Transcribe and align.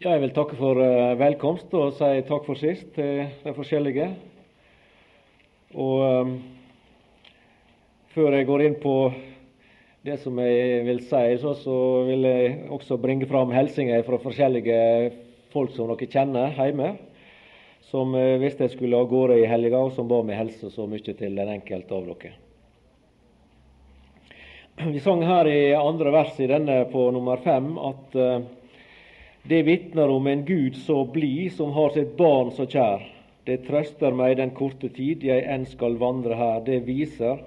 Ja, 0.00 0.14
jeg 0.14 0.22
vil 0.22 0.30
takke 0.32 0.56
for 0.56 0.78
uh, 0.80 1.12
velkomst 1.20 1.74
og 1.76 1.90
si 1.92 2.22
takk 2.24 2.46
for 2.46 2.56
sist 2.56 2.86
til 2.94 3.18
de 3.42 3.52
forskjellige. 3.52 4.06
Og 5.76 5.96
um, 6.00 6.30
før 8.14 8.32
jeg 8.32 8.46
går 8.48 8.62
inn 8.64 8.76
på 8.80 8.94
det 10.08 10.14
som 10.22 10.38
jeg 10.40 10.86
vil 10.86 11.02
si, 11.04 11.20
så, 11.42 11.52
så 11.52 11.74
vil 12.06 12.24
jeg 12.24 12.54
også 12.72 12.96
bringe 13.02 13.28
fram 13.28 13.52
hilsener 13.52 14.00
fra 14.06 14.16
forskjellige 14.22 14.78
folk 15.52 15.74
som 15.74 15.90
dere 15.92 16.08
kjenner 16.14 16.56
hjemme, 16.56 16.94
som 17.90 18.16
uh, 18.16 18.38
visste 18.40 18.64
jeg 18.64 18.78
skulle 18.78 19.02
av 19.02 19.10
gårde 19.10 19.36
i 19.42 19.50
helga, 19.50 19.82
og 19.84 19.92
som 19.98 20.08
ba 20.08 20.22
meg 20.24 20.40
helse 20.40 20.70
så 20.72 20.86
mye 20.88 21.04
til 21.04 21.36
den 21.42 21.50
enkelte 21.58 21.98
av 21.98 22.08
dere. 22.08 22.32
Vi 24.96 25.04
sang 25.04 25.20
her 25.28 25.52
i 25.52 25.74
andre 25.76 26.14
vers 26.16 26.40
i 26.40 26.48
denne 26.48 26.86
på 26.88 27.04
nummer 27.12 27.44
fem 27.44 27.68
at 27.76 28.16
uh, 28.16 28.48
det 29.42 29.62
vitner 29.62 30.10
om 30.10 30.26
en 30.26 30.44
Gud 30.44 30.76
så 30.76 31.04
blid, 31.04 31.52
som 31.52 31.72
har 31.72 31.90
sitt 31.90 32.16
barn 32.16 32.52
så 32.52 32.66
kjær. 32.68 33.06
Det 33.48 33.62
trøster 33.66 34.12
meg 34.12 34.36
den 34.36 34.52
korte 34.54 34.90
tid 34.92 35.24
jeg 35.24 35.46
enn 35.48 35.64
skal 35.66 35.96
vandre 36.00 36.36
her. 36.36 36.60
Det 36.66 36.82
viser 36.84 37.40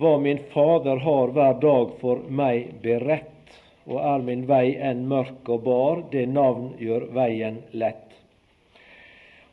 hva 0.00 0.16
min 0.18 0.40
Fader 0.54 1.02
har 1.04 1.34
hver 1.36 1.60
dag 1.62 1.92
for 2.00 2.24
meg 2.28 2.72
beredt. 2.82 3.30
Og 3.84 4.00
er 4.00 4.24
min 4.24 4.46
vei 4.48 4.78
enn 4.80 5.04
mørk 5.10 5.48
og 5.52 5.66
bar, 5.66 6.00
det 6.10 6.24
navn 6.32 6.72
gjør 6.80 7.10
veien 7.12 7.60
lett. 7.76 8.00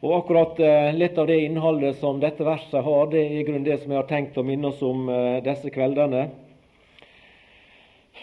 Og 0.01 0.13
akkurat 0.15 0.59
eh, 0.63 0.93
Litt 0.95 1.19
av 1.19 1.27
det 1.27 1.41
innholdet 1.43 1.99
som 1.99 2.21
dette 2.23 2.47
verset 2.47 2.79
har, 2.85 3.11
det 3.11 3.19
er 3.21 3.35
i 3.41 3.43
grunnen 3.43 3.67
det 3.67 3.81
som 3.81 3.91
jeg 3.91 3.99
har 3.99 4.07
tenkt 4.09 4.39
å 4.39 4.45
minne 4.47 4.71
oss 4.71 4.79
om 4.81 5.03
eh, 5.11 5.43
disse 5.45 5.69
kveldene 5.73 6.29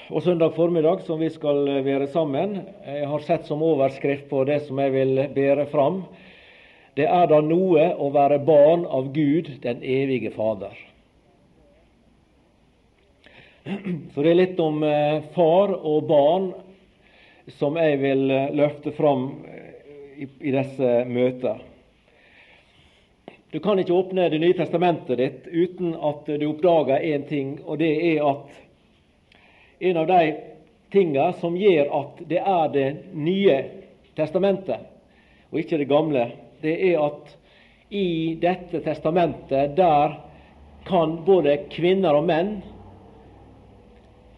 og 0.08 0.22
søndag 0.22 0.54
formiddag 0.56 1.02
som 1.04 1.20
vi 1.20 1.28
skal 1.30 1.66
være 1.84 2.06
sammen. 2.08 2.54
Jeg 2.86 3.08
har 3.10 3.24
sett 3.26 3.44
som 3.44 3.60
overskrift 3.62 4.28
på 4.30 4.40
det 4.48 4.62
som 4.64 4.78
jeg 4.80 4.92
vil 4.94 5.20
bære 5.34 5.66
fram. 5.68 5.98
Det 6.96 7.04
er 7.04 7.26
da 7.28 7.42
noe 7.44 7.90
å 7.92 8.08
være 8.14 8.38
barn 8.40 8.86
av 8.88 9.10
Gud, 9.12 9.50
den 9.60 9.82
evige 9.84 10.30
Fader. 10.32 10.72
Så 14.14 14.24
det 14.24 14.30
er 14.30 14.38
litt 14.38 14.60
om 14.64 14.80
eh, 14.82 15.28
far 15.34 15.74
og 15.76 16.08
barn 16.08 16.52
som 17.58 17.76
jeg 17.76 17.98
vil 18.00 18.30
eh, 18.32 18.48
løfte 18.56 18.94
fram 18.96 19.26
eh, 19.44 20.24
i 20.24 20.54
disse 20.54 20.94
møtene. 21.04 21.58
Du 23.48 23.62
kan 23.64 23.78
ikke 23.80 23.96
åpne 23.96 24.26
Det 24.28 24.42
nye 24.42 24.56
testamentet 24.56 25.16
ditt 25.16 25.46
uten 25.48 25.94
at 26.04 26.26
du 26.28 26.42
oppdager 26.50 27.00
én 27.00 27.22
ting, 27.28 27.54
og 27.64 27.78
det 27.80 27.92
er 28.10 28.24
at 28.28 28.67
en 29.78 29.96
av 29.96 30.06
de 30.06 30.22
tinga 30.92 31.32
som 31.40 31.56
gjør 31.56 31.90
at 32.00 32.22
det 32.28 32.40
er 32.40 32.68
Det 32.72 32.88
nye 33.14 33.58
testamentet, 34.16 34.80
og 35.50 35.60
ikke 35.60 35.78
det 35.78 35.88
gamle, 35.88 36.24
det 36.62 36.74
er 36.90 36.98
at 37.00 37.36
i 37.90 38.34
dette 38.40 38.80
testamentet 38.84 39.76
der 39.76 40.18
kan 40.88 41.18
både 41.24 41.56
kvinner 41.70 42.18
og 42.18 42.26
menn 42.28 42.58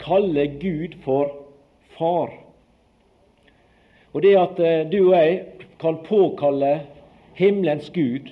kalle 0.01 0.47
Gud 0.61 0.99
for 1.05 1.33
far. 1.97 2.33
Og 4.13 4.23
det 4.23 4.37
at 4.39 4.61
eh, 4.61 4.87
du 4.91 4.99
og 5.11 5.17
jeg 5.17 5.67
kan 5.81 6.01
påkalle 6.05 6.81
himmelens 7.39 7.91
Gud, 7.95 8.29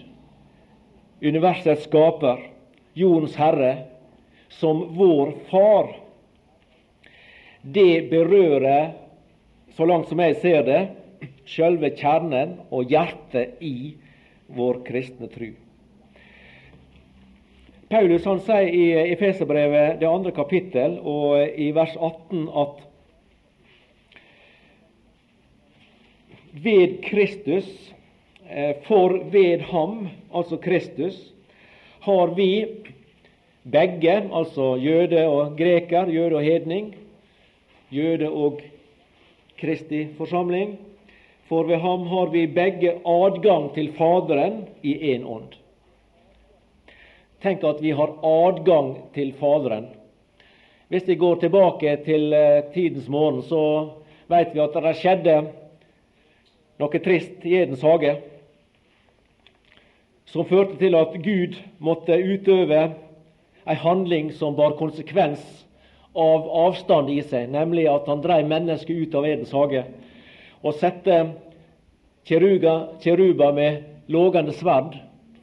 universets 1.22 1.86
skaper, 1.88 2.40
jordens 2.98 3.36
herre, 3.38 3.74
som 4.48 4.82
vår 4.96 5.32
far, 5.50 5.94
det 7.62 8.10
berører, 8.10 8.92
så 9.76 9.86
langt 9.86 10.08
som 10.08 10.20
jeg 10.20 10.36
ser 10.42 10.62
det, 10.66 10.82
sjølve 11.48 11.90
kjernen 11.96 12.58
og 12.70 12.90
hjertet 12.90 13.62
i 13.64 13.94
vår 14.54 14.82
kristne 14.86 15.28
tru. 15.32 15.50
Paulus 17.88 18.26
han 18.28 18.40
sier 18.44 18.68
i 18.68 19.12
Efeserbrevet 19.14 19.96
det 20.00 20.08
andre 20.08 20.32
kapittel 20.36 20.98
og 21.00 21.40
i 21.40 21.70
vers 21.72 21.94
18 21.96 22.48
at 22.52 22.84
ved 26.58 26.98
Kristus, 27.06 27.68
eh, 28.50 28.74
for 28.84 29.16
ved 29.32 29.64
ham, 29.70 30.08
altså 30.34 30.56
Kristus, 30.56 31.16
har 32.00 32.34
vi 32.36 32.66
begge, 33.64 34.16
altså 34.32 34.76
jøde 34.76 35.26
og 35.26 35.56
greker, 35.56 36.08
jøde 36.12 36.36
og 36.36 36.42
hedning, 36.42 36.94
jøde 37.90 38.30
og 38.30 38.62
Kristi 39.58 40.06
forsamling. 40.18 40.76
For 41.48 41.64
ved 41.64 41.80
ham 41.80 42.06
har 42.06 42.32
vi 42.32 42.46
begge 42.46 42.98
adgang 43.06 43.70
til 43.74 43.92
Faderen 43.96 44.66
i 44.82 45.14
én 45.14 45.24
ånd. 45.24 45.56
Tenk 47.42 47.64
at 47.64 47.80
vi 47.82 47.94
har 47.94 48.18
adgang 48.22 48.96
til 49.14 49.32
Faderen. 49.38 49.88
Hvis 50.88 51.08
vi 51.08 51.14
går 51.14 51.40
tilbake 51.40 51.96
til 52.04 52.32
eh, 52.32 52.64
tidens 52.74 53.08
morgen, 53.08 53.42
så 53.42 53.90
vet 54.28 54.54
vi 54.54 54.60
at 54.60 54.76
det 54.76 54.96
skjedde 54.96 55.36
noe 56.78 57.00
trist 57.04 57.44
i 57.44 57.56
Edens 57.58 57.82
hage 57.82 58.14
som 60.28 60.46
førte 60.48 60.76
til 60.80 60.96
at 60.96 61.16
Gud 61.24 61.56
måtte 61.80 62.16
utøve 62.16 62.82
ei 63.68 63.76
handling 63.82 64.30
som 64.36 64.56
bar 64.56 64.76
konsekvens 64.78 65.42
av 66.18 66.48
avstand 66.66 67.10
i 67.14 67.20
seg, 67.22 67.50
nemlig 67.54 67.86
at 67.90 68.08
han 68.10 68.22
drev 68.24 68.48
mennesket 68.50 69.04
ut 69.06 69.14
av 69.18 69.26
Edens 69.28 69.54
hage 69.54 69.84
og 70.58 70.74
sette 70.80 71.18
kjeruber 72.26 73.52
med 73.54 74.10
lågende 74.10 74.52
sverd 74.58 74.96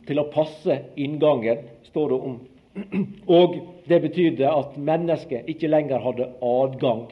til 0.06 0.19
å 0.22 0.28
passe 0.34 0.81
inngangen, 1.00 1.63
står 1.90 2.12
det 2.12 2.19
om. 2.30 2.36
Og 3.40 3.56
det 3.88 4.02
betydde 4.03 4.50
at 4.50 4.75
mennesket 4.78 5.47
ikke 5.50 5.69
lenger 5.72 6.03
hadde 6.03 6.28
adgang. 6.44 7.07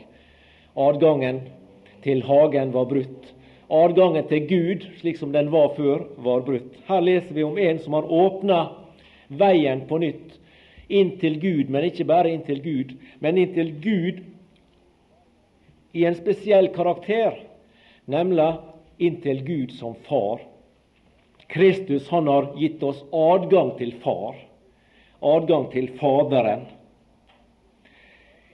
Adgangen 0.76 1.40
til 2.04 2.22
hagen 2.28 2.74
var 2.76 2.90
brutt. 2.92 3.32
Adgangen 3.74 4.28
til 4.30 4.48
Gud, 4.50 4.88
slik 5.00 5.18
som 5.18 5.32
den 5.34 5.50
var 5.54 5.72
før, 5.78 6.04
var 6.22 6.44
brutt. 6.46 6.76
Her 6.90 7.02
leser 7.02 7.34
vi 7.34 7.46
om 7.48 7.58
en 7.58 7.80
som 7.82 7.96
har 7.98 8.12
åpna 8.12 8.60
veien 9.34 9.86
på 9.90 10.02
nytt 10.04 10.36
inn 10.94 11.16
til 11.22 11.40
Gud, 11.42 11.72
men 11.74 11.88
ikke 11.90 12.06
bare 12.10 12.32
inntil 12.34 12.62
Gud, 12.64 12.94
men 13.24 13.40
inntil 13.42 13.74
Gud 13.82 14.22
i 15.94 16.06
en 16.10 16.18
spesiell 16.18 16.70
karakter, 16.74 17.38
nemlig 18.10 18.50
inntil 19.02 19.44
Gud 19.46 19.74
som 19.78 19.96
far. 20.08 20.42
Kristus 21.54 22.08
han 22.10 22.28
har 22.28 22.54
gitt 22.58 22.82
oss 22.84 23.04
adgang 23.14 23.76
til 23.78 23.94
Far, 24.02 24.38
adgang 25.22 25.68
til 25.74 25.92
Faderen. 26.00 26.66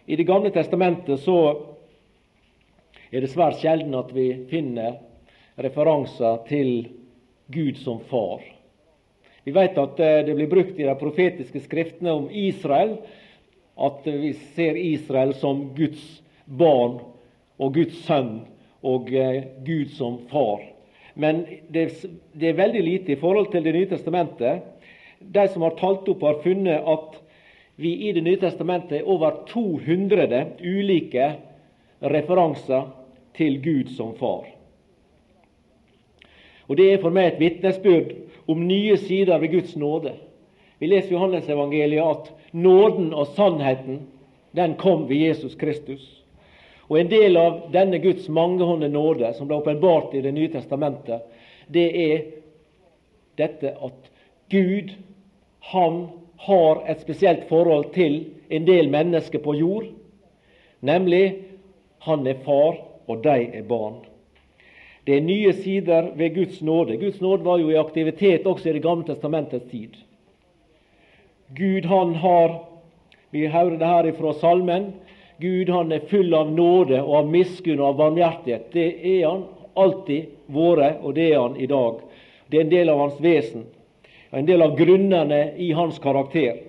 I 0.10 0.18
Det 0.18 0.26
gamle 0.28 0.52
testamentet 0.52 1.22
så 1.22 1.38
er 3.12 3.22
det 3.24 3.32
svært 3.32 3.62
sjelden 3.62 3.96
at 3.96 4.12
vi 4.14 4.32
finner 4.50 4.98
referanser 5.60 6.42
til 6.50 6.90
Gud 7.54 7.80
som 7.82 8.02
far. 8.10 8.42
Vi 9.50 9.54
vet 9.54 9.78
at 9.82 10.00
eh, 10.00 10.20
det 10.26 10.34
blir 10.36 10.48
brukt 10.48 10.80
i 10.80 10.86
de 10.86 10.94
profetiske 10.94 11.60
skriftene 11.64 12.12
om 12.14 12.28
Israel, 12.30 13.00
at 13.82 14.06
vi 14.06 14.36
ser 14.54 14.78
Israel 14.78 15.32
som 15.34 15.72
Guds 15.74 16.04
barn 16.46 17.00
og 17.58 17.74
Guds 17.74 17.98
sønn 18.06 18.44
og 18.86 19.10
eh, 19.10 19.48
Gud 19.66 19.96
som 19.98 20.20
far. 20.30 20.62
Men 21.18 21.42
det, 21.74 21.88
det 22.38 22.52
er 22.52 22.62
veldig 22.62 22.86
lite 22.92 23.16
i 23.16 23.18
forhold 23.18 23.50
til 23.50 23.66
Det 23.66 23.74
nye 23.74 23.90
testamentet. 23.90 24.70
De 25.18 25.48
som 25.50 25.66
har 25.66 25.74
talt 25.82 26.14
opp, 26.14 26.22
har 26.22 26.44
funnet 26.46 26.86
at 26.86 27.18
vi 27.82 27.96
i 28.06 28.14
Det 28.14 28.22
nye 28.30 28.44
testamentet 28.46 29.00
er 29.00 29.10
over 29.10 29.48
200 29.50 30.46
ulike 30.62 31.34
referanser 32.06 32.86
til 33.34 33.58
Gud 33.66 33.96
som 33.98 34.14
far. 34.22 34.46
Og 36.70 36.78
Det 36.78 36.92
er 36.94 37.02
for 37.02 37.10
meg 37.10 37.34
et 37.34 37.42
vitnesbyrd 37.42 38.29
om 38.50 38.68
nye 38.68 38.98
sider 38.98 39.40
ved 39.40 39.52
Guds 39.52 39.76
nåde. 39.76 40.14
Vi 40.80 40.88
leser 40.88 41.12
i 41.12 41.14
Johannesevangeliet 41.14 42.02
at 42.02 42.32
nåden 42.52 43.12
og 43.14 43.28
sannheten 43.36 44.08
den 44.58 44.74
kom 44.80 45.06
ved 45.10 45.22
Jesus 45.22 45.56
Kristus. 45.56 46.02
Og 46.90 47.00
En 47.00 47.12
del 47.12 47.38
av 47.38 47.70
denne 47.74 48.00
Guds 48.02 48.30
mangehånde 48.30 48.90
nåde, 48.90 49.34
som 49.38 49.48
ble 49.48 49.60
åpenbart 49.62 50.16
i 50.18 50.22
Det 50.22 50.34
nye 50.34 50.50
testamentet, 50.50 51.22
det 51.68 51.86
er 51.94 52.24
dette 53.38 53.76
at 53.78 54.10
Gud, 54.50 54.96
han 55.60 56.08
har 56.40 56.82
et 56.90 57.02
spesielt 57.02 57.46
forhold 57.50 57.94
til 57.94 58.26
en 58.50 58.66
del 58.66 58.90
mennesker 58.90 59.40
på 59.40 59.54
jord, 59.54 59.86
nemlig 60.82 61.44
han 62.02 62.28
er 62.28 62.42
far, 62.46 62.82
og 63.08 63.24
de 63.24 63.50
er 63.54 63.64
barn. 63.70 64.09
Det 65.06 65.18
er 65.18 65.22
nye 65.26 65.54
sider 65.54 66.12
ved 66.16 66.36
Guds 66.36 66.62
nåde. 66.62 66.98
Guds 66.98 67.22
nåde 67.22 67.44
var 67.44 67.60
jo 67.60 67.70
i 67.72 67.78
aktivitet 67.80 68.48
også 68.48 68.70
i 68.70 68.74
Det 68.74 68.84
gamle 68.84 69.06
testamentets 69.06 69.72
tid. 69.72 69.96
Gud 71.56 71.86
han 71.86 72.16
har 72.16 72.66
Vi 73.32 73.48
hører 73.48 73.78
det 73.78 73.86
her 73.86 74.12
fra 74.12 74.34
salmen. 74.34 74.94
Gud 75.40 75.70
han 75.70 75.92
er 75.92 76.00
full 76.10 76.34
av 76.34 76.52
nåde 76.52 77.02
og 77.02 77.16
av 77.16 77.28
miskunn 77.30 77.80
og 77.80 77.88
av 77.88 77.98
barmhjertighet. 77.98 78.72
Det 78.74 79.20
er 79.20 79.28
han. 79.28 79.44
alltid 79.80 80.26
vært, 80.48 81.04
og 81.04 81.14
det 81.16 81.28
er 81.32 81.40
han 81.40 81.58
i 81.58 81.68
dag. 81.70 82.02
Det 82.50 82.58
er 82.58 82.66
en 82.66 82.74
del 82.74 82.90
av 82.90 83.04
hans 83.04 83.20
vesen, 83.22 83.66
en 84.32 84.48
del 84.48 84.62
av 84.66 84.76
grunnene 84.78 85.42
i 85.58 85.72
hans 85.78 86.00
karakter. 86.02 86.66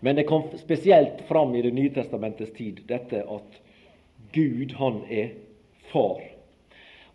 Men 0.00 0.16
det 0.16 0.26
kom 0.28 0.44
spesielt 0.60 1.22
fram 1.28 1.54
i 1.56 1.62
Det 1.62 1.72
nye 1.72 1.90
testamentets 1.90 2.52
tid, 2.52 2.82
dette 2.86 3.22
at 3.22 3.60
Gud, 4.32 4.72
han 4.76 5.00
er 5.10 5.30
far. 5.92 6.22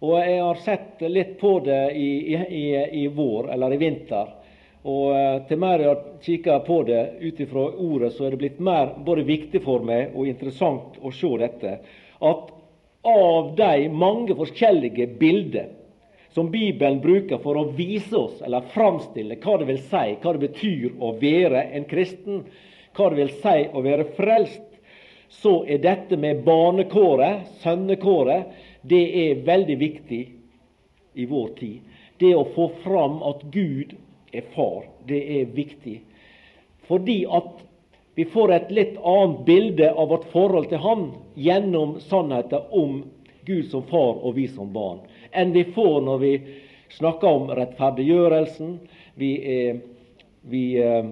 Og 0.02 0.14
Jeg 0.18 0.38
har 0.42 0.62
sett 0.66 1.02
litt 1.02 1.36
på 1.40 1.60
det 1.66 1.82
i, 1.94 2.34
i, 2.34 2.66
i 3.04 3.08
vår, 3.08 3.52
eller 3.54 3.74
i 3.74 3.82
vinter. 3.82 4.32
Og 4.82 5.12
eh, 5.14 5.36
til 5.46 5.60
mer 5.62 5.84
jeg 5.84 5.92
har 5.92 6.00
kikka 6.26 6.56
på 6.66 6.80
det 6.88 7.02
ut 7.22 7.42
ifra 7.44 7.68
ordet, 7.70 8.14
så 8.16 8.26
er 8.26 8.34
det 8.34 8.42
blitt 8.42 8.64
mer 8.64 8.96
både 9.06 9.28
viktig 9.28 9.62
for 9.62 9.86
meg 9.86 10.16
og 10.16 10.30
interessant 10.30 10.98
å 11.02 11.12
se 11.14 11.30
dette. 11.44 11.76
At 12.18 12.50
av 13.06 13.54
de 13.58 13.86
mange 13.94 14.34
forskjellige 14.38 15.08
bilder 15.22 15.70
som 16.34 16.50
Bibelen 16.50 17.02
bruker 17.04 17.42
for 17.44 17.60
å 17.60 17.68
vise 17.76 18.16
oss, 18.18 18.42
eller 18.42 18.70
framstille 18.74 19.38
hva 19.44 19.58
det 19.60 19.70
vil 19.70 19.82
si, 19.84 20.04
hva 20.24 20.34
det 20.34 20.48
betyr 20.48 20.98
å 20.98 21.14
være 21.22 21.66
en 21.78 21.86
kristen, 21.90 22.46
hva 22.98 23.10
det 23.12 23.20
vil 23.22 23.34
si 23.44 23.58
å 23.70 23.86
være 23.86 24.10
frelst, 24.18 24.71
så 25.32 25.64
er 25.66 25.80
dette 25.82 26.18
med 26.20 26.44
barnekåret, 26.44 27.48
sønnekåret, 27.64 28.52
det 28.82 29.04
er 29.24 29.44
veldig 29.48 29.78
viktig 29.80 30.22
i 31.14 31.26
vår 31.26 31.48
tid. 31.60 31.80
Det 32.20 32.34
å 32.36 32.46
få 32.56 32.68
fram 32.84 33.22
at 33.26 33.46
Gud 33.54 33.96
er 34.36 34.46
far, 34.56 34.86
det 35.08 35.22
er 35.40 35.54
viktig. 35.56 36.02
Fordi 36.90 37.24
at 37.26 37.64
vi 38.20 38.26
får 38.28 38.54
et 38.54 38.72
litt 38.76 39.00
annet 39.08 39.46
bilde 39.48 39.88
av 39.92 40.12
vårt 40.12 40.28
forhold 40.34 40.68
til 40.70 40.84
Han 40.84 41.08
gjennom 41.40 41.96
sannheten 42.04 42.68
om 42.76 43.00
Gud 43.48 43.72
som 43.72 43.88
far 43.88 44.20
og 44.20 44.36
vi 44.36 44.50
som 44.52 44.70
barn, 44.74 45.00
enn 45.32 45.56
vi 45.56 45.64
får 45.74 46.02
når 46.06 46.20
vi 46.22 46.34
snakker 46.92 47.28
om 47.40 47.50
rettferdiggjørelsen. 47.58 48.76
Vi 49.16 49.32
er, 49.56 49.80
vi 50.52 50.66
eh, 50.78 51.08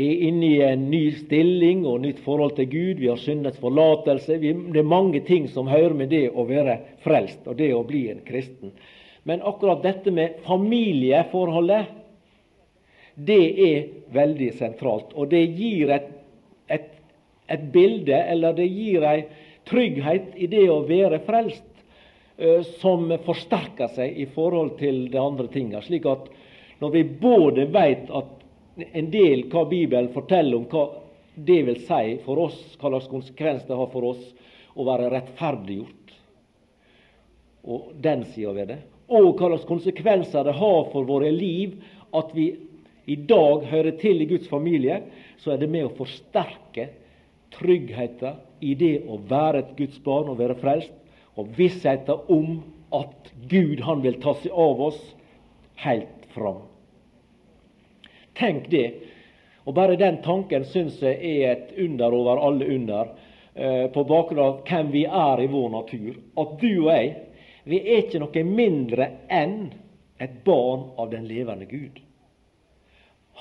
er 0.00 0.22
inne 0.28 0.46
i 0.46 0.62
en 0.64 0.86
ny 0.90 1.02
stilling 1.18 1.84
og 1.88 2.00
nytt 2.04 2.22
forhold 2.24 2.56
til 2.56 2.68
Gud. 2.70 3.02
Vi 3.02 3.10
har 3.10 3.20
syndets 3.20 3.60
forlatelse. 3.60 4.38
Vi, 4.42 4.52
det 4.72 4.82
er 4.82 4.88
mange 4.88 5.20
ting 5.26 5.48
som 5.52 5.70
hører 5.70 5.96
med 5.96 6.10
det 6.12 6.26
å 6.30 6.46
være 6.48 6.78
frelst 7.04 7.46
og 7.46 7.58
det 7.60 7.72
å 7.76 7.84
bli 7.86 8.06
en 8.12 8.22
kristen. 8.26 8.74
Men 9.28 9.42
akkurat 9.44 9.82
dette 9.84 10.12
med 10.14 10.40
familieforholdet, 10.46 11.96
det 13.14 13.44
er 13.66 13.88
veldig 14.14 14.52
sentralt. 14.56 15.12
Og 15.14 15.28
det 15.32 15.42
gir 15.58 15.92
et, 15.92 16.08
et, 16.72 16.88
et 17.50 17.66
bilde, 17.72 18.16
eller 18.16 18.56
det 18.56 18.68
gir 18.70 19.04
ei 19.04 19.18
trygghet 19.68 20.36
i 20.40 20.48
det 20.50 20.64
å 20.72 20.80
være 20.88 21.20
frelst, 21.26 21.66
uh, 22.40 22.62
som 22.80 23.10
forsterker 23.26 23.92
seg 23.96 24.16
i 24.16 24.26
forhold 24.34 24.78
til 24.80 25.04
de 25.12 25.20
andre 25.20 25.50
tinga. 25.52 25.84
Slik 25.84 26.08
at 26.08 26.30
når 26.80 26.94
vi 26.96 27.04
både 27.20 27.68
veit 27.68 28.08
at 28.08 28.39
en 28.92 29.10
del 29.12 29.46
hva 29.52 29.64
Bibelen 29.68 30.12
forteller 30.14 30.58
om 30.58 30.66
hva 30.70 30.84
det 31.34 31.60
vil 31.66 31.80
si 31.86 32.16
for 32.24 32.40
oss, 32.46 32.58
hva 32.80 32.90
slags 32.90 33.10
konsekvens 33.10 33.66
det 33.68 33.76
har 33.78 33.90
for 33.92 34.12
oss 34.12 34.22
å 34.76 34.86
være 34.86 35.10
rettferdiggjort, 35.12 36.14
og 37.70 37.92
den 38.02 38.24
sida 38.32 38.54
ved 38.56 38.72
det, 38.72 38.78
og 39.10 39.32
hva 39.34 39.50
slags 39.50 39.68
konsekvenser 39.68 40.46
det 40.46 40.56
har 40.58 40.82
for 40.92 41.08
våre 41.08 41.30
liv 41.34 41.80
at 42.16 42.30
vi 42.34 42.52
i 43.10 43.16
dag 43.16 43.64
hører 43.66 43.96
til 43.98 44.22
i 44.22 44.28
Guds 44.30 44.48
familie, 44.50 45.00
så 45.42 45.54
er 45.54 45.62
det 45.62 45.70
med 45.72 45.88
å 45.88 45.94
forsterke 45.96 46.90
tryggheten 47.56 48.38
i 48.62 48.74
det 48.78 49.00
å 49.08 49.18
være 49.30 49.64
et 49.64 49.76
Guds 49.78 49.98
barn 50.04 50.30
og 50.30 50.38
være 50.38 50.58
frelst, 50.60 50.92
og 51.34 51.50
vissheten 51.56 52.30
om 52.30 52.60
at 52.94 53.30
Gud 53.50 53.82
han 53.86 54.02
vil 54.04 54.18
ta 54.22 54.34
seg 54.42 54.54
av 54.54 54.82
oss 54.90 55.00
helt 55.82 56.28
fram. 56.34 56.69
Tenk 58.40 58.70
det. 58.70 58.86
Og 59.68 59.74
Bare 59.76 59.98
den 60.00 60.22
tanken 60.24 60.64
syns 60.64 61.00
jeg 61.04 61.18
er 61.20 61.50
et 61.52 61.74
under 61.84 62.14
over 62.16 62.40
alle 62.40 62.66
under, 62.74 63.12
eh, 63.54 63.86
på 63.92 64.04
bakgrunn 64.08 64.44
av 64.44 64.62
hvem 64.64 64.90
vi 64.90 65.04
er 65.04 65.42
i 65.44 65.50
vår 65.52 65.68
natur. 65.74 66.14
At 66.40 66.56
du 66.60 66.70
og 66.86 66.92
jeg, 66.94 67.10
vi 67.64 67.80
er 67.80 68.00
ikke 68.02 68.22
noe 68.22 68.44
mindre 68.48 69.10
enn 69.28 69.58
et 70.18 70.40
barn 70.44 70.88
av 70.96 71.10
den 71.12 71.28
levende 71.28 71.68
Gud. 71.68 72.00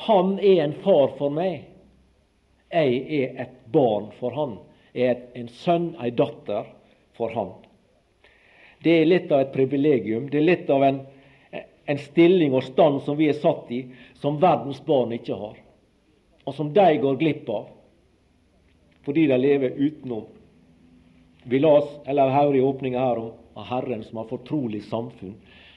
Han 0.07 0.37
er 0.39 0.63
en 0.63 0.75
far 0.83 1.15
for 1.17 1.31
meg. 1.33 1.63
Jeg 2.71 2.99
er 3.19 3.41
et 3.41 3.55
barn 3.71 4.11
for 4.19 4.35
han. 4.35 4.59
Jeg 4.93 5.09
er 5.15 5.39
en 5.39 5.49
sønn, 5.63 5.89
ei 6.01 6.11
datter 6.11 6.67
for 7.17 7.33
han. 7.35 7.55
Det 8.83 8.93
er 9.01 9.09
litt 9.09 9.31
av 9.31 9.43
et 9.43 9.53
privilegium. 9.53 10.29
Det 10.29 10.39
er 10.39 10.47
litt 10.47 10.69
av 10.71 10.83
en 10.83 11.01
en 11.89 11.97
stilling 11.97 12.53
og 12.53 12.67
stand 12.67 13.01
som 13.01 13.17
vi 13.17 13.31
er 13.31 13.37
satt 13.41 13.71
i, 13.73 13.79
som 14.21 14.37
verdens 14.41 14.77
barn 14.85 15.15
ikke 15.15 15.37
har, 15.39 15.55
og 16.45 16.53
som 16.53 16.69
de 16.73 16.89
går 17.01 17.17
glipp 17.17 17.49
av 17.49 17.75
fordi 19.07 19.23
de 19.31 19.37
lever 19.39 19.73
utenom. 19.79 20.25
Vi 21.49 21.59
las, 21.59 21.87
eller 22.05 22.29
hører 22.29 22.57
i 22.59 22.61
åpninga 22.61 22.99
her 22.99 23.21
om 23.23 23.63
Herren 23.65 24.03
som 24.03 24.19
har 24.19 24.27
fortrolig 24.29 24.83
samfunn. 24.85 25.33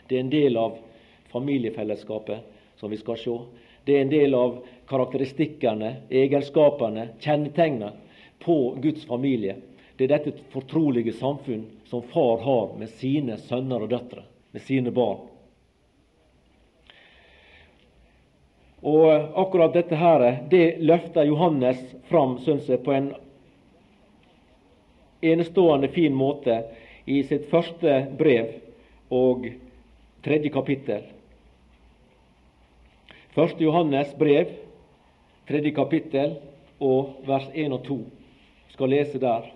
Det 0.09 0.19
er 0.19 0.25
en 0.27 0.33
del 0.35 0.59
av 0.61 0.75
familiefellesskapet 1.33 2.43
som 2.77 2.91
vi 2.93 2.99
skal 3.01 3.17
se. 3.23 3.39
Det 3.87 3.97
er 3.97 4.05
en 4.05 4.13
del 4.13 4.37
av 4.37 4.59
karakteristikkene, 4.91 5.95
egenskapene, 6.11 7.09
kjennetegnene 7.25 7.95
på 8.45 8.59
Guds 8.83 9.09
familie. 9.09 9.57
Det 9.97 10.11
er 10.11 10.17
dette 10.19 10.45
fortrolige 10.53 11.17
samfunn 11.17 11.65
som 11.89 12.05
far 12.13 12.43
har 12.45 12.77
med 12.77 12.93
sine 13.01 13.41
sønner 13.49 13.87
og 13.87 13.95
døtre, 13.97 14.27
med 14.53 14.69
sine 14.69 14.93
barn. 14.93 15.32
Og 18.83 19.39
akkurat 19.39 19.75
dette 19.77 19.95
her, 19.95 20.25
det 20.51 20.81
løfter 20.83 21.29
Johannes 21.29 21.79
fram, 22.11 22.39
syns 22.43 22.67
jeg, 22.69 22.83
på 22.83 22.95
en 22.97 23.13
enestående 25.23 25.89
fin 25.95 26.15
måte 26.19 26.65
i 27.07 27.21
sitt 27.27 27.47
første 27.51 27.95
brev 28.19 28.51
og 29.15 29.47
tredje 30.27 30.51
kapittel. 30.51 31.05
Første 33.37 33.63
Johannes 33.63 34.11
brev, 34.19 34.51
tredje 35.49 35.71
kapittel 35.79 36.37
og 36.83 37.23
vers 37.27 37.47
1 37.55 37.73
og 37.73 37.85
2. 37.87 37.99
skal 38.75 38.91
lese 38.91 39.21
der. 39.23 39.47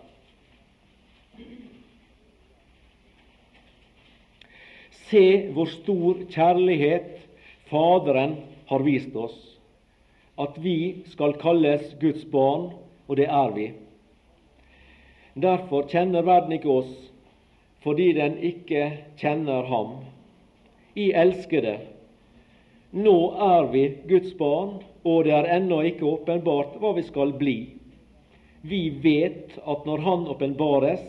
Se 5.11 5.27
hvor 5.55 5.71
stor 5.71 6.23
kjærlighet 6.31 7.13
Faderen 7.67 8.37
har 8.67 8.85
vist 8.87 9.15
oss 9.17 9.57
at 10.37 10.59
vi 10.61 11.03
skal 11.09 11.33
kalles 11.41 11.95
Guds 12.01 12.25
barn, 12.31 12.71
og 13.09 13.17
det 13.17 13.29
er 13.33 13.53
vi. 13.57 13.71
Derfor 15.37 15.89
kjenner 15.89 16.27
verden 16.27 16.53
ikke 16.57 16.73
oss, 16.83 16.93
fordi 17.85 18.11
den 18.17 18.37
ikke 18.45 18.91
kjenner 19.21 19.65
Ham. 19.71 19.95
I 20.97 21.11
elskede, 21.17 21.79
nå 22.93 23.17
er 23.47 23.69
vi 23.73 23.87
Guds 24.09 24.35
barn, 24.37 24.79
og 25.05 25.25
det 25.25 25.35
er 25.37 25.51
ennå 25.57 25.83
ikke 25.89 26.09
åpenbart 26.09 26.77
hva 26.81 26.93
vi 26.97 27.05
skal 27.07 27.33
bli. 27.41 27.57
Vi 28.67 28.83
vet 29.05 29.57
at 29.65 29.87
når 29.89 30.05
Han 30.05 30.27
åpenbares, 30.33 31.05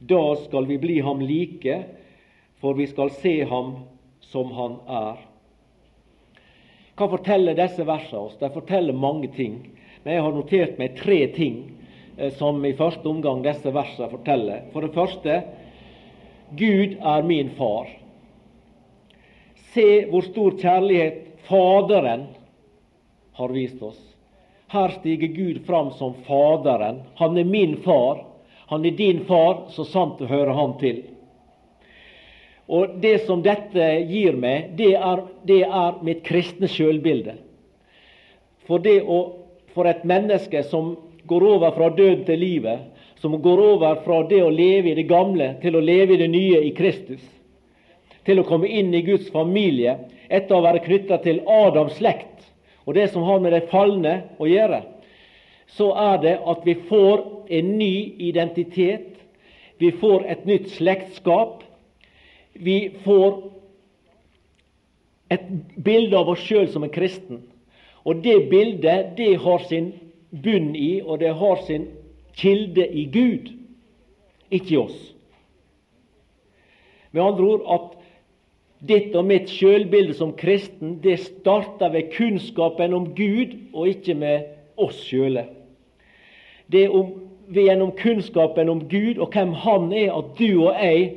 da 0.00 0.22
skal 0.44 0.66
vi 0.66 0.78
bli 0.80 1.00
ham 1.04 1.20
like, 1.20 1.82
for 2.60 2.74
vi 2.74 2.86
skal 2.86 3.10
se 3.20 3.40
ham 3.44 3.74
som 4.30 4.52
han 4.56 4.78
er. 4.88 5.29
Hva 7.00 7.06
forteller 7.08 7.56
disse 7.56 7.84
versene 7.88 8.26
oss? 8.26 8.34
De 8.36 8.50
forteller 8.52 8.92
mange 8.92 9.30
ting. 9.32 9.54
Men 10.02 10.14
jeg 10.18 10.24
har 10.26 10.34
notert 10.36 10.80
meg 10.80 10.98
tre 10.98 11.20
ting 11.32 11.62
eh, 12.18 12.28
som 12.36 12.58
i 12.68 12.74
første 12.76 13.08
omgang 13.08 13.40
disse 13.44 13.72
versene 13.72 14.10
forteller. 14.12 14.66
For 14.74 14.84
det 14.84 14.92
første 14.92 15.38
Gud 16.60 16.98
er 17.00 17.24
min 17.24 17.54
far. 17.56 17.88
Se 19.72 19.86
hvor 20.10 20.28
stor 20.28 20.58
kjærlighet 20.60 21.26
Faderen 21.48 22.26
har 23.40 23.54
vist 23.56 23.80
oss. 23.82 24.00
Her 24.68 24.92
stiger 25.00 25.32
Gud 25.32 25.62
fram 25.64 25.94
som 25.96 26.18
Faderen. 26.26 27.00
Han 27.16 27.38
er 27.40 27.48
min 27.48 27.78
far. 27.80 28.26
Han 28.68 28.84
er 28.84 28.92
din 28.98 29.24
far, 29.24 29.70
så 29.72 29.88
sant 29.88 30.20
du 30.20 30.28
hører 30.28 30.52
han 30.52 30.76
til. 30.78 31.00
Og 32.70 33.00
Det 33.02 33.16
som 33.26 33.42
dette 33.42 33.86
gir 34.06 34.36
meg, 34.38 34.76
det 34.78 34.94
er, 34.94 35.24
det 35.46 35.62
er 35.66 35.96
mitt 36.06 36.22
kristne 36.26 36.68
sjølbilde. 36.70 37.34
For, 38.68 38.86
for 39.74 39.90
et 39.90 40.04
menneske 40.06 40.62
som 40.70 40.92
går 41.26 41.46
over 41.56 41.74
fra 41.74 41.90
død 41.90 42.24
til 42.28 42.38
livet, 42.38 42.86
som 43.18 43.34
går 43.42 43.64
over 43.74 43.98
fra 44.04 44.22
det 44.30 44.38
å 44.44 44.52
leve 44.54 44.92
i 44.92 44.96
det 45.00 45.08
gamle 45.10 45.56
til 45.62 45.76
å 45.76 45.82
leve 45.82 46.14
i 46.14 46.22
det 46.22 46.30
nye 46.30 46.62
i 46.68 46.70
Kristus, 46.76 47.22
til 48.24 48.38
å 48.40 48.46
komme 48.46 48.70
inn 48.70 48.94
i 48.94 49.02
Guds 49.02 49.32
familie 49.34 49.96
etter 50.30 50.54
å 50.54 50.62
være 50.62 50.84
knytta 50.86 51.18
til 51.24 51.42
Adams 51.50 51.98
slekt 51.98 52.30
og 52.90 52.94
det 52.94 53.10
som 53.12 53.22
har 53.22 53.38
med 53.38 53.52
det 53.54 53.68
falne 53.70 54.14
å 54.42 54.48
gjøre, 54.50 54.80
så 55.70 55.92
er 55.94 56.16
det 56.24 56.36
at 56.50 56.64
vi 56.66 56.74
får 56.88 57.20
en 57.60 57.72
ny 57.78 57.94
identitet, 58.30 59.06
Vi 59.80 59.94
får 59.96 60.26
et 60.28 60.42
nytt 60.44 60.66
slektskap. 60.74 61.62
Vi 62.60 62.90
får 63.04 63.38
et 65.30 65.46
bilde 65.84 66.18
av 66.18 66.28
oss 66.32 66.42
sjøl 66.44 66.68
som 66.72 66.84
en 66.84 66.92
kristen. 66.92 67.44
Og 68.04 68.22
det 68.24 68.48
bildet 68.50 69.14
det 69.16 69.34
har 69.42 69.64
sin 69.68 69.92
bunn 70.30 70.74
i, 70.76 71.00
og 71.02 71.20
det 71.20 71.34
har 71.36 71.62
sin 71.66 71.88
kilde 72.36 72.86
i 72.86 73.04
Gud, 73.12 73.50
ikke 74.50 74.74
i 74.74 74.80
oss. 74.80 75.00
Med 77.12 77.22
andre 77.22 77.48
ord 77.54 77.64
at 77.74 77.96
ditt 78.88 79.14
og 79.18 79.26
mitt 79.28 79.50
sjølbilde 79.52 80.14
som 80.16 80.32
kristen 80.38 80.98
det 81.04 81.18
starter 81.20 81.92
ved 81.92 82.12
kunnskapen 82.14 82.94
om 82.96 83.10
Gud, 83.16 83.56
og 83.74 83.90
ikke 83.90 84.14
med 84.14 84.46
oss 84.80 85.02
sjøle. 85.04 85.44
Det 86.70 86.86
er 86.86 86.94
om, 86.94 87.10
gjennom 87.50 87.92
kunnskapen 87.98 88.70
om 88.70 88.84
Gud 88.88 89.18
og 89.18 89.34
hvem 89.34 89.52
Han 89.64 89.92
er, 89.92 90.14
at 90.14 90.38
du 90.38 90.62
og 90.62 90.78
jeg 90.78 91.10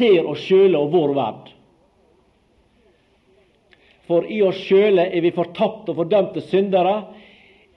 ser 0.00 0.26
oss 0.28 0.42
sjøle 0.48 0.80
og 0.80 0.92
vår 0.94 1.16
verd. 1.18 1.48
For 4.10 4.26
i 4.26 4.40
oss 4.42 4.58
sjøle 4.66 5.06
er 5.06 5.22
vi 5.22 5.30
fortapte 5.34 5.92
og 5.92 6.00
fordømte 6.00 6.42
syndere. 6.48 6.96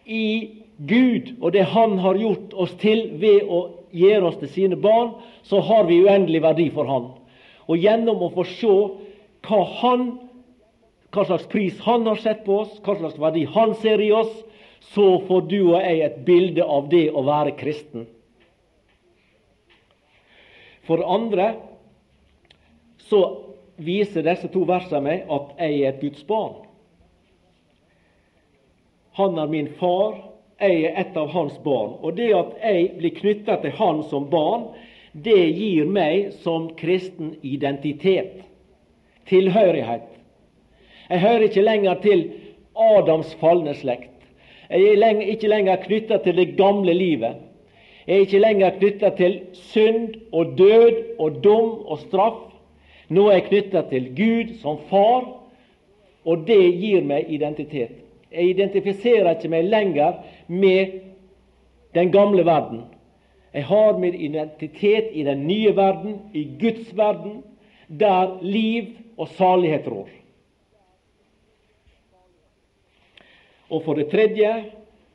I 0.05 0.63
Gud 0.77 1.35
og 1.39 1.53
det 1.53 1.67
Han 1.75 1.99
har 2.01 2.17
gjort 2.17 2.53
oss 2.57 2.73
til 2.81 3.05
ved 3.21 3.45
å 3.45 3.59
gjøre 3.93 4.31
oss 4.31 4.39
til 4.41 4.49
sine 4.49 4.79
barn, 4.81 5.13
så 5.45 5.61
har 5.61 5.85
vi 5.85 6.01
uendelig 6.01 6.41
verdi 6.41 6.69
for 6.73 6.89
Han. 6.89 7.11
Og 7.69 7.77
gjennom 7.77 8.23
å 8.25 8.31
få 8.33 8.45
se 8.57 8.73
hva, 9.43 9.59
han, 9.83 10.07
hva 11.13 11.25
slags 11.27 11.45
pris 11.51 11.77
Han 11.85 12.07
har 12.09 12.19
sett 12.23 12.41
på 12.47 12.63
oss, 12.63 12.79
hva 12.81 12.97
slags 12.97 13.19
verdi 13.21 13.45
Han 13.53 13.75
ser 13.83 14.01
i 14.01 14.09
oss, 14.15 14.33
så 14.93 15.21
får 15.27 15.45
du 15.51 15.59
og 15.61 15.77
jeg 15.77 16.01
et 16.03 16.17
bilde 16.25 16.65
av 16.65 16.89
det 16.91 17.05
å 17.13 17.23
være 17.23 17.53
kristen. 17.59 18.07
For 20.83 21.05
andre 21.07 21.53
så 23.13 23.23
viser 23.77 24.25
disse 24.25 24.49
to 24.49 24.65
versene 24.65 25.03
meg 25.05 25.33
at 25.33 25.51
jeg 25.61 25.81
er 25.81 25.91
et 25.91 26.01
Guds 26.01 26.23
barn. 26.25 26.55
Han 29.13 29.37
er 29.37 29.51
min 29.51 29.67
far, 29.77 30.15
jeg 30.57 30.87
er 30.87 30.95
et 31.03 31.17
av 31.17 31.29
hans 31.29 31.59
barn. 31.61 31.99
Og 32.01 32.15
det 32.17 32.31
at 32.33 32.55
jeg 32.63 32.87
blir 32.97 33.13
knytta 33.19 33.59
til 33.61 33.75
han 33.77 34.01
som 34.09 34.25
barn, 34.31 34.71
det 35.13 35.43
gir 35.53 35.85
meg 35.85 36.31
som 36.41 36.71
kristen 36.79 37.35
identitet, 37.45 38.41
tilhørighet. 39.29 40.07
Jeg 41.11 41.21
hører 41.21 41.45
ikke 41.45 41.65
lenger 41.67 41.99
til 42.01 42.23
Adams 42.73 43.35
falne 43.37 43.75
slekt. 43.77 44.09
Jeg 44.71 44.97
er 44.97 45.21
ikke 45.35 45.51
lenger 45.51 45.83
knytta 45.83 46.17
til 46.23 46.39
det 46.39 46.55
gamle 46.57 46.95
livet. 46.97 47.37
Jeg 48.07 48.15
er 48.15 48.25
ikke 48.25 48.41
lenger 48.41 48.73
knytta 48.79 49.13
til 49.19 49.37
synd 49.53 50.17
og 50.33 50.57
død 50.57 51.19
og 51.21 51.37
dom 51.43 51.69
og 51.85 52.01
straff. 52.07 52.49
Nå 53.09 53.27
er 53.27 53.39
jeg 53.39 53.47
knytta 53.49 53.83
til 53.89 54.09
Gud 54.15 54.53
som 54.61 54.79
far, 54.89 55.27
og 56.23 56.45
det 56.47 56.61
gir 56.79 57.03
meg 57.03 57.29
identitet. 57.31 57.99
Jeg 58.31 58.55
identifiserer 58.55 59.35
ikke 59.35 59.51
meg 59.51 59.67
lenger 59.69 60.21
med 60.47 60.99
den 61.93 62.11
gamle 62.11 62.45
verden. 62.47 62.85
Jeg 63.53 63.67
har 63.69 63.97
min 64.01 64.15
identitet 64.15 65.11
i 65.13 65.23
den 65.23 65.45
nye 65.47 65.75
verden, 65.75 66.17
i 66.33 66.47
Guds 66.59 66.89
verden, 66.97 67.43
der 67.87 68.39
liv 68.41 68.95
og 69.17 69.27
salighet 69.27 69.87
rår. 69.87 70.09
Og 73.69 73.83
for 73.83 73.97
det 73.97 74.09
tredje 74.09 74.53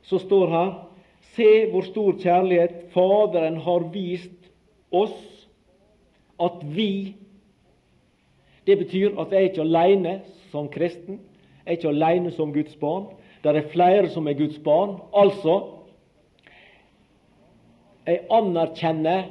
så 0.01 0.19
står 0.19 0.53
her 0.53 0.69
Se 1.35 1.65
hvor 1.69 1.85
stor 1.85 2.15
kjærlighet 2.17 2.89
Faderen 2.93 3.59
har 3.61 3.83
vist 3.93 4.47
oss, 4.91 5.47
at 6.39 6.63
vi 6.63 7.15
Det 8.69 8.77
betyr 8.77 9.15
at 9.17 9.31
jeg 9.33 9.39
er 9.39 9.49
ikke 9.49 9.65
alene 9.65 10.11
som 10.51 10.67
kristen 10.69 11.17
Jeg 11.65 11.65
er 11.65 11.77
ikke 11.77 11.89
alene 11.89 12.31
som 12.31 12.51
Guds 12.53 12.75
barn. 12.77 13.07
Det 13.43 13.55
er 13.55 13.69
flere 13.71 14.09
som 14.13 14.27
er 14.27 14.37
Guds 14.37 14.59
barn. 14.61 14.99
Altså 15.13 15.55
jeg 18.05 18.23
anerkjenner 18.33 19.23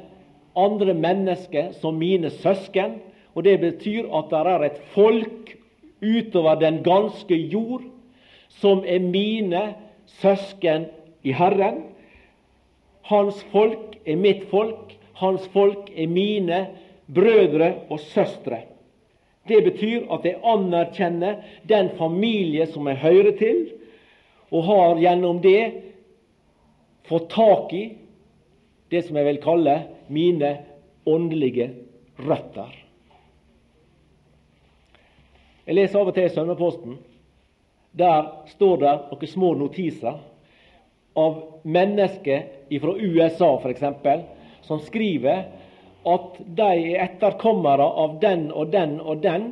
andre 0.55 0.93
mennesker 0.93 1.71
som 1.79 1.99
mine 1.99 2.31
søsken. 2.31 2.97
Og 3.35 3.43
det 3.47 3.59
betyr 3.59 4.09
at 4.15 4.27
det 4.31 4.39
er 4.39 4.65
et 4.67 4.81
folk 4.95 5.53
utover 6.03 6.59
den 6.59 6.81
ganske 6.83 7.35
jord 7.35 7.83
som 8.59 8.83
er 8.87 8.99
mine 8.99 9.61
søsken 10.19 10.89
i 11.23 11.31
Herren. 11.35 11.85
Hans 13.07 13.39
folk 13.53 13.95
er 14.05 14.19
mitt 14.19 14.49
folk. 14.51 14.95
Hans 15.19 15.47
folk 15.55 15.91
er 15.95 16.07
mine 16.07 16.65
brødre 17.07 17.73
og 17.89 17.99
søstre. 17.99 18.63
Det 19.47 19.61
betyr 19.63 20.07
at 20.13 20.25
jeg 20.27 20.39
anerkjenner 20.43 21.39
den 21.69 21.89
familie 21.97 22.67
som 22.73 22.87
jeg 22.89 22.99
hører 23.01 23.31
til, 23.39 23.61
og 24.49 24.65
har 24.65 24.99
gjennom 25.01 25.39
det 25.43 25.61
fått 27.09 27.29
tak 27.33 27.73
i 27.73 27.83
det 28.89 29.03
som 29.05 29.17
jeg 29.17 29.27
vil 29.29 29.41
kalle 29.43 29.75
mine 30.09 30.55
åndelige 31.09 31.69
røtter. 32.19 32.73
Jeg 35.69 35.77
leser 35.77 36.01
av 36.01 36.09
og 36.09 36.17
til 36.17 36.31
Sønneposten. 36.33 36.97
Der 37.93 38.25
står 38.55 38.81
det 38.81 38.93
noen 39.11 39.29
små 39.29 39.51
notiser 39.57 40.17
av 41.17 41.37
mennesker 41.65 42.45
fra 42.81 42.93
USA, 42.97 43.51
f.eks., 43.61 43.85
som 44.65 44.81
skriver 44.85 45.45
at 46.07 46.37
de 46.39 46.67
er 46.93 47.01
etterkommere 47.03 47.83
av 47.83 48.19
den 48.21 48.47
og 48.51 48.71
den 48.71 48.99
og 49.01 49.19
den 49.23 49.49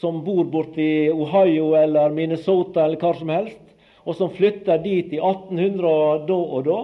som 0.00 0.22
bor 0.24 0.44
borti 0.48 1.08
Ohio 1.12 1.74
eller 1.76 2.12
Minnesota 2.12 2.84
eller 2.84 3.00
hva 3.00 3.14
som 3.16 3.32
helst, 3.32 3.60
og 4.04 4.16
som 4.16 4.32
flytter 4.32 4.80
dit 4.80 5.12
i 5.12 5.20
1800 5.20 5.88
og 5.88 6.26
da 6.28 6.38
og 6.40 6.64
da. 6.68 6.78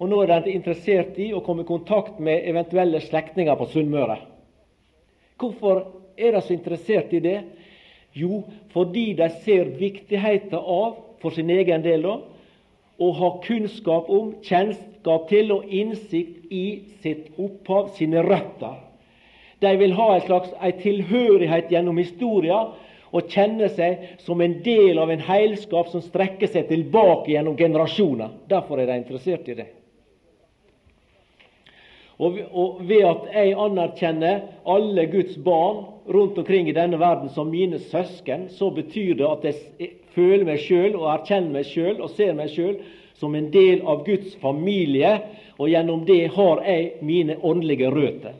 Og 0.00 0.08
nå 0.08 0.20
er 0.22 0.44
de 0.46 0.54
interessert 0.54 1.18
i 1.20 1.32
å 1.34 1.42
komme 1.44 1.66
i 1.66 1.68
kontakt 1.68 2.20
med 2.22 2.46
eventuelle 2.48 3.02
slektninger 3.04 3.58
på 3.58 3.66
Sunnmøre. 3.72 4.16
Hvorfor 5.40 5.82
er 6.16 6.36
de 6.36 6.42
så 6.44 6.54
interessert 6.54 7.12
i 7.12 7.20
det? 7.20 7.40
Jo, 8.16 8.42
fordi 8.72 9.12
de 9.18 9.28
ser 9.44 9.74
viktigheten 9.78 10.56
av, 10.58 10.96
for 11.20 11.34
sin 11.36 11.50
egen 11.52 11.84
del, 11.84 12.06
da, 12.06 12.16
å 13.00 13.10
ha 13.18 13.34
kunnskap 13.44 14.08
om, 14.12 14.32
kjennskap 14.46 14.89
til 15.28 15.52
og 15.54 15.64
innsikt 15.66 16.52
i 16.52 16.82
sitt 17.02 17.32
opphav, 17.38 17.90
sine 17.96 18.22
røtter. 18.26 18.78
De 19.60 19.72
vil 19.76 19.92
ha 19.92 20.14
en 20.14 20.24
slags 20.24 20.52
en 20.56 20.78
tilhørighet 20.80 21.68
gjennom 21.72 21.98
historia 22.00 22.60
og 23.10 23.32
kjenne 23.32 23.68
seg 23.74 24.22
som 24.24 24.40
en 24.40 24.60
del 24.64 24.98
av 25.02 25.10
en 25.10 25.24
heilskap 25.26 25.90
som 25.92 26.02
strekker 26.04 26.48
seg 26.48 26.68
tilbake 26.70 27.32
gjennom 27.32 27.58
generasjoner. 27.58 28.30
Derfor 28.48 28.80
er 28.80 28.86
de 28.90 29.00
interessert 29.02 29.48
i 29.50 29.58
det. 29.58 29.68
Og 32.20 32.82
ved 32.84 33.04
at 33.08 33.28
jeg 33.32 33.54
anerkjenner 33.56 34.42
alle 34.68 35.06
Guds 35.08 35.38
barn 35.40 35.86
rundt 36.04 36.38
omkring 36.38 36.68
i 36.68 36.76
denne 36.76 36.98
verden 37.00 37.30
som 37.32 37.48
mine 37.48 37.78
søsken, 37.80 38.48
så 38.52 38.68
betyr 38.76 39.14
det 39.16 39.28
at 39.28 39.46
jeg 39.48 39.92
føler 40.14 40.44
meg 40.44 40.60
sjøl 40.60 40.98
og 40.98 41.08
erkjenner 41.14 41.54
meg 41.54 41.70
sjøl 41.70 42.02
og 42.02 42.12
ser 42.18 42.34
meg 42.36 42.52
sjøl 42.52 42.76
som 43.20 43.34
en 43.34 43.50
del 43.52 43.82
av 43.84 44.04
Guds 44.06 44.34
familie, 44.40 45.18
og 45.60 45.68
gjennom 45.68 46.06
det 46.08 46.30
har 46.32 46.62
jeg 46.64 47.04
mine 47.04 47.36
åndelige 47.44 47.90
røtter. 47.92 48.38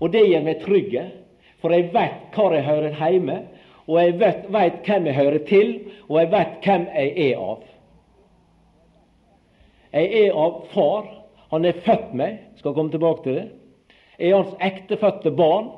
Og 0.00 0.12
det 0.12 0.24
gjør 0.26 0.46
meg 0.46 0.62
trygge, 0.64 1.04
for 1.60 1.74
jeg 1.74 1.90
vet 1.92 2.32
hvor 2.32 2.56
jeg 2.56 2.64
hører 2.64 2.96
hjemme, 2.96 3.36
og 3.84 4.00
jeg 4.00 4.16
vet, 4.20 4.48
vet 4.48 4.80
hvem 4.88 5.10
jeg 5.10 5.18
hører 5.18 5.44
til, 5.48 5.74
og 6.08 6.18
jeg 6.22 6.30
vet 6.32 6.56
hvem 6.64 6.86
jeg 6.94 7.12
er 7.28 7.44
av. 7.44 7.68
Jeg 9.94 10.24
er 10.24 10.40
av 10.40 10.58
far. 10.72 11.12
Han 11.52 11.68
er 11.68 11.84
født 11.84 12.16
meg, 12.16 12.40
skal 12.58 12.74
komme 12.74 12.90
tilbake 12.90 13.22
til 13.22 13.36
det. 13.38 13.46
Jeg 14.18 14.32
er 14.32 14.40
hans 14.40 14.56
ektefødte 14.64 15.30
barn. 15.36 15.68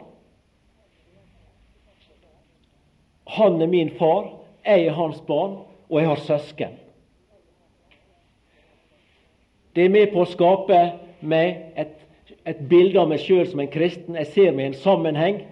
Han 3.37 3.61
er 3.61 3.69
min 3.69 3.91
far, 3.99 4.31
jeg 4.65 4.87
er 4.87 4.97
hans 4.97 5.19
barn, 5.27 5.59
og 5.91 6.01
jeg 6.01 6.09
har 6.09 6.23
søsken. 6.31 6.79
Det 9.77 9.85
er 9.85 9.93
med 9.93 10.09
på 10.09 10.23
å 10.25 10.29
skape 10.31 10.79
meg 11.21 11.77
et, 11.77 11.93
et 12.49 12.63
bilde 12.69 12.97
av 13.03 13.11
meg 13.11 13.21
sjøl 13.21 13.45
som 13.51 13.61
en 13.61 13.69
kristen. 13.69 14.17
Jeg 14.17 14.33
ser 14.33 14.55
meg 14.57 14.65
i 14.65 14.71
en 14.71 14.79
sammenheng. 14.81 15.43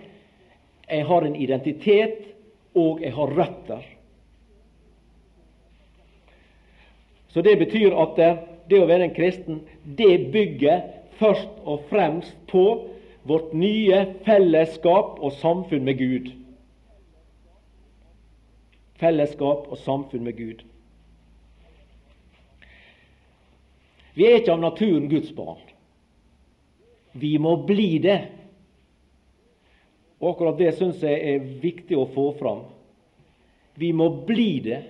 Jeg 0.89 1.05
har 1.11 1.27
en 1.27 1.37
identitet, 1.37 2.23
og 2.75 3.05
jeg 3.05 3.13
har 3.13 3.37
røtter. 3.37 3.85
Så 7.35 7.43
det 7.45 7.59
betyr 7.61 7.93
at 8.01 8.17
det 8.71 8.81
å 8.81 8.89
være 8.89 9.11
en 9.11 9.17
kristen, 9.17 9.61
det 9.85 10.31
bygger 10.33 10.87
først 11.19 11.61
og 11.69 11.85
fremst 11.91 12.37
på 12.49 12.65
vårt 13.29 13.53
nye 13.53 14.05
fellesskap 14.25 15.19
og 15.21 15.37
samfunn 15.41 15.85
med 15.85 16.01
Gud. 16.01 16.31
Fellesskap 19.01 19.69
og 19.69 19.81
samfunn 19.85 20.25
med 20.25 20.39
Gud. 20.39 20.65
Vi 24.15 24.27
er 24.29 24.41
ikke 24.41 24.55
av 24.55 24.63
naturen 24.63 25.09
Guds 25.11 25.33
barn. 25.35 25.61
Vi 27.15 27.37
må 27.39 27.57
bli 27.67 27.99
det. 28.03 28.21
Og 30.23 30.33
akkurat 30.33 30.59
det 30.59 30.75
syns 30.79 31.03
jeg 31.03 31.19
er 31.35 31.47
viktig 31.63 31.99
å 31.99 32.09
få 32.15 32.31
fram. 32.39 32.65
Vi 33.79 33.91
må 33.93 34.09
bli 34.27 34.51
det. 34.65 34.83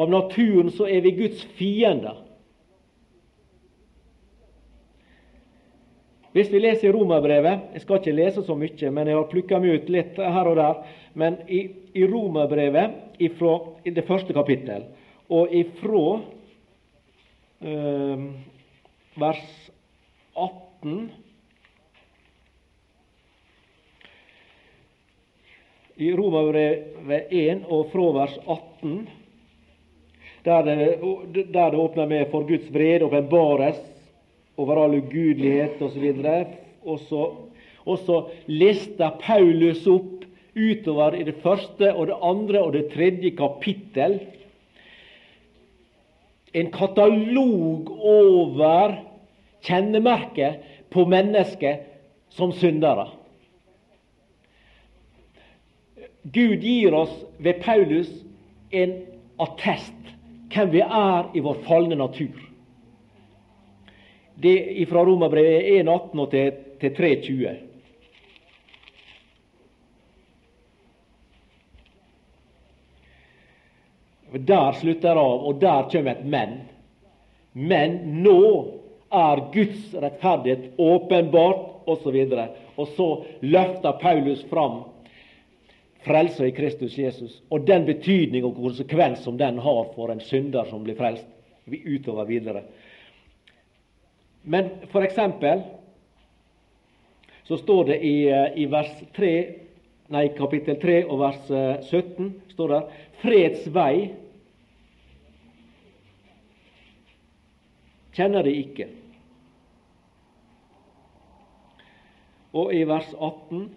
Av 0.00 0.10
naturen 0.12 0.70
så 0.72 0.86
er 0.88 1.00
vi 1.04 1.16
Guds 1.16 1.42
fiender. 1.58 2.20
Hvis 6.30 6.50
vi 6.52 6.60
leser 6.62 6.86
i 6.86 6.92
Romerbrevet 6.94 7.72
Jeg 7.74 7.82
skal 7.82 7.98
ikke 7.98 8.12
lese 8.14 8.42
så 8.46 8.54
mye, 8.54 8.90
men 8.94 9.08
jeg 9.10 9.18
har 9.18 9.30
plukka 9.32 9.58
meg 9.58 9.80
ut 9.80 9.88
litt 9.90 10.20
her 10.20 10.50
og 10.50 10.60
der. 10.60 10.84
Men 11.18 11.40
i, 11.50 11.64
i 11.96 12.04
Romerbrevet, 12.06 13.18
i 13.18 13.90
det 13.90 14.06
første 14.06 14.36
kapittel, 14.36 14.86
og 15.26 15.50
ifra 15.54 16.20
vers 17.60 19.70
18 20.34 21.10
I 26.00 26.12
Romerbrevet 26.16 27.28
1 27.28 27.66
og 27.68 27.90
fra 27.92 28.06
vers 28.16 28.38
18, 28.48 29.02
der 30.46 30.62
det, 30.64 30.78
der 31.52 31.70
det 31.70 31.82
åpner 31.82 32.08
med 32.08 32.30
'for 32.30 32.48
Guds 32.48 32.72
vrede 32.72 33.04
åpenbares 33.04 33.82
over 34.56 34.84
all 34.84 34.96
ugudelighet' 34.96 35.82
osv. 35.82 36.14
Og 36.84 36.98
så, 36.98 37.34
og 37.84 37.98
så 37.98 38.24
lister 38.46 39.10
Paulus 39.20 39.86
opp 39.86 40.24
utover 40.56 41.14
i 41.14 41.22
det 41.22 41.36
første 41.42 41.94
og 41.94 42.06
det 42.06 42.16
andre 42.22 42.62
og 42.62 42.72
det 42.72 42.92
tredje 42.92 43.30
kapittel 43.36 44.20
en 46.52 46.70
katalog 46.72 47.90
over 47.90 48.96
kjennemerker 49.62 50.58
på 50.90 51.04
mennesket 51.06 51.86
som 52.34 52.52
syndere. 52.52 53.08
Gud 56.22 56.60
gir 56.62 56.94
oss 56.94 57.12
ved 57.38 57.62
Paulus 57.62 58.10
en 58.70 58.98
attest 59.40 59.96
hvem 60.50 60.72
vi 60.74 60.82
er 60.82 61.30
i 61.34 61.42
vår 61.44 61.62
falne 61.66 61.96
natur. 61.96 62.36
Det 64.40 64.56
er 64.82 64.86
fra 64.88 65.04
Romerbrevet 65.04 65.84
1,18 65.84 66.30
til, 66.32 66.52
til 66.80 66.94
3,20. 66.96 67.69
Der 74.32 74.72
slutter 74.78 75.18
av, 75.18 75.46
og 75.46 75.60
der 75.60 75.88
kommer 75.90 76.12
et 76.12 76.26
men. 76.26 76.60
Men 77.52 77.96
nå 78.22 78.42
er 79.10 79.42
Guds 79.52 79.90
rettferdighet 79.94 80.78
åpenbart, 80.78 81.66
osv. 81.90 82.16
Og, 82.30 82.56
og 82.76 82.94
så 82.94 83.08
løfter 83.42 83.98
Paulus 83.98 84.44
fram 84.50 84.84
frelsa 86.04 86.46
i 86.46 86.54
Kristus 86.54 86.98
Jesus, 86.98 87.42
og 87.50 87.66
den 87.66 87.84
betydning 87.88 88.44
og 88.46 88.56
konsekvens 88.56 89.24
som 89.24 89.36
den 89.40 89.58
har 89.60 89.82
for 89.96 90.12
en 90.12 90.22
synder 90.24 90.68
som 90.70 90.84
blir 90.84 90.96
frelst, 90.96 91.26
utover 91.70 92.24
videre. 92.26 92.62
Men 94.42 94.70
for 94.90 95.04
eksempel 95.04 95.60
så 97.44 97.58
står 97.60 97.84
det 97.90 97.98
i, 98.06 98.14
i 98.62 98.64
vers 98.70 98.90
3, 99.16 99.34
nei, 100.14 100.24
kapittel 100.38 100.78
3 100.80 100.96
og 101.04 101.20
vers 101.20 101.44
17 101.90 102.00
eh, 102.00 102.32
står 102.54 102.72
det 102.72 102.80
Freds 103.20 103.68
vei 103.74 104.10
kjenner 108.16 108.46
de 108.46 108.54
ikke. 108.62 108.88
Og 112.56 112.72
i 112.74 112.82
vers 112.88 113.10
18 113.14 113.68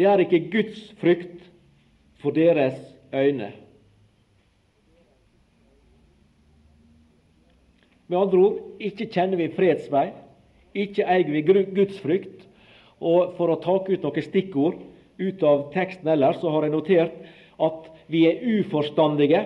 det 0.00 0.06
er 0.08 0.22
ikke 0.22 0.46
Guds 0.52 0.84
frykt 1.00 1.42
for 2.22 2.32
deres 2.32 2.78
øyne. 3.12 3.50
Med 8.08 8.18
andre 8.18 8.38
ord 8.38 8.80
ikke 8.80 9.10
kjenner 9.12 9.36
vi 9.38 9.50
fredsvei, 9.54 10.08
ikke 10.74 11.04
eier 11.04 11.28
vi 11.30 11.42
Guds 11.44 12.00
frykt. 12.00 12.46
Og 13.00 13.36
for 13.36 13.52
å 13.52 13.60
ta 13.60 13.76
ut 13.86 14.02
noen 14.02 14.24
stikkord 14.24 14.80
ut 15.20 15.44
av 15.46 15.68
teksten 15.74 16.08
ellers, 16.08 16.40
så 16.40 16.50
har 16.52 16.66
jeg 16.66 16.74
notert 16.74 17.20
at 17.60 17.88
vi 18.10 18.24
er 18.28 18.40
uforstandige, 18.58 19.44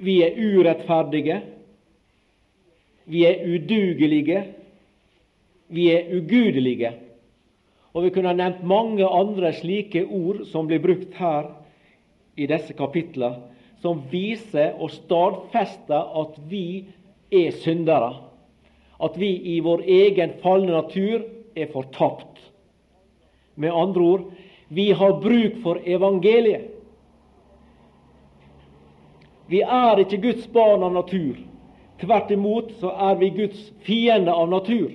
vi 0.00 0.20
er 0.24 0.36
urettferdige, 0.38 1.40
vi 3.10 3.24
er 3.26 3.44
udugelige, 3.44 4.42
vi 5.68 5.86
er 5.92 6.10
ugudelige. 6.16 6.92
Og 7.92 8.04
vi 8.04 8.12
kunne 8.14 8.30
ha 8.30 8.36
nevnt 8.38 8.62
mange 8.66 9.06
andre 9.06 9.52
slike 9.56 10.04
ord 10.06 10.44
som 10.50 10.68
blir 10.70 10.82
brukt 10.82 11.16
her 11.18 11.50
i 12.38 12.46
disse 12.50 12.74
kapitlene, 12.78 13.42
som 13.82 14.02
viser 14.12 14.76
og 14.78 14.92
stadfester 14.94 16.12
at 16.22 16.36
vi 16.50 16.84
er 17.32 17.50
syndere. 17.62 18.12
At 19.00 19.16
vi 19.18 19.32
i 19.56 19.60
vår 19.64 19.82
egen 19.88 20.36
falne 20.42 20.74
natur 20.76 21.24
er 21.56 21.70
fortapt. 21.72 22.38
Med 23.56 23.74
andre 23.74 24.02
ord 24.02 24.26
vi 24.70 24.90
har 24.94 25.18
bruk 25.22 25.56
for 25.64 25.80
evangeliet. 25.82 26.68
Vi 29.50 29.62
er 29.66 29.98
ikke 29.98 30.20
Guds 30.22 30.46
barn 30.54 30.84
av 30.86 30.92
natur. 30.94 31.38
Tvert 32.00 32.30
imot 32.30 32.70
så 32.80 32.92
er 33.10 33.16
vi 33.20 33.32
Guds 33.34 33.70
fiende 33.84 34.32
av 34.32 34.48
natur. 34.48 34.92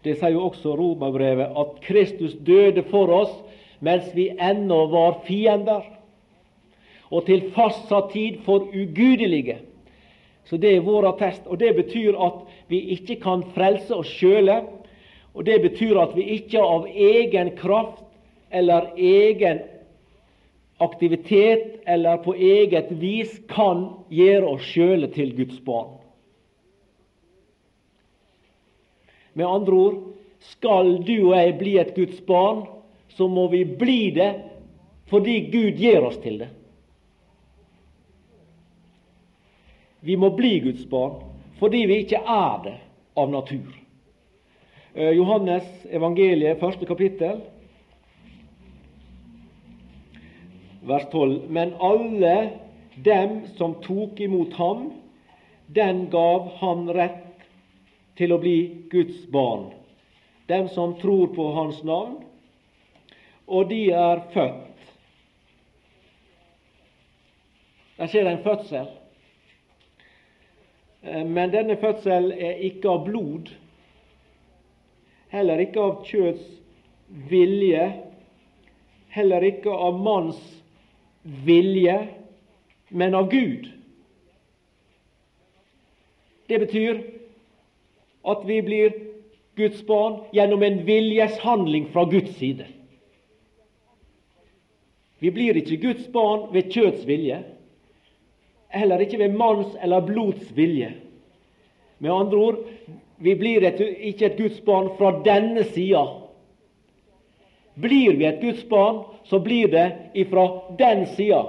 Det 0.00 0.14
sier 0.16 0.32
jo 0.32 0.46
også 0.46 0.76
Romerbrevet, 0.78 1.50
at 1.50 1.80
Kristus 1.84 2.36
døde 2.46 2.86
for 2.88 3.10
oss 3.12 3.32
mens 3.84 4.12
vi 4.14 4.28
ennå 4.36 4.84
var 4.92 5.18
fiender 5.26 5.82
og 7.10 7.26
til 7.26 7.48
fastsatt 7.56 8.12
tid 8.12 8.38
for 8.46 8.68
ugudelige. 8.70 9.58
Så 10.44 10.56
Det 10.56 10.76
er 10.76 10.80
vår 10.80 11.08
attest. 11.08 11.46
og 11.46 11.58
Det 11.58 11.76
betyr 11.76 12.14
at 12.16 12.46
vi 12.68 12.80
ikke 12.94 13.16
kan 13.20 13.42
frelse 13.54 13.94
oss 13.94 14.08
sjøle. 14.08 14.62
Og 15.34 15.44
det 15.46 15.62
betyr 15.62 15.98
at 16.00 16.16
vi 16.16 16.22
ikke 16.22 16.58
av 16.58 16.86
egen 16.86 17.50
kraft 17.56 18.04
eller 18.50 18.90
egen 18.96 19.60
aktivitet 20.80 21.80
eller 21.86 22.16
på 22.24 22.34
eget 22.34 22.90
vis 22.90 23.34
kan 23.48 23.84
gjøre 24.08 24.54
oss 24.54 24.68
sjøle 24.72 25.10
til 25.12 25.34
Guds 25.36 25.58
barn. 25.64 25.98
Med 29.36 29.46
andre 29.46 29.76
ord 29.76 29.98
skal 30.54 30.96
du 31.04 31.16
og 31.30 31.34
jeg 31.36 31.58
bli 31.60 31.74
et 31.80 31.92
Guds 31.94 32.22
barn, 32.26 32.64
så 33.12 33.28
må 33.28 33.48
vi 33.52 33.64
bli 33.64 34.10
det 34.16 34.30
fordi 35.10 35.36
Gud 35.52 35.76
gir 35.76 36.06
oss 36.06 36.16
til 36.22 36.40
det. 36.40 36.48
Vi 40.00 40.16
må 40.16 40.30
bli 40.32 40.56
Guds 40.64 40.86
barn 40.88 41.20
fordi 41.60 41.84
vi 41.90 42.00
ikke 42.06 42.22
er 42.24 42.60
det 42.64 42.76
av 43.20 43.28
natur. 43.28 43.68
Eh, 44.94 45.12
Johannes 45.12 45.66
evangeliet, 45.92 46.56
første 46.60 46.86
kapittel, 46.88 47.42
vers 50.80 51.06
12. 51.10 51.48
Men 51.48 51.74
alle 51.78 52.50
dem 52.94 53.40
som 53.56 53.74
tok 53.74 54.20
imot 54.20 54.52
ham, 54.52 54.90
den 55.66 56.10
gav 56.10 56.50
han 56.60 56.88
rett 56.92 57.44
til 58.18 58.32
å 58.32 58.40
bli 58.42 58.86
Guds 58.90 59.26
barn. 59.32 59.70
Dem 60.46 60.68
som 60.68 60.96
tror 61.00 61.30
på 61.34 61.46
Hans 61.54 61.82
navn, 61.86 62.18
og 63.46 63.68
de 63.70 63.84
er 63.94 64.24
født. 64.34 64.66
Der 68.00 68.10
skjer 68.10 68.30
en 68.30 68.42
fødsel. 68.42 68.90
Eh, 71.02 71.24
men 71.26 71.52
denne 71.54 71.76
fødsel 71.80 72.32
er 72.32 72.62
ikke 72.66 72.90
av 72.90 73.04
blod, 73.06 73.50
heller 75.30 75.62
ikke 75.62 75.82
av 75.84 76.06
kjøds 76.08 76.46
vilje, 77.30 77.84
heller 79.14 79.46
ikke 79.46 79.74
av 79.74 79.98
manns 80.02 80.40
vilje, 81.22 82.08
men 82.88 83.14
av 83.14 83.30
Gud. 83.30 83.68
Det 86.46 86.58
betyr 86.58 87.02
at 88.22 88.44
vi 88.46 88.62
blir 88.62 88.92
Guds 89.54 89.86
barn 89.86 90.20
gjennom 90.32 90.62
en 90.62 90.84
viljeshandling 90.86 91.90
fra 91.92 92.04
Guds 92.04 92.36
side. 92.36 92.66
Vi 95.20 95.30
blir 95.30 95.56
ikke 95.60 95.76
Guds 95.76 96.08
barn 96.12 96.48
ved 96.54 96.72
kjøtts 96.72 97.04
vilje, 97.06 97.42
heller 98.72 99.02
ikke 99.04 99.20
ved 99.20 99.36
manns 99.36 99.76
eller 99.82 100.06
blods 100.06 100.48
vilje. 100.56 100.94
Med 101.98 102.14
andre 102.14 102.38
ord 102.38 102.62
vi 103.20 103.34
blir 103.36 103.66
et, 103.68 103.80
ikke 103.80 104.30
et 104.30 104.38
Guds 104.38 104.60
barn 104.64 104.88
fra 104.96 105.12
denne 105.24 105.64
sida. 105.74 106.06
Blir 107.74 108.16
vi 108.16 108.26
et 108.26 108.40
Guds 108.40 108.68
barn, 108.68 109.04
så 109.24 109.38
blir 109.40 109.68
det 109.68 110.10
ifra 110.14 110.46
den 110.78 111.06
sida. 111.06 111.46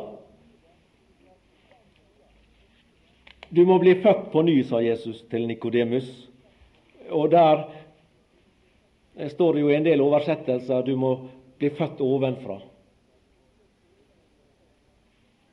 Du 3.49 3.65
må 3.65 3.79
bli 3.79 3.97
født 3.99 4.29
på 4.31 4.41
ny, 4.41 4.62
sa 4.63 4.79
Jesus 4.81 5.25
til 5.29 5.47
Nikodemus. 5.47 6.07
Og 7.12 7.31
der 7.31 7.65
står 9.34 9.53
det 9.53 9.63
jo 9.65 9.71
en 9.75 9.84
del 9.84 10.01
oversettelser 10.01 10.86
du 10.88 10.93
må 10.95 11.15
bli 11.60 11.69
født 11.75 11.99
ovenfra. 11.99 12.62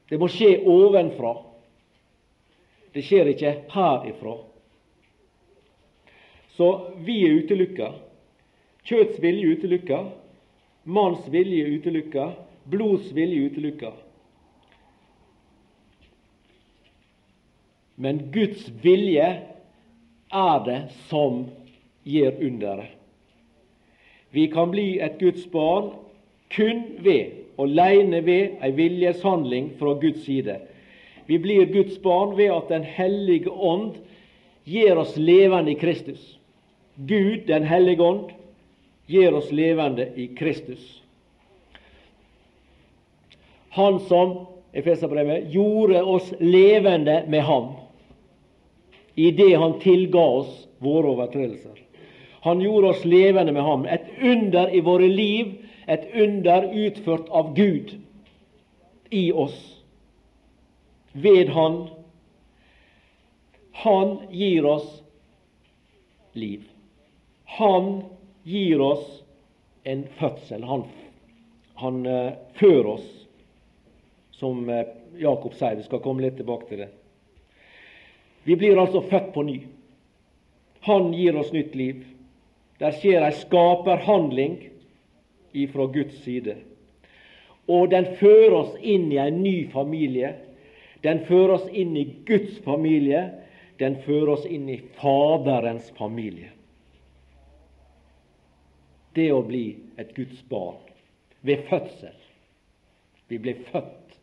Det 0.09 0.19
må 0.21 0.29
skje 0.31 0.61
ovenfra. 0.65 1.35
Det 2.95 3.03
skjer 3.05 3.33
ikke 3.33 3.55
herifra. 3.75 4.37
Så 6.55 6.69
vi 7.05 7.19
er 7.27 7.43
utelukka. 7.43 7.91
Kjøtts 8.89 9.19
vilje 9.23 9.59
utelukka. 9.59 10.01
Manns 10.89 11.29
vilje 11.29 11.65
utelukka. 11.65 12.31
Blods 12.65 13.13
vilje 13.13 13.51
utelukka. 13.51 13.93
Men 17.95 18.31
Guds 18.33 18.69
vilje 18.83 19.27
er 20.33 20.65
det 20.65 20.79
som 21.11 21.43
gir 22.09 22.33
underet. 22.41 22.95
Vi 24.31 24.47
kan 24.53 24.71
bli 24.73 25.01
et 25.01 25.21
Guds 25.21 25.45
barn 25.53 25.91
kun 26.57 26.83
ved, 27.05 27.37
alene 27.61 28.23
ved, 28.25 28.57
ei 28.65 28.73
viljeshandling 28.73 29.75
fra 29.77 29.93
Guds 30.01 30.25
side. 30.25 30.57
Vi 31.27 31.39
blir 31.39 31.69
Guds 31.73 32.01
barn 32.01 32.37
ved 32.37 32.53
at 32.55 32.69
Den 32.69 32.85
hellige 32.85 33.51
ånd 33.51 34.01
gir 34.65 34.97
oss 34.97 35.17
levende 35.17 35.73
i 35.73 35.81
Kristus. 35.81 36.39
Gud, 36.97 37.45
Den 37.47 37.65
hellige 37.65 38.03
ånd, 38.03 38.31
gir 39.09 39.35
oss 39.35 39.51
levende 39.53 40.09
i 40.15 40.29
Kristus. 40.37 41.03
Han 43.69 44.01
som 44.01 44.47
Efeserbrevet, 44.73 45.49
gjorde 45.51 46.03
oss 46.03 46.33
levende 46.39 47.23
med 47.29 47.43
ham 47.43 47.73
i 49.15 49.31
det 49.31 49.55
han 49.55 49.79
tilga 49.81 50.21
oss 50.21 50.69
våre 50.79 51.09
overtredelser. 51.09 51.81
Han 52.45 52.61
gjorde 52.61 52.93
oss 52.93 53.05
levende 53.05 53.53
med 53.53 53.63
ham. 53.63 53.87
Et 53.87 54.05
under 54.23 54.75
i 54.75 54.81
våre 54.81 55.09
liv, 55.09 55.57
et 55.89 56.05
under 56.15 56.69
utført 56.71 57.29
av 57.29 57.55
Gud 57.57 57.97
i 59.11 59.33
oss, 59.33 59.57
ved 61.13 61.49
Han. 61.49 61.89
Han 63.73 64.19
gir 64.31 64.67
oss 64.67 65.03
liv. 66.33 66.63
Han 67.59 68.03
gir 68.43 68.81
oss 68.81 69.23
en 69.85 70.05
fødsel. 70.19 70.65
Han, 70.65 70.85
han 71.75 72.07
uh, 72.07 72.33
fører 72.59 72.87
oss, 72.87 73.09
som 74.37 74.69
uh, 74.69 74.85
Jakob 75.19 75.55
sier. 75.57 75.79
Vi 75.79 75.87
skal 75.87 76.03
komme 76.05 76.25
litt 76.25 76.37
tilbake 76.39 76.69
til 76.71 76.85
det. 76.85 76.89
Vi 78.49 78.57
blir 78.57 78.79
altså 78.81 79.03
født 79.05 79.33
på 79.35 79.45
ny. 79.45 79.59
Han 80.89 81.13
gir 81.13 81.37
oss 81.37 81.53
nytt 81.53 81.75
liv. 81.77 82.05
Der 82.79 82.95
skjer 82.95 83.25
ei 83.27 83.35
skaperhandling 83.35 84.59
ifra 85.53 85.89
Guds 85.93 86.21
side. 86.25 86.55
Og 87.69 87.91
den 87.93 88.07
fører 88.21 88.55
oss 88.63 88.77
inn 88.81 89.11
i 89.13 89.19
en 89.21 89.43
ny 89.43 89.57
familie. 89.73 90.33
Den 91.05 91.25
fører 91.27 91.59
oss 91.59 91.67
inn 91.73 91.97
i 91.99 92.07
Guds 92.27 92.61
familie. 92.65 93.27
Den 93.79 93.99
fører 94.07 94.37
oss 94.39 94.47
inn 94.47 94.71
i 94.71 94.79
Faderens 94.97 95.91
familie. 95.99 96.55
Det 99.19 99.29
å 99.35 99.43
bli 99.43 99.65
et 99.99 100.15
Guds 100.15 100.41
barn 100.49 100.79
ved 101.43 101.67
fødsel. 101.69 102.15
Vi 103.29 103.39
blir 103.43 103.59
født, 103.69 104.15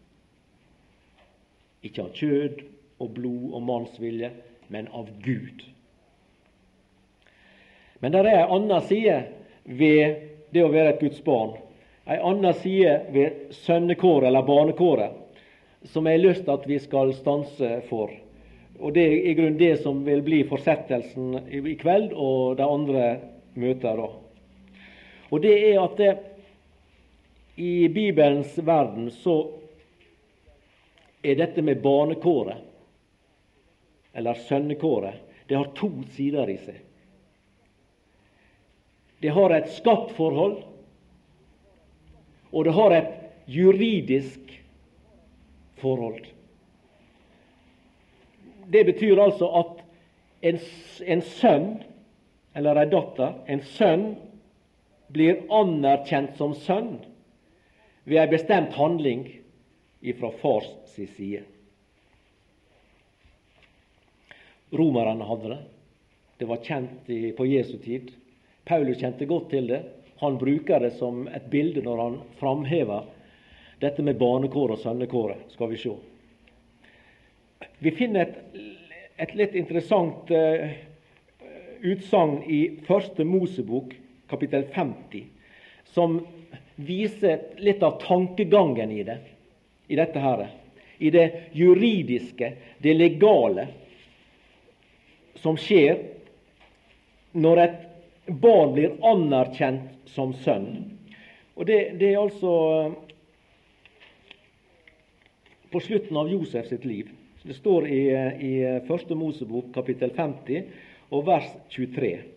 ikke 1.86 2.08
av 2.08 2.15
kjød 2.17 2.63
og 3.03 3.12
blod 3.17 3.53
og 3.53 3.65
mannsvilje, 3.67 4.31
men 4.73 4.88
av 4.95 5.12
Gud. 5.21 5.62
Men 7.99 8.13
det 8.13 8.23
er 8.23 8.31
ei 8.31 8.47
anna 8.58 8.79
side 8.88 9.19
ved 9.65 10.25
det 10.55 10.63
å 10.63 10.71
være 10.73 10.95
et 10.95 11.03
Guds 11.03 11.21
barn. 11.25 11.55
Ei 12.10 12.17
anna 12.21 12.53
side 12.58 12.97
ved 13.13 13.53
sønnekåret 13.65 14.29
eller 14.29 14.45
barnekåret 14.47 15.21
som 15.91 16.05
jeg 16.05 16.17
har 16.17 16.23
lyst 16.25 16.45
til 16.45 16.55
at 16.55 16.67
vi 16.69 16.79
skal 16.81 17.13
stanse 17.17 17.71
for. 17.89 18.12
Og 18.79 18.93
Det 18.93 19.03
er 19.05 19.29
i 19.29 19.34
grunnen 19.38 19.60
det 19.60 19.77
som 19.84 20.01
vil 20.05 20.21
bli 20.25 20.43
fortsettelsen 20.47 21.47
i 21.49 21.75
kveld 21.79 22.13
og 22.13 22.58
de 22.60 22.65
andre 22.65 23.05
møter. 23.55 24.01
Og 25.29 25.41
det 25.41 25.53
er 25.71 25.81
at 25.81 25.97
det, 25.97 26.13
i 27.55 27.88
Bibelens 27.88 28.57
verden 28.57 29.07
så 29.11 29.35
er 31.23 31.38
dette 31.39 31.63
med 31.63 31.81
barnekåret 31.81 32.57
eller 34.15 34.33
sønnekåret, 34.33 35.15
det 35.47 35.55
har 35.55 35.71
to 35.75 35.89
sider 36.15 36.49
i 36.49 36.57
seg. 36.57 36.77
Det 39.19 39.31
har 39.35 39.51
et 39.55 39.67
skattforhold, 39.75 40.55
og 42.51 42.65
det 42.65 42.73
har 42.77 42.95
et 42.95 43.11
juridisk 43.51 44.53
forhold. 45.81 46.23
Det 48.71 48.85
betyr 48.88 49.19
altså 49.21 49.49
at 49.59 49.83
en, 50.47 50.59
en 51.05 51.21
sønn 51.21 51.67
eller 52.55 52.79
en 52.81 52.93
datter, 52.93 53.35
en 53.51 53.63
sønn, 53.75 54.07
blir 55.07 55.43
anerkjent 55.53 56.37
som 56.37 56.55
sønn 56.55 56.97
ved 58.05 58.21
ei 58.21 58.29
bestemt 58.29 58.73
handling 58.77 59.27
ifra 60.05 60.31
fars 60.41 60.67
side. 60.95 61.43
Romerne 64.75 65.25
hadde 65.25 65.49
det. 65.49 65.61
Det 66.37 66.45
var 66.45 66.63
kjent 66.63 67.11
på 67.37 67.45
Jesu 67.47 67.77
tid. 67.77 68.11
Paulus 68.65 68.99
kjente 68.99 69.25
godt 69.25 69.49
til 69.49 69.69
det. 69.69 69.81
Han 70.19 70.37
bruker 70.37 70.79
det 70.79 70.95
som 70.99 71.27
et 71.27 71.47
bilde 71.51 71.83
når 71.85 72.01
han 72.01 72.17
framhever 72.39 73.05
dette 73.79 74.03
med 74.03 74.17
barnekåret 74.19 74.77
og 74.77 74.83
sønnekåret. 74.83 75.45
Skal 75.53 75.71
vi 75.71 75.79
se. 75.79 75.95
Vi 77.79 77.91
finner 77.95 78.25
et, 78.25 78.59
et 79.19 79.35
litt 79.35 79.55
interessant 79.59 80.31
uh, 80.31 80.65
utsagn 81.83 82.41
i 82.47 82.61
Første 82.87 83.25
Mosebok, 83.27 83.93
kapittel 84.29 84.65
50, 84.73 85.25
som 85.93 86.19
viser 86.75 87.39
litt 87.57 87.83
av 87.83 88.01
tankegangen 88.01 88.91
i 88.91 89.03
det, 89.03 89.17
i 89.88 89.95
dette 89.95 90.19
her. 90.19 90.47
I 90.97 91.09
det 91.11 91.25
juridiske, 91.51 92.53
det 92.79 92.93
legale 92.93 93.67
som 95.41 95.57
skjer 95.59 95.99
når 97.35 97.61
et 97.65 97.81
barn 98.27 98.73
blir 98.73 98.95
anerkjent 99.05 100.09
som 100.09 100.33
sønn. 100.45 100.69
Og 101.55 101.65
Det, 101.65 101.79
det 101.99 102.13
er 102.13 102.21
altså 102.21 102.53
eh, 102.79 102.93
på 105.71 105.79
slutten 105.83 106.17
av 106.17 106.31
Josef 106.31 106.67
sitt 106.71 106.85
liv. 106.88 107.11
Det 107.43 107.53
står 107.53 107.88
i, 107.88 108.01
i 108.41 108.53
Første 108.88 109.15
Mosebok 109.15 109.69
kapittel 109.75 110.11
50 110.15 110.63
og 111.13 111.27
vers 111.27 111.51
23. 111.69 112.35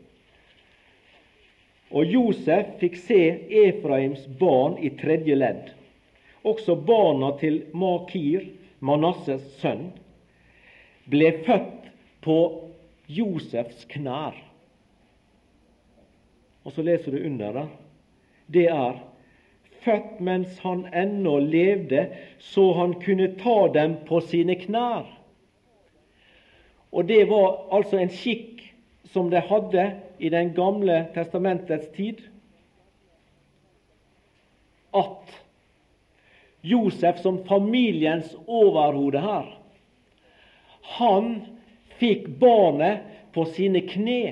Og 1.90 2.05
Josef 2.12 2.74
fikk 2.81 2.98
se 3.01 3.20
Efraims 3.64 4.27
barn 4.40 4.77
i 4.85 4.90
tredje 5.01 5.37
ledd. 5.38 5.70
Også 6.44 6.77
barna 6.77 7.33
til 7.40 7.62
Makir, 7.72 8.44
Manasses 8.85 9.44
sønn, 9.62 9.88
ble 11.09 11.33
født 11.46 11.88
på 12.24 12.38
Josefs 13.09 13.87
knær. 13.88 14.37
Og 16.68 16.74
så 16.77 16.85
leser 16.85 17.16
du 17.16 17.24
under 17.24 17.57
det. 17.57 17.68
Det 18.53 18.66
er 18.68 18.98
født 19.85 20.20
mens 20.24 20.59
han 20.61 20.85
ennå 20.92 21.38
levde, 21.40 22.09
så 22.38 22.72
han 22.77 22.98
kunne 23.01 23.33
ta 23.40 23.61
dem 23.72 23.96
på 24.09 24.20
sine 24.29 24.59
knær. 24.61 25.09
Og 26.92 27.09
det 27.09 27.24
var 27.29 27.68
altså 27.72 27.98
en 28.01 28.12
skikk 28.12 28.58
som 29.12 29.31
det 29.31 29.40
hadde 29.49 29.90
i 30.18 30.29
Den 30.29 30.53
gamle 30.55 31.05
testamentets 31.14 31.92
tid. 31.97 32.21
At 34.92 35.33
Josef 36.61 37.21
som 37.23 37.44
familiens 37.47 38.35
overhode 38.47 39.21
her, 39.23 39.47
han 40.99 41.31
fikk 42.01 42.27
barnet 42.40 43.05
på 43.35 43.44
sine 43.55 43.85
kne. 43.87 44.23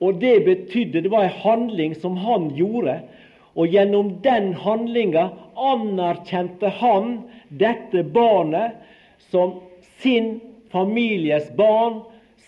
Og 0.00 0.20
det 0.20 0.44
betydde 0.44 1.02
Det 1.02 1.10
var 1.12 1.26
en 1.26 1.40
handling 1.42 1.94
som 1.94 2.16
han 2.16 2.50
gjorde. 2.56 3.00
Og 3.54 3.66
gjennom 3.68 4.14
den 4.22 4.54
handlinga 4.54 5.28
anerkjente 5.56 6.70
han 6.80 7.18
dette 7.48 8.04
barnet 8.14 8.78
som 9.30 9.58
sin 10.00 10.38
families 10.70 11.50
barn, 11.56 12.00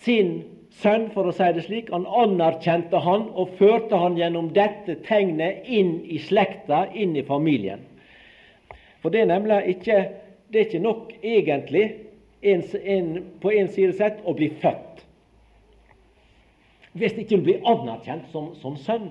sin 0.04 0.42
sønn, 0.82 1.08
for 1.14 1.28
å 1.28 1.34
si 1.36 1.48
det 1.54 1.64
slik. 1.66 1.90
Han 1.94 2.06
anerkjente 2.06 3.00
han 3.04 3.28
og 3.38 3.56
førte 3.58 3.98
han 3.98 4.18
gjennom 4.18 4.50
dette 4.56 4.98
tegnet 5.06 5.66
inn 5.66 5.98
i 6.04 6.20
slekta, 6.22 6.86
inn 6.94 7.16
i 7.16 7.24
familien. 7.26 7.84
For 9.02 9.10
det 9.10 9.24
er 9.24 9.32
nemlig 9.32 9.58
ikke, 9.76 9.98
det 10.50 10.60
er 10.60 10.68
ikke 10.68 10.84
nok 10.84 11.12
egentlig 11.22 11.84
en, 12.42 12.62
en, 12.82 13.10
på 13.42 13.52
en 13.54 13.68
side 13.74 13.96
sett 13.98 14.22
å 14.24 14.34
bli 14.38 14.52
født. 14.62 15.02
Hvis 16.98 17.16
ikke 17.16 17.38
du 17.38 17.46
blir 17.46 17.68
anerkjent 17.68 18.28
som, 18.32 18.52
som 18.60 18.76
sønn. 18.76 19.10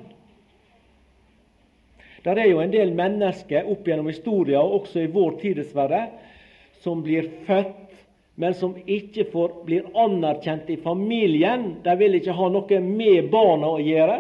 Der 2.22 2.38
er 2.38 2.52
jo 2.52 2.60
en 2.62 2.74
del 2.74 2.92
mennesker 2.94 3.66
opp 3.72 3.88
gjennom 3.88 4.12
historien, 4.12 4.62
og 4.62 4.84
også 4.84 5.02
i 5.02 5.12
vår 5.12 5.40
tid 5.42 5.58
dessverre, 5.58 6.04
som 6.84 7.02
blir 7.06 7.32
født, 7.48 7.91
men 8.42 8.54
som 8.58 8.74
ikke 8.90 9.28
får, 9.30 9.52
blir 9.66 9.84
anerkjent 9.94 10.70
i 10.74 10.78
familien. 10.82 11.76
De 11.84 11.94
vil 12.00 12.16
ikke 12.18 12.34
ha 12.34 12.48
noe 12.50 12.78
med 12.82 13.28
barna 13.30 13.68
å 13.70 13.82
gjøre. 13.86 14.16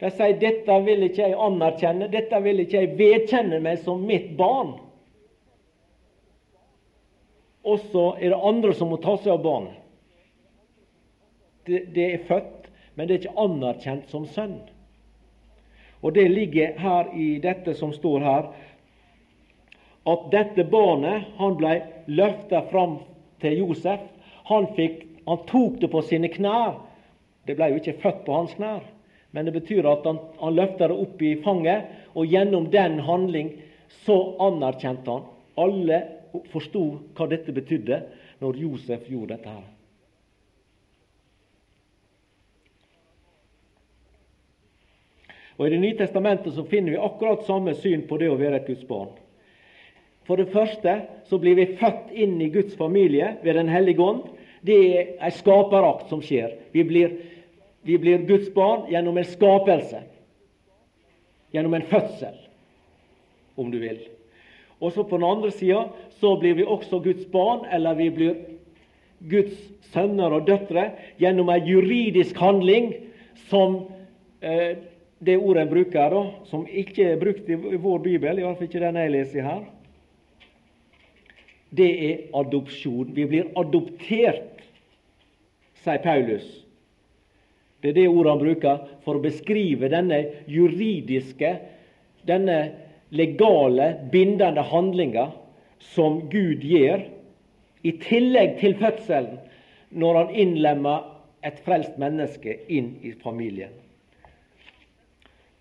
De 0.00 0.08
sier 0.08 0.38
'dette 0.40 0.76
vil 0.86 1.02
ikke 1.04 1.26
jeg 1.26 1.34
anerkjenne, 1.46 2.06
dette 2.08 2.38
vil 2.40 2.62
ikke 2.62 2.80
jeg 2.80 2.94
vedkjenne 2.96 3.58
meg 3.60 3.82
som 3.84 4.00
mitt 4.08 4.30
barn'. 4.38 4.70
Og 7.64 7.82
så 7.92 8.04
er 8.16 8.32
det 8.32 8.38
andre 8.40 8.72
som 8.74 8.88
må 8.88 8.96
ta 9.04 9.18
seg 9.20 9.34
av 9.34 9.42
barn. 9.44 9.66
Det, 11.66 11.82
det 11.92 12.06
er 12.14 12.24
født, 12.28 12.70
men 12.94 13.08
det 13.08 13.14
er 13.14 13.20
ikke 13.20 13.42
anerkjent 13.44 14.08
som 14.14 14.24
sønn. 14.24 14.54
Og 16.00 16.14
det 16.16 16.24
ligger 16.32 16.72
her 16.80 17.12
i 17.12 17.36
dette 17.44 17.74
som 17.74 17.92
står 17.92 18.24
her, 18.24 18.48
at 20.06 20.24
dette 20.32 20.64
barnet 20.72 21.36
han 21.36 21.60
ble 21.60 21.74
løfta 22.06 22.62
fram 22.72 22.96
til 23.42 23.60
Josef. 23.60 24.02
Han, 24.50 24.68
fikk, 24.76 25.04
han, 25.26 25.42
tok 25.50 25.80
det 25.82 25.90
på 25.92 26.02
sine 26.06 26.30
knær. 26.32 26.78
Det 27.46 27.56
ble 27.58 27.70
jo 27.72 27.80
ikke 27.80 27.98
født 28.02 28.24
på 28.26 28.34
hans 28.34 28.56
knær, 28.58 28.82
men 29.30 29.46
det 29.46 29.54
betyr 29.54 29.86
at 29.86 30.06
han, 30.08 30.18
han 30.40 30.56
løfta 30.56 30.88
det 30.90 30.98
opp 30.98 31.22
i 31.22 31.36
fanget, 31.44 31.86
og 32.18 32.26
gjennom 32.26 32.70
den 32.72 32.98
handling 33.06 33.52
så 34.02 34.18
anerkjente 34.42 35.12
han. 35.12 35.28
Alle 35.56 36.02
forsto 36.52 36.84
hva 37.16 37.28
dette 37.30 37.54
betydde 37.54 38.02
når 38.42 38.60
Josef 38.64 39.06
gjorde 39.10 39.36
dette 39.36 39.54
her. 39.54 39.66
Og 45.56 45.66
I 45.66 45.70
Det 45.70 45.80
nye 45.80 45.96
testamentet 45.96 46.52
så 46.52 46.64
finner 46.68 46.92
vi 46.92 46.98
akkurat 47.00 47.46
samme 47.46 47.72
syn 47.74 48.04
på 48.08 48.18
det 48.20 48.28
å 48.28 48.36
være 48.36 48.60
et 48.60 48.66
Guds 48.68 48.84
barn. 48.88 49.14
For 50.26 50.40
det 50.40 50.50
første 50.50 50.96
så 51.28 51.38
blir 51.38 51.54
vi 51.58 51.76
født 51.78 52.10
inn 52.14 52.40
i 52.42 52.50
Guds 52.50 52.74
familie 52.78 53.36
ved 53.44 53.54
Den 53.54 53.70
hellige 53.70 54.02
ånd. 54.02 54.24
Det 54.66 54.76
er 54.76 55.12
en 55.22 55.34
skaperakt 55.34 56.10
som 56.10 56.22
skjer. 56.24 56.56
Vi 56.74 56.82
blir, 56.84 57.14
vi 57.86 57.98
blir 58.02 58.26
Guds 58.26 58.50
barn 58.54 58.88
gjennom 58.90 59.18
en 59.18 59.28
skapelse. 59.28 60.02
Gjennom 61.54 61.76
en 61.78 61.86
fødsel, 61.86 62.34
om 63.56 63.70
du 63.70 63.78
vil. 63.78 64.00
Og 64.80 64.92
så 64.92 65.06
på 65.06 65.16
den 65.16 65.28
andre 65.28 65.52
sida 65.54 65.86
så 66.18 66.34
blir 66.40 66.58
vi 66.58 66.66
også 66.66 66.98
Guds 67.04 67.24
barn, 67.32 67.64
eller 67.72 67.94
vi 67.94 68.10
blir 68.10 68.34
Guds 69.30 69.54
sønner 69.94 70.34
og 70.36 70.48
døtre 70.48 70.90
gjennom 71.20 71.48
en 71.48 71.64
juridisk 71.64 72.36
handling 72.36 72.90
som 73.46 73.78
eh, 74.42 74.76
det 75.18 75.38
ordet 75.38 75.62
en 75.62 75.70
bruker, 75.70 76.12
da, 76.12 76.22
som 76.50 76.66
ikke 76.68 77.12
er 77.14 77.20
brukt 77.20 77.48
i 77.48 77.56
vår 77.56 78.02
bibel, 78.04 78.42
iallfall 78.42 78.68
ikke 78.68 78.82
den 78.82 78.98
jeg 79.00 79.14
leser 79.14 79.46
her, 79.46 79.62
det 81.76 81.90
er 82.10 82.22
adopsjon. 82.36 83.12
Vi 83.14 83.26
blir 83.28 83.50
adoptert, 83.58 84.62
sier 85.84 86.02
Paulus. 86.04 86.46
Det 87.80 87.92
er 87.92 87.98
det 88.00 88.08
ordet 88.08 88.32
han 88.32 88.42
bruker 88.42 88.84
for 89.04 89.18
å 89.18 89.24
beskrive 89.24 89.90
denne 89.92 90.22
juridiske, 90.50 91.52
denne 92.26 92.58
legale, 93.14 93.92
bindende 94.10 94.64
handlinga 94.66 95.28
som 95.92 96.24
Gud 96.32 96.64
gjør, 96.66 97.04
i 97.86 97.92
tillegg 98.02 98.56
til 98.58 98.74
fødselen, 98.80 99.36
når 99.94 100.16
han 100.18 100.32
innlemmer 100.34 101.04
et 101.46 101.60
frelst 101.62 101.94
menneske 102.02 102.56
inn 102.72 102.96
i 103.06 103.12
familien. 103.22 103.70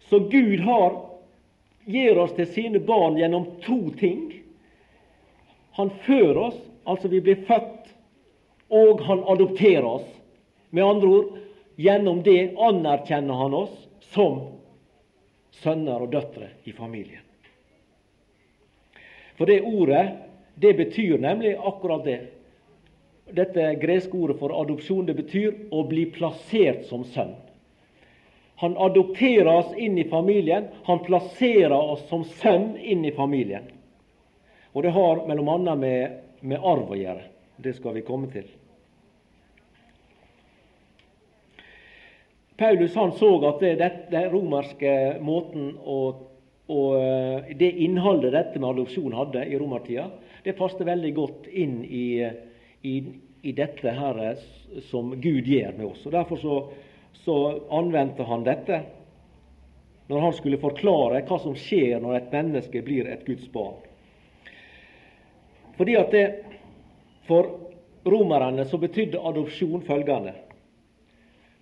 Så 0.10 0.20
Gud 0.32 0.64
har, 0.66 0.96
gir 1.86 2.18
oss 2.18 2.34
til 2.38 2.50
sine 2.50 2.82
barn 2.82 3.20
gjennom 3.20 3.46
to 3.66 3.78
ting. 4.00 4.32
Han 5.76 5.92
fører 6.06 6.38
oss, 6.38 6.60
altså 6.84 7.12
vi 7.12 7.22
blir 7.22 7.44
født, 7.48 7.90
og 8.72 9.02
han 9.04 9.24
adopterer 9.28 9.86
oss. 9.86 10.08
Med 10.70 10.84
andre 10.84 11.08
ord, 11.08 11.34
gjennom 11.76 12.22
det 12.24 12.56
anerkjenner 12.56 13.42
han 13.44 13.56
oss 13.58 13.74
som 14.14 14.40
sønner 15.62 16.06
og 16.06 16.14
døtre 16.14 16.50
i 16.64 16.74
familien. 16.76 17.24
For 19.36 19.52
det 19.52 19.62
ordet, 19.68 20.06
det 20.56 20.74
betyr 20.80 21.20
nemlig 21.20 21.58
akkurat 21.60 22.06
det. 22.08 22.20
Dette 23.36 23.74
greske 23.82 24.16
ordet 24.16 24.38
for 24.40 24.54
adopsjon, 24.56 25.08
det 25.08 25.18
betyr 25.18 25.74
å 25.76 25.84
bli 25.90 26.06
plassert 26.16 26.86
som 26.88 27.04
sønn. 27.04 27.34
Han 28.64 28.78
adopterer 28.80 29.50
oss 29.52 29.74
inn 29.76 29.98
i 30.00 30.08
familien. 30.08 30.70
Han 30.88 31.02
plasserer 31.04 31.76
oss 31.76 32.06
som 32.08 32.24
sønn 32.40 32.78
inn 32.80 33.04
i 33.04 33.12
familien. 33.12 33.68
Og 34.76 34.84
det 34.84 34.92
har 34.92 35.24
m.a. 35.24 35.76
Med, 35.76 36.22
med 36.44 36.60
arv 36.60 36.92
å 36.92 37.00
gjøre. 37.00 37.26
Det 37.58 37.74
skal 37.78 37.96
vi 37.96 38.04
komme 38.06 38.28
til. 38.34 38.48
Paulus 42.60 42.96
han 42.96 43.12
så 43.16 43.32
at 43.50 43.64
det, 43.64 44.24
romerske 44.32 44.92
måten 45.24 45.74
og, 45.84 46.22
og, 46.72 47.50
Det 47.60 47.72
innholdet 47.84 48.36
dette 48.36 48.60
med 48.60 48.70
adopsjon 48.70 49.16
hadde 49.16 49.44
i 49.48 49.58
romertida, 49.60 50.10
det 50.44 50.56
passet 50.56 50.86
veldig 50.88 51.12
godt 51.16 51.48
inn 51.52 51.82
i, 51.84 52.24
i, 52.86 52.96
i 53.42 53.52
dette 53.56 53.92
her 53.92 54.22
som 54.92 55.16
Gud 55.20 55.48
gjør 55.48 55.76
med 55.80 55.88
oss. 55.90 56.06
Og 56.06 56.16
Derfor 56.16 56.40
så 56.40 56.58
så 57.26 57.62
anvendte 57.70 58.24
han 58.24 58.44
dette 58.44 58.82
når 60.08 60.22
han 60.22 60.34
skulle 60.38 60.62
forklare 60.62 61.24
hva 61.26 61.38
som 61.42 61.56
skjer 61.58 61.98
når 62.04 62.20
et 62.20 62.34
menneske 62.36 62.82
blir 62.86 63.08
et 63.10 63.24
Guds 63.26 63.48
barn. 63.54 63.80
Fordi 65.78 65.96
at 66.00 66.12
det, 66.12 66.26
For 67.26 67.48
romerne 68.06 68.66
så 68.66 68.78
betydde 68.78 69.18
adopsjon 69.18 69.82
følgende 69.82 70.34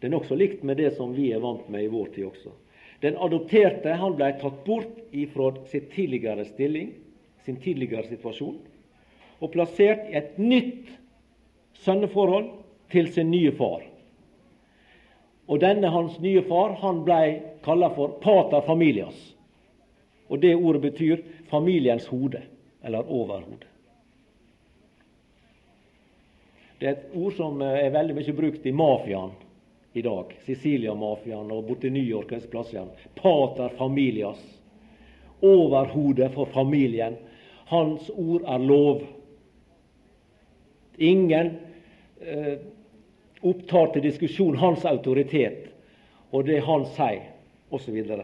Det 0.02 0.10
er 0.10 0.12
nokså 0.12 0.36
likt 0.36 0.64
med 0.68 0.78
det 0.78 0.90
som 0.98 1.14
vi 1.16 1.30
er 1.32 1.40
vant 1.40 1.70
med 1.72 1.86
i 1.86 1.92
vår 1.92 2.10
tid 2.12 2.26
også. 2.28 2.52
Den 3.00 3.16
adopterte 3.16 3.96
han 4.00 4.18
ble 4.20 4.34
tatt 4.42 4.60
bort 4.66 5.00
ifra 5.16 5.54
sin 5.72 5.88
tidligere 5.92 6.44
stilling, 6.46 6.90
sin 7.46 7.56
tidligere 7.64 8.04
situasjon, 8.10 8.58
og 9.40 9.52
plassert 9.56 10.10
i 10.12 10.18
et 10.20 10.38
nytt 10.40 10.92
sønneforhold 11.86 12.52
til 12.92 13.08
sin 13.16 13.32
nye 13.32 13.52
far. 13.56 13.84
Og 15.48 15.60
denne 15.64 15.92
hans 15.92 16.20
nye 16.24 16.44
far 16.48 16.76
han 16.84 17.04
blei 17.08 17.40
kalla 17.64 17.92
for 17.96 18.20
pater 18.24 18.64
familias. 18.68 19.20
Og 20.28 20.44
det 20.44 20.56
ordet 20.56 20.84
betyr 20.90 21.24
familiens 21.52 22.08
hode, 22.12 22.44
eller 22.84 23.08
overhode. 23.08 23.73
Det 26.84 26.90
er 26.90 26.96
et 26.98 27.14
ord 27.16 27.32
som 27.32 27.62
er 27.64 27.94
veldig 27.96 28.14
mye 28.18 28.34
brukt 28.36 28.66
i 28.68 28.72
mafiaen 28.76 29.30
i 29.96 30.02
dag. 30.04 30.34
Sicilia-mafiaen 30.44 31.52
og 31.56 31.62
borti 31.70 31.88
New 31.88 32.04
York 32.04 32.34
og 32.34 32.42
disse 32.42 32.50
plassene. 32.52 33.06
Pater 33.16 33.72
familias. 33.78 34.42
Overhodet 35.40 36.28
for 36.34 36.52
familien. 36.52 37.16
Hans 37.72 38.10
ord 38.12 38.44
er 38.52 38.66
lov. 38.68 39.06
Ingen 41.00 41.54
eh, 42.20 42.58
opptar 43.40 43.94
til 43.94 44.04
diskusjon 44.04 44.60
hans 44.60 44.84
autoritet 44.84 45.70
og 46.36 46.50
det 46.50 46.60
han 46.68 46.84
sier, 46.98 47.30
osv. 47.72 48.02
Så, 48.10 48.20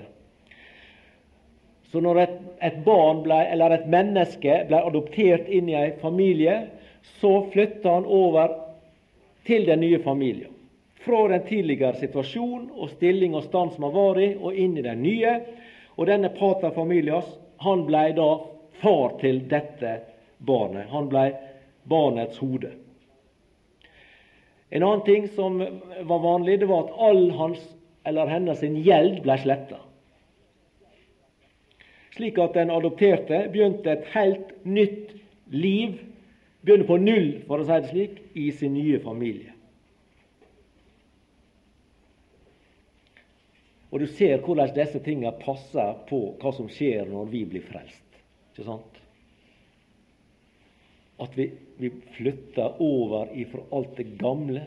så 1.93 2.03
når 2.03 2.19
et, 2.25 2.35
et 2.67 2.83
barn 2.83 3.23
ble, 3.23 3.39
eller 3.53 3.77
et 3.77 3.87
menneske 3.87 4.59
ble 4.67 4.83
adoptert 4.91 5.47
inn 5.47 5.71
i 5.71 5.79
en 5.79 5.95
familie, 6.03 6.57
så 7.01 7.33
flytta 7.53 7.89
han 7.89 8.05
over 8.05 8.55
til 9.47 9.65
den 9.65 9.79
nye 9.79 9.99
familien. 10.03 10.53
Fra 10.99 11.27
den 11.27 11.45
tidligere 11.47 11.95
situasjonen 11.95 12.69
og 12.75 12.91
stilling 12.97 13.35
og 13.35 13.45
stand 13.47 13.71
som 13.75 13.87
han 13.87 13.95
var 13.95 14.19
i, 14.19 14.33
og 14.35 14.53
inn 14.53 14.77
i 14.77 14.83
den 14.83 15.01
nye. 15.03 15.37
Og 15.95 16.07
denne 16.07 16.31
pater 16.35 16.75
familias, 16.75 17.27
han 17.63 17.85
ble 17.87 18.03
da 18.17 18.29
far 18.81 19.15
til 19.21 19.41
dette 19.51 19.95
barnet. 20.37 20.89
Han 20.91 21.09
ble 21.11 21.25
barnets 21.89 22.39
hode. 22.43 22.71
En 24.69 24.83
annen 24.83 25.05
ting 25.05 25.27
som 25.33 25.57
var 25.59 26.19
vanlig, 26.23 26.59
det 26.59 26.69
var 26.69 26.85
at 26.85 26.97
all 27.09 27.29
hans 27.39 27.63
eller 28.07 28.29
hennes 28.29 28.61
gjeld 28.61 29.21
ble 29.25 29.37
sletta. 29.41 29.79
Slik 32.15 32.37
at 32.41 32.55
den 32.57 32.71
adopterte 32.73 33.45
begynte 33.53 33.93
et 33.93 34.07
helt 34.13 34.51
nytt 34.67 35.13
liv, 35.55 35.97
begynte 36.61 36.87
på 36.89 36.99
null, 37.01 37.29
for 37.47 37.61
å 37.61 37.67
si 37.67 37.79
det 37.79 37.91
slik, 37.93 38.19
i 38.35 38.49
sin 38.55 38.75
nye 38.75 38.99
familie. 39.03 39.55
Og 43.89 44.03
du 44.03 44.07
ser 44.13 44.43
hvordan 44.45 44.75
disse 44.75 45.01
tingene 45.01 45.33
passer 45.41 45.95
på 46.09 46.21
hva 46.41 46.53
som 46.53 46.69
skjer 46.69 47.09
når 47.09 47.31
vi 47.31 47.45
blir 47.49 47.65
frelst. 47.65 48.19
Ikke 48.53 48.67
sant? 48.67 48.99
at 51.19 51.37
vi, 51.37 51.51
vi 51.77 51.91
flytter 52.15 52.81
over 52.81 53.37
ifra 53.37 53.61
alt 53.71 53.97
det 53.97 54.03
gamle, 54.03 54.63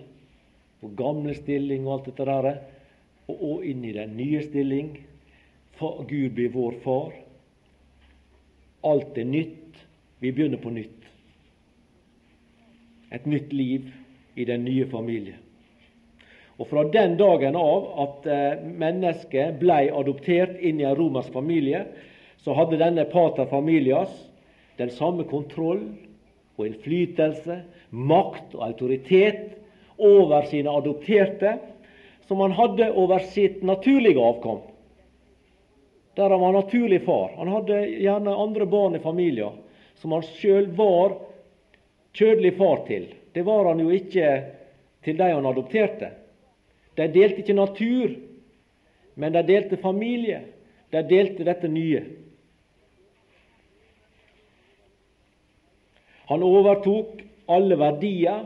på 0.81 0.91
gamle 0.99 1.35
stilling 1.35 1.87
og 1.87 1.95
alt 1.95 2.09
dette 2.11 2.27
der, 2.29 2.49
og, 3.31 3.37
og 3.37 3.67
inn 3.67 3.85
i 3.87 3.95
den 3.97 4.17
nye 4.19 4.43
stilling. 4.45 4.93
Gud 5.81 6.35
blir 6.37 6.53
vår 6.55 6.77
far. 6.85 7.15
Alt 8.87 9.17
er 9.19 9.27
nytt. 9.27 9.81
Vi 10.23 10.31
begynner 10.31 10.61
på 10.63 10.71
nytt. 10.75 11.02
Et 13.13 13.27
nytt 13.29 13.53
liv 13.53 13.91
i 14.35 14.45
den 14.49 14.65
nye 14.65 14.87
familien. 14.89 15.39
Og 16.61 16.69
Fra 16.71 16.85
den 16.93 17.17
dagen 17.19 17.57
av 17.59 17.87
at 18.05 18.27
eh, 18.31 18.61
mennesket 18.63 19.59
ble 19.61 19.89
adoptert 19.91 20.61
inn 20.61 20.81
i 20.81 20.87
en 20.87 20.97
romersk 20.97 21.33
familie, 21.35 21.87
så 22.43 22.55
hadde 22.55 22.81
denne 22.81 23.05
pater 23.11 23.49
familias 23.51 24.13
den 24.79 24.91
samme 24.91 25.25
kontroll 25.31 25.83
og 26.59 26.67
innflytelse, 26.67 27.63
makt 27.91 28.55
og 28.57 28.67
autoritet 28.69 29.57
over 29.99 30.47
sine 30.51 30.73
adopterte 30.73 31.57
som 32.29 32.41
han 32.41 32.55
hadde 32.57 32.93
over 32.97 33.23
sitt 33.33 33.63
naturlige 33.67 34.23
avkom. 34.23 34.63
Der 36.17 36.31
han 36.31 36.41
var 36.41 36.53
naturlig 36.53 37.03
far. 37.07 37.33
Han 37.39 37.51
hadde 37.53 37.83
gjerne 37.89 38.37
andre 38.37 38.67
barn 38.69 38.97
i 38.97 39.03
familien 39.03 39.59
som 40.01 40.13
han 40.15 40.25
sjøl 40.39 40.71
var 40.77 41.17
kjødelig 42.17 42.57
far 42.59 42.85
til. 42.87 43.09
Det 43.35 43.45
var 43.47 43.69
han 43.71 43.81
jo 43.81 43.91
ikke 43.91 44.33
til 45.05 45.19
de 45.19 45.31
han 45.33 45.47
adopterte. 45.47 46.13
De 46.97 47.09
delte 47.09 47.41
ikke 47.41 47.57
natur, 47.57 48.17
men 49.17 49.33
de 49.33 49.43
delte 49.49 49.79
familie. 49.81 50.43
De 50.93 51.01
delte 51.09 51.45
dette 51.45 51.69
nye. 51.69 52.03
Han 56.29 56.43
overtok 56.45 57.23
alle 57.49 57.79
verdier. 57.81 58.45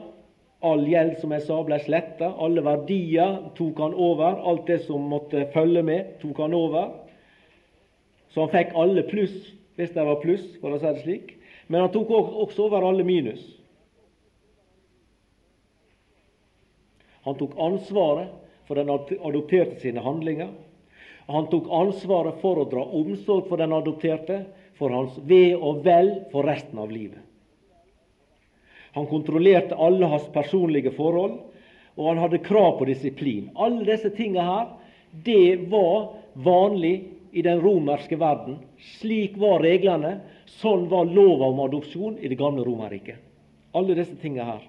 All 0.64 0.86
gjeld, 0.88 1.18
som 1.20 1.34
jeg 1.34 1.44
sa, 1.44 1.58
ble 1.66 1.76
sletta. 1.84 2.30
Alle 2.42 2.62
verdier 2.64 3.36
tok 3.58 3.82
han 3.82 3.94
over. 3.94 4.38
Alt 4.50 4.70
det 4.70 4.80
som 4.86 5.04
måtte 5.10 5.44
følge 5.54 5.82
med, 5.86 6.16
tok 6.22 6.38
han 6.42 6.54
over. 6.56 6.94
Så 8.32 8.46
han 8.46 8.54
fikk 8.54 8.72
alle 8.78 9.04
pluss, 9.06 9.36
hvis 9.76 9.92
det 9.94 10.06
var 10.06 10.22
pluss, 10.22 10.46
for 10.62 10.74
å 10.74 10.80
si 10.80 10.88
det 10.88 11.04
slik. 11.04 11.34
Men 11.68 11.84
han 11.84 11.92
tok 11.94 12.10
også 12.14 12.66
over 12.66 12.86
alle 12.88 13.04
minus. 13.06 13.42
Han 17.26 17.34
tok 17.38 17.56
ansvaret 17.58 18.30
for 18.68 18.78
den 18.78 18.90
adopterte 18.90 19.80
sine 19.82 20.02
handlinger. 20.02 20.52
Han 21.26 21.48
tok 21.50 21.66
ansvaret 21.74 22.38
for 22.42 22.62
å 22.62 22.68
dra 22.70 22.84
omsorg 22.94 23.48
for 23.50 23.58
den 23.58 23.74
adopterte, 23.74 24.44
for 24.78 24.92
hans 24.94 25.16
ve 25.26 25.56
og 25.56 25.82
vel 25.86 26.12
for 26.30 26.46
resten 26.46 26.78
av 26.78 26.92
livet. 26.92 27.22
Han 28.94 29.08
kontrollerte 29.10 29.76
alle 29.76 30.08
hans 30.08 30.28
personlige 30.32 30.92
forhold, 30.96 31.40
og 31.96 32.08
han 32.08 32.20
hadde 32.20 32.44
krav 32.44 32.78
på 32.78 32.86
disiplin. 32.88 33.50
Alle 33.56 33.84
disse 33.88 34.12
tingene 34.14 34.44
her, 34.46 34.70
det 35.26 35.66
var 35.72 36.12
vanlig 36.32 36.94
i 37.36 37.42
den 37.42 37.60
romerske 37.60 38.16
verden. 38.20 38.60
Slik 38.96 39.36
var 39.40 39.64
reglene. 39.64 40.20
Sånn 40.60 40.86
var 40.88 41.08
lova 41.08 41.50
om 41.50 41.60
adopsjon 41.66 42.20
i 42.20 42.30
det 42.30 42.38
gamle 42.40 42.64
Romerriket. 42.64 43.18
Alle 43.76 43.96
disse 43.98 44.16
tingene 44.22 44.46
her, 44.48 44.62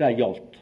de 0.00 0.10
gjaldt. 0.18 0.58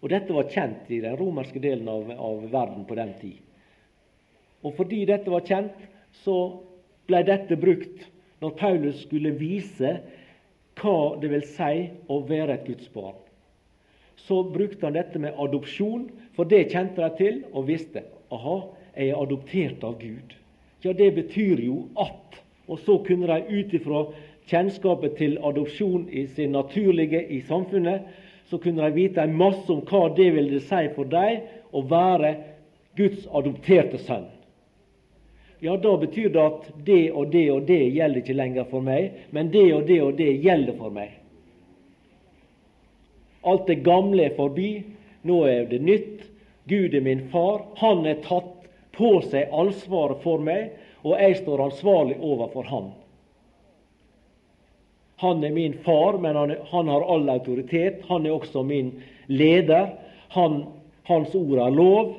Og 0.00 0.08
Dette 0.12 0.32
var 0.32 0.48
kjent 0.48 0.88
i 0.88 1.00
den 1.04 1.16
romerske 1.18 1.60
delen 1.60 1.88
av, 1.88 2.08
av 2.10 2.44
verden 2.52 2.86
på 2.88 2.96
den 2.96 3.12
tid. 3.20 3.38
Og 4.64 4.74
fordi 4.76 5.04
dette 5.08 5.32
var 5.32 5.44
kjent, 5.48 5.76
så 6.24 6.36
ble 7.08 7.22
dette 7.24 7.56
brukt 7.60 8.06
når 8.40 8.56
Paulus 8.60 9.02
skulle 9.04 9.32
vise 9.36 9.98
hva 10.80 10.96
det 11.20 11.30
vil 11.32 11.44
si 11.44 11.86
å 12.08 12.20
være 12.28 12.56
et 12.56 12.68
Guds 12.68 12.88
barn. 12.94 13.16
Så 14.20 14.42
brukte 14.52 14.86
han 14.86 14.96
dette 14.96 15.20
med 15.20 15.36
adopsjon, 15.40 16.08
for 16.36 16.48
det 16.48 16.70
kjente 16.72 17.00
de 17.00 17.10
til 17.18 17.40
og 17.52 17.68
visste. 17.68 18.04
Aha, 18.32 18.58
jeg 18.94 19.12
er 19.12 19.20
adoptert 19.20 19.84
av 19.84 19.96
Gud. 20.00 20.36
Ja, 20.84 20.92
det 20.96 21.12
betyr 21.16 21.60
jo 21.60 21.82
at 22.00 22.40
Og 22.70 22.78
så 22.78 23.00
kunne 23.02 23.26
de 23.26 23.60
ut 23.60 23.72
ifra 23.74 24.04
kjennskapet 24.46 25.16
til 25.18 25.38
adopsjon 25.42 26.04
i 26.14 26.26
sin 26.30 26.52
naturlige 26.54 27.24
i 27.34 27.40
samfunnet, 27.48 28.04
så 28.50 28.58
kunne 28.58 28.82
de 28.82 28.96
vite 28.96 29.22
en 29.22 29.36
masse 29.38 29.70
om 29.72 29.84
hva 29.86 30.08
det 30.16 30.30
ville 30.34 30.60
si 30.66 30.82
for 30.96 31.08
dem 31.10 31.46
å 31.70 31.84
være 31.86 32.34
Guds 32.98 33.26
adopterte 33.30 34.02
sønn 34.02 34.28
ja, 35.60 35.76
da 35.76 35.96
betyr 35.96 36.28
det 36.28 36.40
at 36.40 36.68
det 36.84 37.10
og 37.12 37.32
det 37.32 37.44
og 37.52 37.66
det 37.68 37.82
gjelder 37.92 38.22
ikke 38.22 38.36
lenger 38.36 38.68
for 38.70 38.84
meg, 38.84 39.26
men 39.30 39.50
det 39.52 39.66
og 39.76 39.82
det 39.90 39.98
og 40.02 40.14
det 40.16 40.30
gjelder 40.40 40.76
for 40.78 40.94
meg. 40.94 41.10
Alt 43.44 43.66
det 43.68 43.82
gamle 43.84 44.24
er 44.24 44.36
forbi, 44.38 44.70
nå 45.28 45.42
er 45.48 45.68
det 45.68 45.82
nytt. 45.84 46.24
Gud 46.68 46.94
er 46.96 47.04
min 47.04 47.26
far. 47.32 47.66
Han 47.80 48.06
er 48.08 48.22
tatt 48.24 48.70
på 48.96 49.18
seg 49.28 49.52
ansvaret 49.52 50.24
for 50.24 50.40
meg, 50.44 50.72
og 51.04 51.20
jeg 51.20 51.40
står 51.42 51.64
ansvarlig 51.68 52.16
overfor 52.20 52.68
ham. 52.72 52.90
Han 55.20 55.44
er 55.44 55.52
min 55.52 55.76
far, 55.84 56.18
men 56.18 56.36
han, 56.36 56.54
han 56.70 56.88
har 56.88 57.04
all 57.14 57.28
autoritet. 57.28 58.02
Han 58.08 58.26
er 58.26 58.36
også 58.36 58.62
min 58.64 58.94
leder. 59.28 59.92
Han, 60.36 60.62
hans 61.08 61.34
ord 61.36 61.60
er 61.60 61.74
lov 61.76 62.14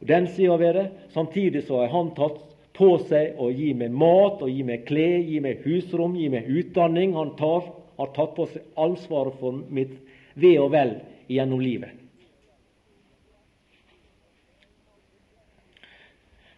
den 0.00 0.28
sida 0.32 0.56
ved 0.56 0.74
det. 0.74 0.86
Samtidig 1.12 1.66
så 1.66 1.82
har 1.82 1.92
han 1.92 2.14
tatt 2.16 2.40
på 2.76 2.94
seg 3.04 3.36
å 3.36 3.50
gi 3.52 3.74
meg 3.76 3.92
mat, 3.92 4.40
og 4.40 4.48
gi 4.48 4.64
meg 4.64 4.86
klær, 4.88 5.18
gi 5.20 5.40
meg 5.44 5.64
husrom, 5.66 6.16
gi 6.16 6.30
meg 6.32 6.48
utdanning. 6.48 7.12
Han 7.18 7.34
tar, 7.36 7.66
har 8.00 8.12
tatt 8.16 8.32
på 8.36 8.48
seg 8.48 8.64
ansvaret 8.80 9.36
for 9.40 9.60
mitt 9.68 9.98
ve 10.40 10.54
og 10.62 10.72
vel 10.72 10.96
gjennom 11.28 11.60
livet. 11.60 11.96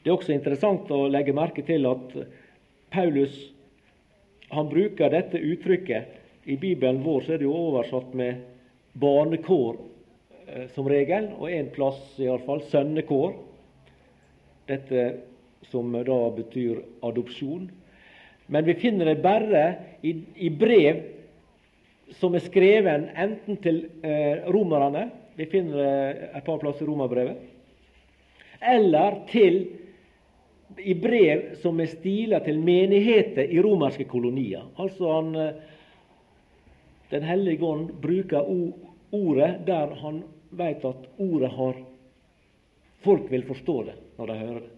Det 0.03 0.11
er 0.11 0.17
også 0.17 0.35
interessant 0.35 0.91
å 0.91 1.07
legge 1.11 1.35
merke 1.35 1.63
til 1.67 1.87
at 1.87 2.15
Paulus 2.91 3.35
han 4.53 4.69
bruker 4.69 5.11
dette 5.13 5.41
uttrykket. 5.41 6.19
I 6.45 6.57
Bibelen 6.61 7.03
vår 7.05 7.25
så 7.25 7.35
er 7.35 7.41
det 7.41 7.47
jo 7.47 7.57
oversatt 7.57 8.15
med 8.19 8.43
barnekår 8.99 9.79
Eh, 10.55 10.69
som 10.75 10.89
regel, 10.89 11.31
og 11.39 11.49
en 11.53 11.69
plass 11.73 12.01
iallfall 12.21 12.61
sønnekår. 12.69 13.37
Dette 14.69 15.05
som 15.71 15.95
da 15.95 16.19
betyr 16.37 16.83
adopsjon. 17.07 17.71
Men 18.53 18.67
vi 18.67 18.75
finner 18.77 19.09
det 19.09 19.23
bare 19.25 19.63
i, 20.05 20.13
i 20.37 20.51
brev 20.51 21.01
som 22.19 22.35
er 22.37 22.45
skrevet 22.45 23.09
enten 23.17 23.57
til 23.65 23.85
eh, 24.05 24.45
romerne 24.53 25.07
Vi 25.39 25.47
finner 25.49 25.79
det 25.79 26.27
et 26.37 26.45
par 26.45 26.59
plasser 26.61 26.85
i 26.85 26.91
romerbrevet. 26.91 27.39
Eller 28.61 29.23
til 29.31 29.63
i 30.79 30.95
brev 30.95 31.55
som 31.63 31.81
er 31.81 31.91
stila 31.91 32.41
til 32.45 32.61
menigheter 32.63 33.51
i 33.51 33.61
romerske 33.63 34.07
kolonier. 34.09 34.65
Altså 34.79 35.13
han, 35.13 35.35
eh, 35.37 35.55
Den 37.11 37.23
hellige 37.23 37.65
ånd 37.65 37.91
bruker 38.01 38.47
ordet 39.13 39.67
der 39.67 39.95
han 40.01 40.23
veit 40.51 40.85
at 40.85 41.09
ordet 41.19 41.51
har 41.51 41.75
Folk 43.03 43.31
vil 43.31 43.43
forstå 43.43 43.83
det 43.83 43.95
når 44.19 44.27
de 44.27 44.39
hører 44.39 44.61
det. 44.61 44.71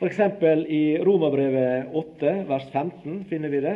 F.eks. 0.00 0.18
i 0.68 0.98
Romerbrevet 0.98 1.90
8, 1.92 2.44
vers 2.48 2.70
15 2.72 3.24
finner 3.28 3.48
vi 3.48 3.60
det. 3.60 3.74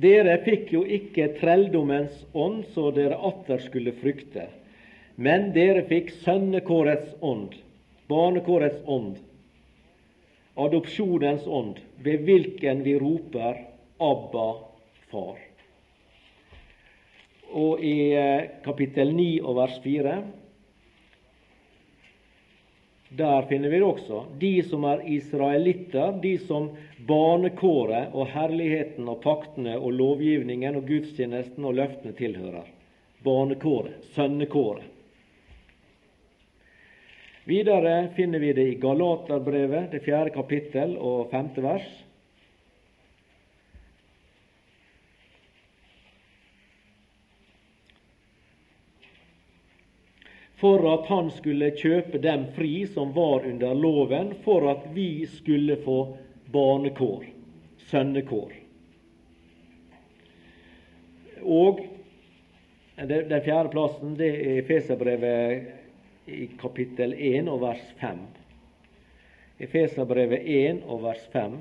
Dere 0.00 0.38
fikk 0.44 0.72
jo 0.74 0.82
ikke 0.84 1.30
trelldommens 1.40 2.26
ånd, 2.36 2.66
så 2.74 2.90
dere 2.92 3.16
atter 3.16 3.60
skulle 3.64 3.92
frykte. 3.96 4.44
Men 5.20 5.50
dere 5.52 5.82
fikk 5.84 6.14
sønnekårets 6.22 7.10
ånd, 7.20 7.52
barnekårets 8.08 8.78
ånd, 8.88 9.18
adopsjonens 10.56 11.44
ånd, 11.44 11.82
ved 12.00 12.22
hvilken 12.24 12.80
vi 12.86 12.94
roper 13.02 13.58
Abba, 14.00 14.46
far. 15.12 15.36
Og 17.52 17.82
i 17.84 18.14
eh, 18.16 18.46
kapittel 18.64 19.12
9 19.12 19.26
og 19.44 19.58
vers 19.58 19.74
4 19.84 20.14
der 23.20 23.42
finner 23.50 23.68
vi 23.68 23.80
det 23.82 23.88
også. 23.90 24.22
De 24.38 24.52
som 24.62 24.86
er 24.86 25.02
israelitter, 25.10 26.14
de 26.22 26.36
som 26.38 26.70
barnekåret 27.08 28.14
og 28.14 28.30
herligheten 28.30 29.10
og 29.10 29.18
paktene 29.24 29.74
og 29.76 29.92
lovgivningen 29.98 30.78
og 30.78 30.86
gudstjenesten 30.88 31.66
og 31.66 31.76
løftene 31.82 32.14
tilhører. 32.16 32.70
Barnekåret, 33.26 33.98
sønnekåret. 34.14 34.99
Videre 37.44 38.08
finner 38.16 38.38
vi 38.38 38.52
det 38.52 38.68
i 38.68 38.74
Galaterbrevet, 38.74 39.90
det 39.90 40.04
fjerde 40.04 40.30
kapittel 40.34 40.96
og 40.98 41.30
femte 41.32 41.64
vers. 41.64 41.88
for 50.60 50.84
at 50.92 51.06
han 51.08 51.30
skulle 51.32 51.70
kjøpe 51.72 52.18
dem 52.20 52.42
fri 52.52 52.82
som 52.92 53.14
var 53.16 53.46
under 53.48 53.72
loven, 53.72 54.34
for 54.44 54.66
at 54.68 54.82
vi 54.92 55.24
skulle 55.24 55.78
få 55.80 56.18
barnekår, 56.52 57.24
sønnekår. 57.88 58.52
Og 61.40 61.80
den 63.00 63.40
fjerde 63.40 63.72
plassen 63.72 64.12
det 64.18 64.34
er 64.36 64.58
Efeserbrevet 64.60 65.79
i 66.30 66.46
kapittel 66.60 67.14
1 67.14 67.48
og 67.50 67.60
vers 67.64 67.82
5. 68.00 68.18
Efeserbrevet 69.60 70.46
1 70.46 70.82
og 70.86 71.02
vers 71.04 71.22
5. 71.32 71.58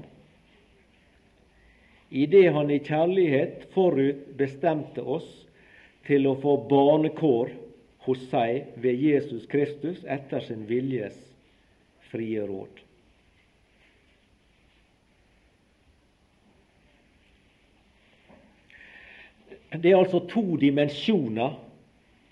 I 2.10 2.26
det 2.26 2.46
Han 2.54 2.72
i 2.72 2.80
kjærlighet 2.80 3.68
forut 3.74 4.22
bestemte 4.38 5.04
oss 5.04 5.28
til 6.08 6.26
å 6.30 6.38
få 6.42 6.56
barnekår 6.70 7.52
hos 8.08 8.22
seg 8.32 8.72
ved 8.82 9.02
Jesus 9.04 9.46
Kristus 9.50 10.02
etter 10.10 10.42
sin 10.46 10.66
viljes 10.70 11.18
frie 12.10 12.46
råd. 12.46 12.86
Det 19.70 19.92
er 19.92 20.00
altså 20.00 20.24
to 20.26 20.58
dimensjoner 20.58 21.60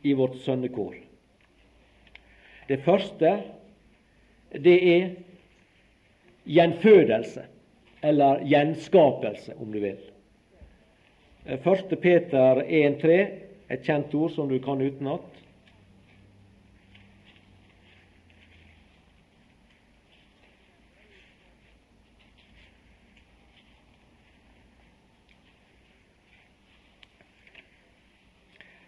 i 0.01 0.15
vårt 0.17 0.39
sønnekår. 0.41 1.06
Det 2.67 2.81
første 2.83 3.31
det 4.51 4.75
er 4.91 5.09
gjenfødelse, 6.47 7.45
eller 8.03 8.43
gjenskapelse, 8.47 9.55
om 9.59 9.71
du 9.71 9.79
vil. 9.79 9.97
1. 11.47 11.97
Peter 12.01 12.63
1,3, 12.63 13.17
et 13.71 13.83
kjent 13.83 14.15
ord 14.15 14.31
som 14.35 14.49
du 14.51 14.59
kan 14.63 14.81
utenat. 14.83 15.37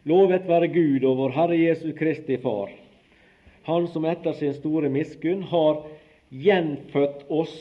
Lovet 0.09 0.47
være 0.47 0.71
Gud 0.73 1.03
og 1.05 1.17
vår 1.19 1.33
Herre 1.35 1.57
Jesu 1.59 1.91
Kristi 1.93 2.39
Far, 2.41 2.71
Han 3.63 3.87
som 3.87 4.05
etter 4.05 4.33
sin 4.33 4.53
store 4.53 4.89
miskunn 4.89 5.43
har 5.51 5.83
gjenfødt 6.29 7.25
oss 7.29 7.55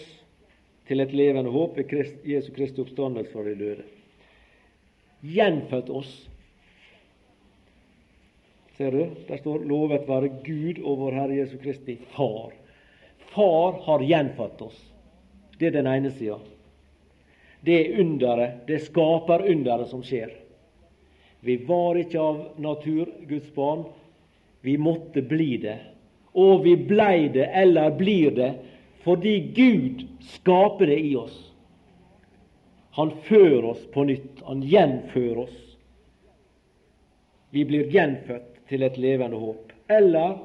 til 0.88 1.00
et 1.00 1.12
levende 1.12 1.52
håp 1.52 1.76
ved 1.76 2.20
Jesu 2.24 2.52
Kristi 2.56 2.82
oppstandelse 2.82 3.32
fra 3.32 3.44
de 3.44 3.54
døde. 3.58 3.86
Gjenfødt 5.20 5.90
oss. 5.90 6.12
Ser 8.78 8.94
du? 8.94 9.08
Der 9.28 9.36
står 9.36 9.58
'Lovet 9.58 10.08
være 10.08 10.28
Gud 10.44 10.84
og 10.84 10.98
vår 10.98 11.12
Herre 11.12 11.36
Jesu 11.40 11.58
Kristi 11.58 11.98
Far'. 12.14 12.54
Far 13.34 13.80
har 13.84 14.04
gjenfødt 14.04 14.62
oss. 14.62 14.78
Det 15.58 15.66
er 15.66 15.70
den 15.70 15.86
ene 15.86 16.10
sida. 16.10 16.38
Det 17.60 17.74
er 17.74 18.00
underet, 18.00 18.66
det 18.68 18.82
skaper 18.82 19.42
underet 19.50 19.88
som 19.90 20.02
skjer. 20.02 20.30
Vi 21.40 21.56
var 21.66 21.98
ikke 21.98 22.20
av 22.20 22.38
natur 22.58 23.10
Guds 23.28 23.50
barn. 23.54 23.84
Vi 24.60 24.78
måtte 24.78 25.22
bli 25.22 25.56
det. 25.56 25.78
Og 26.32 26.64
vi 26.64 26.76
blei 26.76 27.28
det, 27.34 27.46
eller 27.54 27.90
blir 27.98 28.30
det, 28.30 28.52
fordi 29.04 29.38
Gud 29.54 30.04
skaper 30.20 30.86
det 30.86 30.98
i 31.00 31.14
oss. 31.16 31.36
Han 32.98 33.12
fører 33.28 33.64
oss 33.64 33.86
på 33.94 34.04
nytt. 34.04 34.42
Han 34.46 34.62
gjenfører 34.66 35.38
oss. 35.44 35.58
Vi 37.50 37.64
blir 37.64 37.90
gjenfødt 37.92 38.58
til 38.68 38.84
et 38.84 38.98
levende 39.00 39.38
håp. 39.40 39.72
Eller 39.88 40.36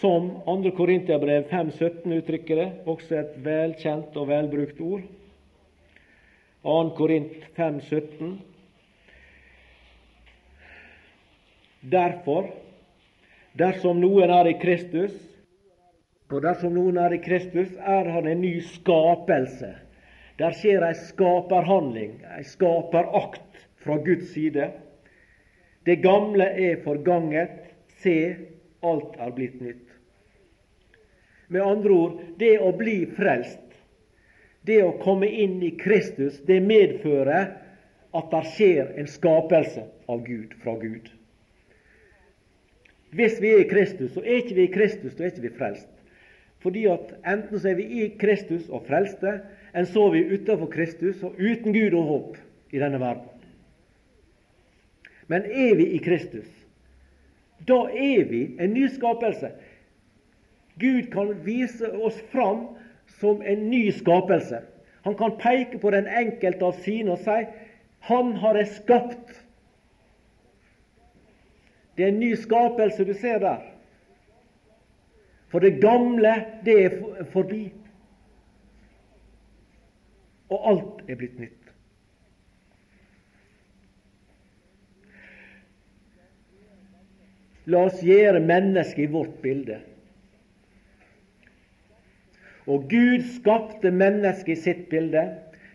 som 0.00 0.30
2. 0.44 0.70
Korintiabrev 0.76 1.46
5,17 1.48 2.16
uttrykker 2.18 2.60
det, 2.60 2.66
også 2.90 3.20
et 3.20 3.36
velkjent 3.44 4.16
og 4.20 4.28
velbrukt 4.28 4.80
ord. 4.84 5.06
2. 6.64 6.74
Korint 6.98 7.46
5,17. 7.56 8.34
Derfor, 11.94 12.50
dersom 13.58 14.00
noen 14.02 14.32
er 14.34 14.50
i 14.50 14.58
Kristus, 14.60 15.14
og 16.32 16.42
dersom 16.42 16.74
noen 16.74 16.98
er 16.98 17.14
i 17.14 17.22
Kristus, 17.22 17.70
er 17.78 18.08
han 18.10 18.26
en 18.26 18.40
ny 18.42 18.56
skapelse. 18.74 19.70
Der 20.40 20.56
skjer 20.58 20.82
ei 20.88 20.96
skaperhandling, 20.98 22.16
ei 22.34 22.42
skaperakt 22.48 23.62
fra 23.84 24.00
Guds 24.02 24.32
side. 24.34 24.72
Det 25.86 26.00
gamle 26.02 26.48
er 26.58 26.80
forganget, 26.82 27.60
se, 28.02 28.16
alt 28.82 29.14
er 29.20 29.30
blitt 29.36 29.60
nytt. 29.62 29.94
Med 31.54 31.62
andre 31.62 31.92
ord, 31.94 32.16
det 32.40 32.56
å 32.58 32.72
bli 32.74 33.04
frelst, 33.14 33.60
det 34.66 34.80
å 34.82 34.96
komme 35.04 35.28
inn 35.28 35.60
i 35.62 35.74
Kristus, 35.78 36.40
det 36.48 36.62
medfører 36.64 37.52
at 38.16 38.30
det 38.32 38.44
skjer 38.56 38.94
en 38.98 39.10
skapelse 39.10 39.84
av 40.10 40.24
Gud, 40.26 40.56
fra 40.64 40.74
Gud. 40.80 41.13
Hvis 43.14 43.40
vi 43.42 43.52
er 43.52 43.62
i 43.62 43.68
Kristus, 43.70 44.10
så 44.14 44.22
er 44.24 44.40
ikke 44.40 44.54
vi 44.54 44.62
i 44.66 44.72
Kristus, 44.74 45.12
så 45.12 45.22
er 45.22 45.30
ikke 45.30 45.44
vi 45.46 45.52
frelst. 45.58 45.90
Fordi 46.64 46.86
at 46.90 47.12
enten 47.28 47.60
så 47.60 47.68
er 47.70 47.78
vi 47.78 47.84
i 48.02 48.08
Kristus 48.18 48.66
og 48.72 48.86
frelste, 48.88 49.36
enn 49.76 49.86
så 49.86 50.08
er 50.08 50.14
vi 50.16 50.24
utenfor 50.32 50.70
Kristus 50.72 51.22
og 51.22 51.36
uten 51.38 51.74
Gud 51.76 51.94
og 51.94 52.08
håp 52.10 52.38
i 52.74 52.80
denne 52.82 53.00
verden. 53.02 53.28
Men 55.28 55.46
er 55.46 55.76
vi 55.78 55.86
i 55.96 56.00
Kristus, 56.02 56.48
da 57.68 57.84
er 57.92 58.24
vi 58.28 58.42
en 58.60 58.74
ny 58.74 58.88
skapelse. 58.92 59.52
Gud 60.80 61.06
kan 61.12 61.30
vise 61.46 61.92
oss 61.94 62.18
fram 62.32 62.66
som 63.20 63.42
en 63.46 63.68
ny 63.70 63.86
skapelse. 63.94 64.58
Han 65.04 65.16
kan 65.16 65.38
peke 65.38 65.78
på 65.78 65.92
den 65.94 66.08
enkelte 66.08 66.66
av 66.66 66.80
sine 66.82 67.12
og 67.12 67.22
si 67.24 67.44
'Han 68.00 68.32
har 68.36 68.56
jeg 68.56 68.66
skapt'. 68.66 69.43
Det 71.96 72.04
er 72.04 72.12
en 72.12 72.20
ny 72.20 72.34
skapelse 72.34 73.06
du 73.06 73.14
ser 73.14 73.38
der. 73.42 73.62
For 75.52 75.62
det 75.62 75.78
gamle, 75.82 76.34
det 76.66 76.74
er 76.84 76.94
forbi. 77.30 77.68
Og 80.50 80.70
alt 80.70 81.04
er 81.10 81.18
blitt 81.20 81.38
nytt. 81.38 81.60
La 87.70 87.84
oss 87.86 88.02
gjøre 88.04 88.42
mennesket 88.44 89.06
i 89.06 89.12
vårt 89.12 89.36
bilde. 89.44 89.78
Og 92.68 92.88
Gud 92.90 93.24
skapte 93.36 93.92
mennesket 93.92 94.56
i 94.56 94.62
sitt 94.66 94.82
bilde. 94.90 95.22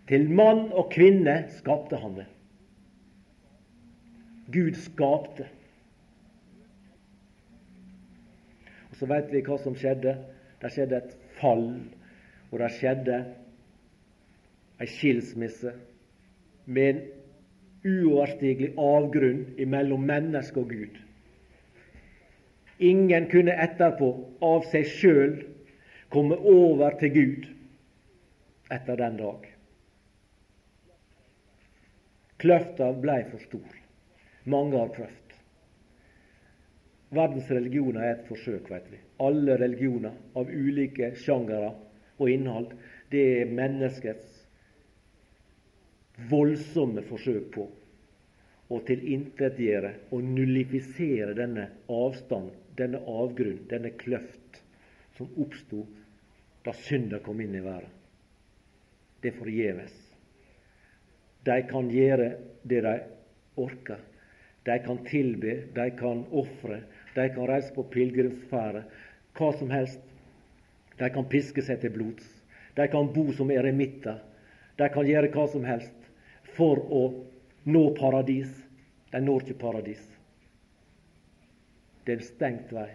Til 0.09 0.25
mann 0.33 0.67
og 0.73 0.89
kvinne 0.93 1.43
skapte 1.53 1.97
han 2.01 2.15
det. 2.17 2.27
Gud 4.53 4.77
skapte. 4.81 5.45
Så 8.99 9.07
vet 9.07 9.31
vi 9.31 9.43
hva 9.45 9.57
som 9.63 9.75
skjedde. 9.77 10.15
Det 10.59 10.71
skjedde 10.73 10.99
et 10.99 11.13
fall, 11.39 11.69
og 12.51 12.59
det 12.59 12.71
skjedde 12.75 13.19
ei 14.79 14.87
skilsmisse 14.87 15.71
med 16.69 16.89
en 16.89 16.99
uoverstigelig 17.87 18.73
avgrunn 18.79 19.45
mellom 19.71 20.03
menneske 20.07 20.59
og 20.59 20.73
Gud. 20.73 20.97
Ingen 22.79 23.27
kunne 23.31 23.55
etterpå 23.59 24.09
av 24.43 24.67
seg 24.71 24.87
sjøl 24.87 25.39
komme 26.11 26.37
over 26.47 26.95
til 26.99 27.15
Gud 27.15 27.47
etter 28.71 28.99
den 28.99 29.17
dag. 29.19 29.47
Kløfta 32.39 32.91
blei 32.95 33.21
for 33.27 33.43
stor. 33.43 33.73
Mange 34.47 34.79
har 34.79 34.93
prøvd. 34.95 35.28
Verdens 37.09 37.49
religioner 37.49 38.03
er 38.05 38.15
et 38.17 38.27
forsøk, 38.27 38.69
vet 38.69 38.89
vi. 38.91 38.99
Alle 39.25 39.55
religioner 39.57 40.13
av 40.37 40.49
ulike 40.49 41.11
sjangere 41.17 41.71
og 42.19 42.29
innhold. 42.29 42.75
Det 43.09 43.23
er 43.41 43.53
menneskets 43.57 44.35
voldsomme 46.29 47.01
forsøk 47.07 47.47
på 47.55 47.65
å 48.69 48.79
tilintetgjøre 48.85 49.93
og 50.13 50.25
nullifisere 50.35 51.33
denne 51.37 51.65
avstand, 51.89 52.51
denne 52.77 53.01
avgrunn, 53.09 53.63
denne 53.71 53.95
kløft 53.97 54.61
som 55.17 55.31
oppsto 55.41 55.81
da 56.65 56.75
synda 56.85 57.19
kom 57.25 57.41
inn 57.41 57.57
i 57.57 57.63
verden. 57.65 57.95
Det 59.19 59.33
er 59.33 59.39
forgjeves. 59.39 59.95
De 61.47 61.57
kan 61.67 61.89
gjøre 61.91 62.29
det 62.63 62.83
de 62.85 62.93
orker. 63.59 64.05
De 64.67 64.75
kan 64.85 65.01
tilbe, 65.07 65.55
de 65.73 65.87
kan 65.97 66.21
ofre, 66.35 66.83
de 67.15 67.29
kan 67.33 67.47
reise 67.49 67.73
på 67.73 67.85
pilegrimsferde, 67.93 68.83
hva 69.37 69.49
som 69.57 69.71
helst. 69.73 70.01
De 70.99 71.09
kan 71.13 71.27
piske 71.31 71.63
seg 71.63 71.81
til 71.81 71.93
blods. 71.95 72.25
De 72.75 72.87
kan 72.91 73.09
bo 73.13 73.29
som 73.35 73.51
eremitter. 73.51 74.19
De 74.79 74.87
kan 74.93 75.07
gjøre 75.07 75.31
hva 75.33 75.45
som 75.51 75.65
helst 75.67 76.09
for 76.57 76.81
å 76.91 77.03
nå 77.69 77.83
paradis. 77.99 78.51
De 79.11 79.21
når 79.23 79.45
ikke 79.45 79.61
paradis. 79.63 80.01
Det 82.05 82.15
er 82.15 82.21
en 82.21 82.27
stengt 82.27 82.73
vei. 82.73 82.89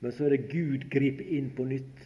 Men 0.00 0.12
så 0.12 0.26
er 0.26 0.36
det 0.36 0.50
Gud 0.52 0.90
griper 0.92 1.32
inn 1.38 1.48
på 1.56 1.64
nytt 1.68 2.04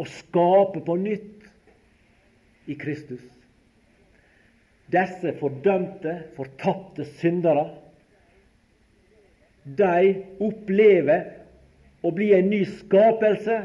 og 0.00 0.08
skaper 0.08 0.82
på 0.86 0.96
nytt 0.96 2.70
i 2.70 2.76
Kristus. 2.80 3.22
Disse 4.90 5.34
fordømte, 5.38 6.14
fortapte 6.36 7.04
syndere, 7.20 7.66
de 9.64 10.24
opplever 10.40 11.26
å 12.02 12.12
bli 12.16 12.30
en 12.36 12.48
ny 12.50 12.62
skapelse 12.78 13.60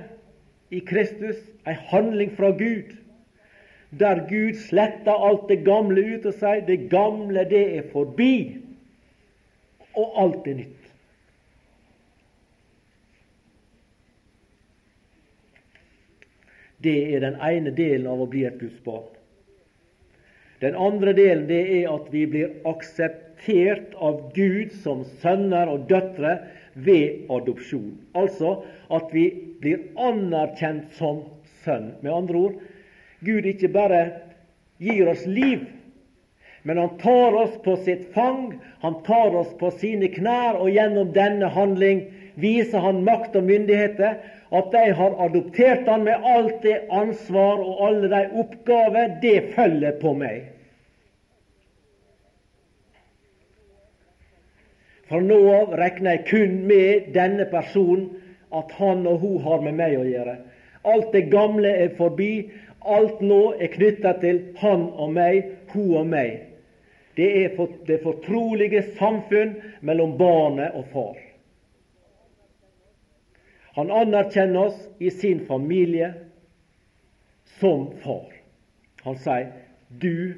i 0.76 0.82
Kristus, 0.84 1.40
en 1.66 1.80
handling 1.90 2.34
fra 2.36 2.52
Gud, 2.52 2.92
der 3.96 4.26
Gud 4.30 4.60
sletter 4.60 5.24
alt 5.28 5.48
det 5.50 5.62
gamle 5.64 6.04
ut 6.16 6.26
og 6.28 6.36
sier 6.36 6.66
det 6.68 6.90
gamle, 6.92 7.46
det 7.48 7.64
er 7.78 7.92
forbi, 7.94 8.58
og 9.96 10.18
alt 10.20 10.50
er 10.52 10.60
nytt. 10.60 10.82
Det 16.84 16.98
er 17.16 17.24
den 17.24 17.38
ene 17.42 17.72
delen 17.74 18.10
av 18.12 18.20
å 18.22 18.28
bli 18.30 18.44
et 18.46 18.60
Guds 18.60 18.82
barn. 18.86 19.08
Den 20.60 20.76
andre 20.76 21.14
delen 21.14 21.48
det 21.50 21.62
er 21.82 21.90
at 21.92 22.08
vi 22.14 22.26
blir 22.32 22.54
akseptert 22.68 23.96
av 24.00 24.22
Gud 24.36 24.72
som 24.84 25.04
sønner 25.24 25.72
og 25.72 25.88
døtre 25.90 26.38
ved 26.76 27.28
adopsjon. 27.32 27.96
Altså 28.16 28.62
at 28.94 29.12
vi 29.16 29.30
blir 29.62 29.88
anerkjent 30.00 30.94
som 31.00 31.26
sønn. 31.64 31.94
Med 32.02 32.14
andre 32.14 32.48
ord 32.48 32.62
Gud 33.26 33.48
ikke 33.50 33.72
bare 33.74 34.02
gir 34.78 35.08
oss 35.10 35.24
liv, 35.26 35.64
men 36.66 36.78
han 36.82 36.98
tar 36.98 37.36
oss 37.38 37.54
på 37.64 37.76
sitt 37.86 38.10
fang, 38.14 38.56
han 38.82 38.98
tar 39.06 39.36
oss 39.38 39.52
på 39.60 39.70
sine 39.80 40.10
knær, 40.12 40.58
og 40.60 40.72
gjennom 40.74 41.12
denne 41.16 41.50
handling 41.54 42.04
viser 42.36 42.84
han 42.84 43.04
makt 43.06 43.36
og 43.40 43.48
myndigheter, 43.48 44.18
at 44.56 44.72
de 44.72 44.84
har 44.98 45.16
adoptert 45.26 45.88
han 45.90 46.04
med 46.08 46.28
alt 46.36 46.62
det 46.64 46.82
ansvar 46.94 47.64
og 47.64 47.80
alle 47.88 48.12
de 48.12 48.42
oppgaver 48.42 49.16
det 49.22 49.40
følger 49.56 49.98
på 50.02 50.14
meg. 50.18 50.44
Fra 55.06 55.20
nå 55.22 55.38
av 55.54 55.74
regner 55.78 56.16
jeg 56.16 56.26
kun 56.30 56.56
med 56.70 57.12
denne 57.14 57.46
personen, 57.50 58.08
at 58.56 58.72
han 58.80 59.06
og 59.10 59.20
hun 59.22 59.42
har 59.44 59.62
med 59.62 59.78
meg 59.78 59.98
å 60.00 60.06
gjøre. 60.08 60.38
Alt 60.86 61.12
det 61.14 61.28
gamle 61.34 61.70
er 61.84 61.94
forbi. 61.98 62.48
Alt 62.86 63.22
nå 63.26 63.56
er 63.58 63.72
knytta 63.74 64.16
til 64.22 64.42
han 64.62 64.88
og 64.94 65.14
meg, 65.14 65.52
hun 65.74 65.96
og 66.02 66.10
meg. 66.10 66.36
Det 67.18 67.28
er 67.44 67.70
det 67.88 68.02
fortrolige 68.04 68.84
samfunn 69.00 69.56
mellom 69.86 70.18
barnet 70.20 70.76
og 70.78 70.86
far. 70.94 71.18
Han 73.76 73.92
anerkjenner 73.92 74.70
oss 74.70 74.90
i 75.00 75.12
sin 75.12 75.46
familie 75.46 76.14
som 77.60 77.98
far. 78.04 78.34
Han 79.04 79.18
sier 79.20 79.52
'Du', 79.90 80.34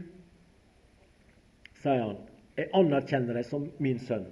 sier 1.73 2.01
han, 2.01 2.17
'jeg 2.55 2.69
anerkjenner 2.73 3.33
deg 3.33 3.45
som 3.45 3.69
min 3.77 3.99
sønn'. 3.99 4.25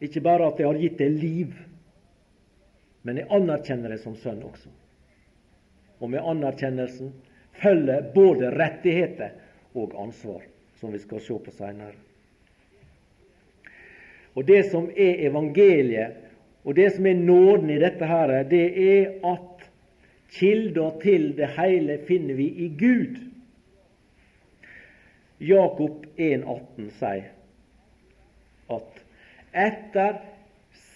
Ikke 0.00 0.20
bare 0.20 0.46
at 0.46 0.60
jeg 0.60 0.66
har 0.66 0.78
gitt 0.78 0.98
deg 0.98 1.16
liv, 1.22 1.54
men 3.02 3.16
jeg 3.16 3.30
anerkjenner 3.30 3.88
deg 3.94 4.00
som 4.02 4.16
sønn 4.16 4.42
også. 4.44 4.68
Og 6.00 6.10
med 6.10 6.20
anerkjennelsen 6.20 7.14
følger 7.62 8.12
både 8.14 8.50
rettigheter 8.50 9.32
og 9.74 9.96
ansvar, 9.96 10.42
som 10.80 10.92
vi 10.92 10.98
skal 10.98 11.20
se 11.20 11.38
på 11.38 11.50
seinere. 11.50 11.96
Og 14.34 14.44
det 14.48 14.66
som 14.70 14.90
er 14.90 15.24
evangeliet 15.28 16.21
og 16.64 16.76
det 16.78 16.92
som 16.94 17.06
er 17.06 17.18
nåden 17.18 17.70
i 17.70 17.78
dette, 17.82 18.06
her, 18.06 18.42
det 18.46 18.66
er 18.78 19.16
at 19.26 19.64
kilder 20.32 20.98
til 21.02 21.32
det 21.36 21.50
hele 21.58 21.98
finner 22.06 22.38
vi 22.38 22.46
i 22.64 22.68
Gud. 22.78 23.18
Jakob 25.42 26.06
1,18 26.16 26.90
sier 27.00 27.32
at 28.72 29.00
etter 29.52 30.20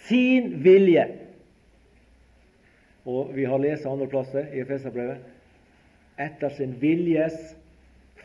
sin 0.07 0.53
vilje 0.63 1.03
Og 3.07 3.29
vi 3.35 3.45
har 3.47 3.59
lest 3.61 3.85
andre 3.87 4.07
plasser 4.11 4.47
i 4.51 4.63
Efeserbrevet 4.63 6.17
etter 6.19 6.49
sin 6.57 6.73
viljes 6.81 7.35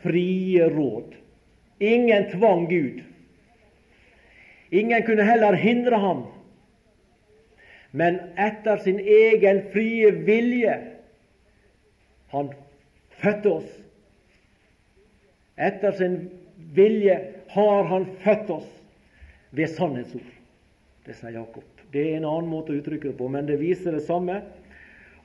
frie 0.03 0.65
råd. 0.71 1.13
Ingen 1.79 2.25
tvang 2.31 2.65
Gud. 2.71 3.03
Ingen 4.71 5.05
kunne 5.05 5.27
heller 5.27 5.59
hindre 5.59 5.99
ham 6.01 6.23
men 7.93 8.19
etter 8.41 8.77
sin 8.81 8.99
egen 8.99 9.61
frie 9.73 10.09
vilje. 10.25 10.73
Han 12.33 12.49
fødte 13.21 13.51
oss. 13.51 13.75
Etter 15.61 15.93
sin 15.93 16.15
vilje 16.73 17.19
har 17.53 17.83
han 17.91 18.07
født 18.23 18.49
oss 18.49 18.71
ved 19.53 19.69
sannhetsord. 19.75 20.31
Det 21.05 21.13
sier 21.19 21.37
Jakob. 21.37 21.67
Det 21.93 22.01
er 22.01 22.17
en 22.17 22.25
annen 22.25 22.49
måte 22.49 22.73
å 22.73 22.79
uttrykke 22.79 23.11
det 23.11 23.17
på, 23.19 23.29
men 23.29 23.45
det 23.45 23.59
viser 23.61 23.93
det 23.93 24.07
samme. 24.07 24.39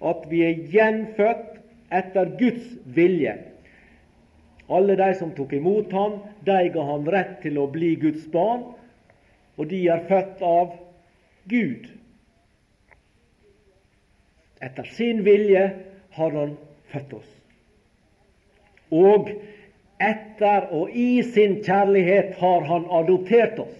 At 0.04 0.26
vi 0.28 0.42
er 0.44 0.60
gjenfødt 0.68 1.56
etter 1.96 2.34
Guds 2.36 2.74
vilje. 2.84 3.38
Alle 4.68 4.98
de 5.00 5.08
som 5.16 5.32
tok 5.32 5.54
imot 5.56 5.94
ham, 5.96 6.20
de 6.44 6.58
ga 6.74 6.84
ham 6.90 7.08
rett 7.08 7.38
til 7.40 7.56
å 7.56 7.64
bli 7.72 7.94
Guds 7.96 8.28
barn, 8.28 8.74
og 9.56 9.72
de 9.72 9.86
er 9.88 10.04
født 10.10 10.44
av 10.44 10.76
Gud. 11.48 11.88
Etter 14.60 14.82
sin 14.82 15.22
vilje 15.24 15.70
har 16.10 16.30
Han 16.30 16.56
født 16.92 17.12
oss. 17.20 17.34
Og 18.90 19.30
etter 20.02 20.70
og 20.74 20.94
i 20.94 21.22
sin 21.26 21.58
kjærlighet 21.62 22.34
har 22.40 22.66
Han 22.70 22.86
adoptert 23.00 23.58
oss. 23.62 23.76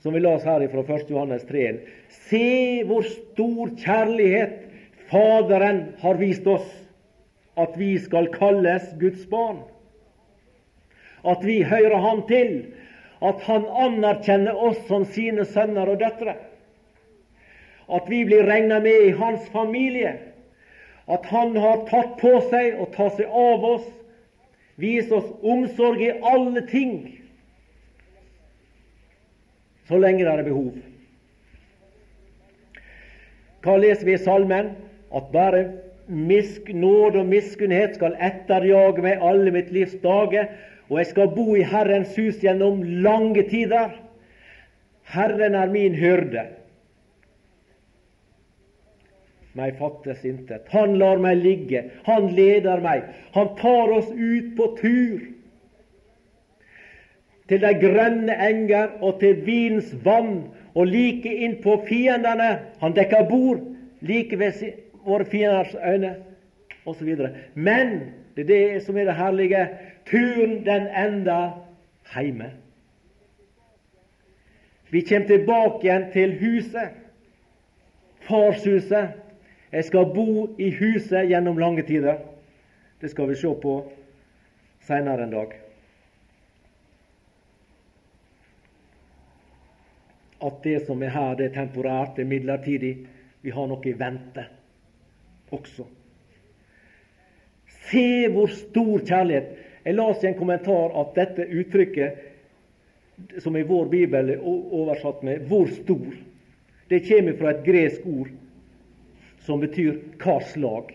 Som 0.00 0.16
vi 0.16 0.20
las 0.24 0.44
her 0.48 0.64
fra 0.72 0.84
1. 0.96 1.10
Johannes 1.12 1.44
3. 1.48 1.64
Se 2.28 2.46
hvor 2.88 3.04
stor 3.04 3.72
kjærlighet 3.76 4.66
Faderen 5.10 5.80
har 5.98 6.20
vist 6.20 6.44
oss, 6.46 6.68
at 7.58 7.74
vi 7.74 7.96
skal 7.98 8.28
kalles 8.30 8.92
Guds 9.00 9.24
barn. 9.26 9.64
At 11.26 11.42
vi 11.42 11.64
hører 11.66 11.98
Han 11.98 12.22
til, 12.28 12.52
at 13.20 13.42
Han 13.48 13.66
anerkjenner 13.66 14.54
oss 14.54 14.78
som 14.86 15.04
sine 15.04 15.44
sønner 15.44 15.90
og 15.90 15.98
døtre 16.00 16.36
at 17.90 18.10
vi 18.10 18.24
blir 18.24 18.46
regna 18.46 18.80
med 18.80 19.06
i 19.06 19.14
hans 19.18 19.48
familie, 19.50 20.14
at 21.10 21.26
han 21.26 21.56
har 21.56 21.82
tatt 21.88 22.16
på 22.20 22.36
seg 22.50 22.78
å 22.78 22.86
ta 22.94 23.08
seg 23.16 23.26
av 23.26 23.64
oss, 23.66 23.86
vise 24.80 25.12
oss 25.14 25.26
omsorg 25.42 26.02
i 26.06 26.12
alle 26.22 26.62
ting, 26.70 26.94
så 29.90 29.98
lenge 29.98 30.22
det 30.22 30.36
er 30.36 30.46
behov. 30.46 30.76
Hva 33.60 33.74
leser 33.82 34.06
vi 34.06 34.14
i 34.14 34.22
salmen? 34.22 34.70
At 35.10 35.32
bare 35.34 35.64
misk, 36.06 36.70
nåde 36.70 37.24
og 37.24 37.28
miskunnhet 37.28 37.96
skal 37.98 38.14
etterjage 38.22 39.02
meg 39.02 39.20
alle 39.26 39.50
mitt 39.52 39.72
livs 39.74 39.96
dager, 40.04 40.46
og 40.86 41.02
jeg 41.02 41.10
skal 41.10 41.34
bo 41.34 41.48
i 41.58 41.66
Herrens 41.66 42.14
hus 42.18 42.38
gjennom 42.42 42.80
lange 43.02 43.42
tider. 43.50 43.92
Herren 45.10 45.58
er 45.58 45.74
min 45.74 45.98
hyrde 45.98 46.46
meg 49.58 49.76
fattes 49.78 50.24
intet. 50.24 50.68
Han 50.70 50.96
lar 50.98 51.18
meg 51.22 51.40
ligge, 51.42 51.84
han 52.06 52.30
leder 52.34 52.82
meg, 52.84 53.08
han 53.34 53.52
tar 53.58 53.92
oss 53.96 54.10
ut 54.14 54.54
på 54.56 54.70
tur. 54.80 55.20
Til 57.50 57.62
de 57.64 57.72
grønne 57.82 58.36
enger 58.46 59.00
og 59.02 59.18
til 59.20 59.40
vinens 59.46 59.90
vann, 60.04 60.44
og 60.74 60.86
like 60.86 61.32
inn 61.34 61.56
på 61.64 61.80
fiendene. 61.88 62.50
Han 62.78 62.94
dekker 62.94 63.26
bord 63.26 63.64
like 64.06 64.38
ved 64.38 64.60
våre 65.02 65.26
fienders 65.26 65.74
øyne, 65.74 66.14
osv. 66.86 67.16
Men 67.54 67.96
det 68.36 68.44
er 68.44 68.52
det 68.52 68.82
som 68.86 68.96
er 68.96 69.10
det 69.10 69.18
herlige. 69.18 69.68
Turen, 70.06 70.60
den 70.66 70.86
ender 70.94 71.50
heime. 72.14 72.52
Vi 74.90 75.00
kommer 75.00 75.26
tilbake 75.26 75.86
igjen 75.86 76.06
til 76.12 76.32
huset, 76.38 76.94
farshuset, 78.26 79.12
jeg 79.72 79.84
skal 79.86 80.10
bo 80.14 80.48
i 80.58 80.70
huset 80.74 81.28
gjennom 81.30 81.58
lange 81.58 81.82
tider. 81.86 82.18
Det 83.00 83.10
skal 83.10 83.28
vi 83.30 83.36
se 83.38 83.50
på 83.62 83.74
seinere 84.86 85.22
en 85.24 85.34
dag. 85.34 85.52
At 90.40 90.62
det 90.64 90.86
som 90.86 91.02
er 91.02 91.12
her, 91.14 91.36
det 91.36 91.50
er 91.50 91.54
temporært, 91.54 92.16
det 92.16 92.24
er 92.24 92.32
midlertidig. 92.32 92.94
Vi 93.40 93.50
har 93.54 93.66
noe 93.70 93.88
i 93.88 93.94
vente 93.96 94.44
også. 95.54 95.84
Se 97.90 98.28
hvor 98.32 98.50
stor 98.52 98.98
kjærlighet! 99.06 99.56
Jeg 99.84 99.94
las 99.96 100.24
i 100.24 100.28
en 100.28 100.36
kommentar 100.36 100.92
at 101.00 101.14
dette 101.16 101.46
uttrykket 101.56 103.40
som 103.40 103.56
i 103.56 103.62
vår 103.64 103.88
bibel 103.92 104.30
er 104.34 104.42
oversatt 104.44 105.22
med 105.22 105.40
'hvor 105.48 105.66
stor', 105.66 106.16
det 106.90 107.08
kommer 107.08 107.32
fra 107.38 107.50
et 107.50 107.64
gresk 107.64 108.06
ord 108.06 108.28
som 109.40 109.60
betyr 109.60 109.96
'hva 110.18 110.40
slag'. 110.40 110.94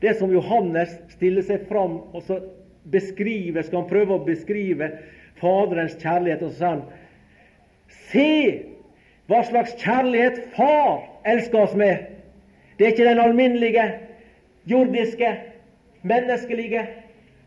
Det 0.00 0.14
som 0.16 0.32
Johannes 0.32 0.98
stiller 1.08 1.42
seg 1.42 1.68
fram 1.68 2.00
og 2.12 2.22
så 2.22 2.40
beskriver, 2.90 3.62
skal 3.62 3.82
han 3.82 3.88
prøve 3.88 4.14
å 4.14 4.24
beskrive 4.24 4.90
Faderens 5.40 5.96
kjærlighet, 6.00 6.42
og 6.42 6.50
så 6.50 6.56
sier 6.56 6.68
han 6.68 6.82
Se 7.88 8.62
hva 9.26 9.42
slags 9.42 9.74
kjærlighet 9.78 10.40
Far 10.56 11.02
elsker 11.26 11.58
oss 11.58 11.74
med! 11.74 11.96
Det 12.78 12.86
er 12.86 12.92
ikke 12.92 13.04
den 13.04 13.18
alminnelige, 13.18 13.92
jordiske, 14.66 15.36
menneskelige 16.02 16.86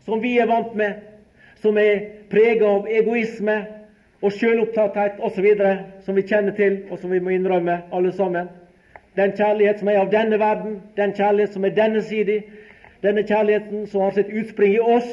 som 0.04 0.22
vi 0.22 0.38
er 0.38 0.46
vant 0.46 0.74
med, 0.74 0.94
som 1.56 1.78
er 1.78 2.04
preget 2.30 2.62
av 2.62 2.86
egoisme 2.86 3.56
og 4.22 4.32
selvopptatthet 4.32 5.18
osv., 5.18 5.48
som 6.04 6.14
vi 6.14 6.22
kjenner 6.22 6.54
til, 6.56 6.78
og 6.90 6.98
som 6.98 7.10
vi 7.10 7.20
må 7.20 7.34
innrømme 7.34 7.80
alle 7.92 8.12
sammen. 8.12 8.48
Den 9.16 9.32
kjærlighet 9.36 9.78
som 9.78 9.88
er 9.88 10.00
av 10.00 10.10
denne 10.10 10.38
verden, 10.38 10.80
den 10.96 11.12
kjærlighet 11.14 11.54
som 11.54 11.64
er 11.64 11.74
denne 11.76 12.02
side, 12.02 12.42
denne 13.02 13.22
kjærligheten 13.22 13.86
som 13.86 14.02
har 14.02 14.16
sitt 14.16 14.32
utspring 14.32 14.74
i 14.74 14.80
oss, 14.82 15.10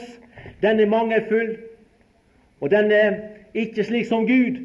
den 0.62 0.80
er 0.80 0.90
mangelfull, 0.90 1.58
og 2.62 2.72
den 2.72 2.92
er 2.92 3.18
ikke 3.54 3.84
slik 3.84 4.08
som 4.10 4.26
Gud. 4.28 4.58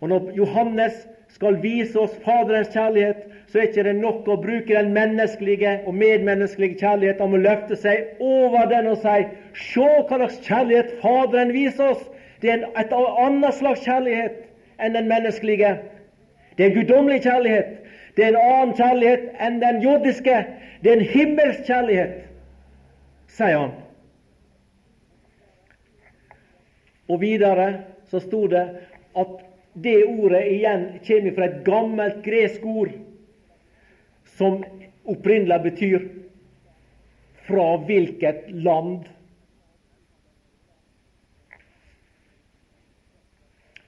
Og 0.00 0.08
når 0.08 0.30
Johannes 0.36 1.08
skal 1.34 1.58
vise 1.62 1.98
oss 1.98 2.14
Faderens 2.24 2.70
kjærlighet, 2.74 3.26
så 3.46 3.58
er 3.58 3.68
ikke 3.68 3.84
det 3.86 3.96
nok 3.98 4.28
å 4.30 4.38
bruke 4.38 4.74
den 4.74 4.92
menneskelige 4.94 5.80
og 5.86 5.94
medmenneskelige 5.94 6.78
kjærlighet. 6.78 7.20
Han 7.20 7.32
må 7.34 7.40
løfte 7.42 7.76
seg 7.78 8.20
over 8.22 8.68
den 8.70 8.86
og 8.90 9.00
si 9.02 9.26
Se 9.58 9.82
hva 9.82 10.18
slags 10.20 10.38
kjærlighet 10.46 10.92
Faderen 11.02 11.50
viser 11.54 11.90
oss! 11.90 12.04
Det 12.42 12.52
er 12.52 12.62
et 12.78 12.92
annet 12.94 13.54
slags 13.58 13.82
kjærlighet 13.84 14.46
enn 14.80 14.94
den 14.96 15.10
menneskelige. 15.10 15.74
Det 16.56 16.64
er 16.64 16.70
en 16.70 16.76
guddommelig 16.78 17.22
kjærlighet. 17.26 17.74
Det 18.16 18.24
er 18.24 18.32
en 18.32 18.40
annen 18.40 18.74
kjærlighet 18.78 19.28
enn 19.40 19.60
den 19.62 19.80
jordiske. 19.84 20.38
Det 20.80 20.90
er 20.90 20.98
en 20.98 21.12
himmelsk 21.12 21.66
kjærlighet, 21.68 22.16
sier 23.30 23.58
han. 23.58 23.76
Og 27.10 27.20
videre 27.22 27.68
så 28.10 28.20
sto 28.22 28.46
det 28.50 28.64
at 29.18 29.38
det 29.74 29.98
ordet 30.06 30.42
igjen 30.50 30.86
kommer 31.06 31.36
fra 31.36 31.46
et 31.46 31.60
gammelt 31.66 32.20
gresk 32.26 32.66
ord 32.66 32.90
som 34.36 34.62
opprinnelig 35.10 35.62
betyr 35.62 36.08
'fra 37.46 37.76
hvilket 37.86 38.50
land'. 38.50 39.08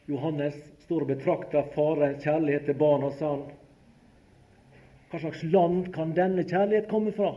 Johannes 0.06 0.54
står 0.84 1.00
og 1.00 1.06
betrakter 1.06 1.68
farens 1.74 2.24
kjærlighet 2.24 2.64
til 2.66 2.74
barna, 2.74 3.10
sa 3.10 3.28
han. 3.28 3.44
Hva 5.12 5.18
slags 5.20 5.42
land 5.44 5.90
kan 5.92 6.14
denne 6.16 6.40
kjærlighet 6.48 6.86
komme 6.88 7.10
fra, 7.12 7.34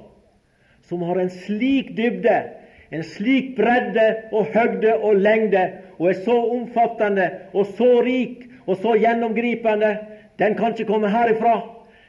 som 0.87 1.01
har 1.03 1.17
en 1.19 1.31
slik 1.43 1.89
dybde, 1.97 2.35
en 2.95 3.01
slik 3.03 3.49
bredde 3.57 4.05
og 4.31 4.47
høgde 4.53 4.93
og 4.95 5.19
lengde, 5.19 5.63
og 5.99 6.07
er 6.07 6.21
så 6.23 6.37
omfattende 6.53 7.25
og 7.51 7.67
så 7.75 7.89
rik 8.05 8.45
og 8.63 8.79
så 8.79 8.95
gjennomgripende? 8.95 9.91
Den 10.39 10.55
kan 10.55 10.71
ikke 10.71 10.87
komme 10.87 11.11
herifra. 11.11 11.57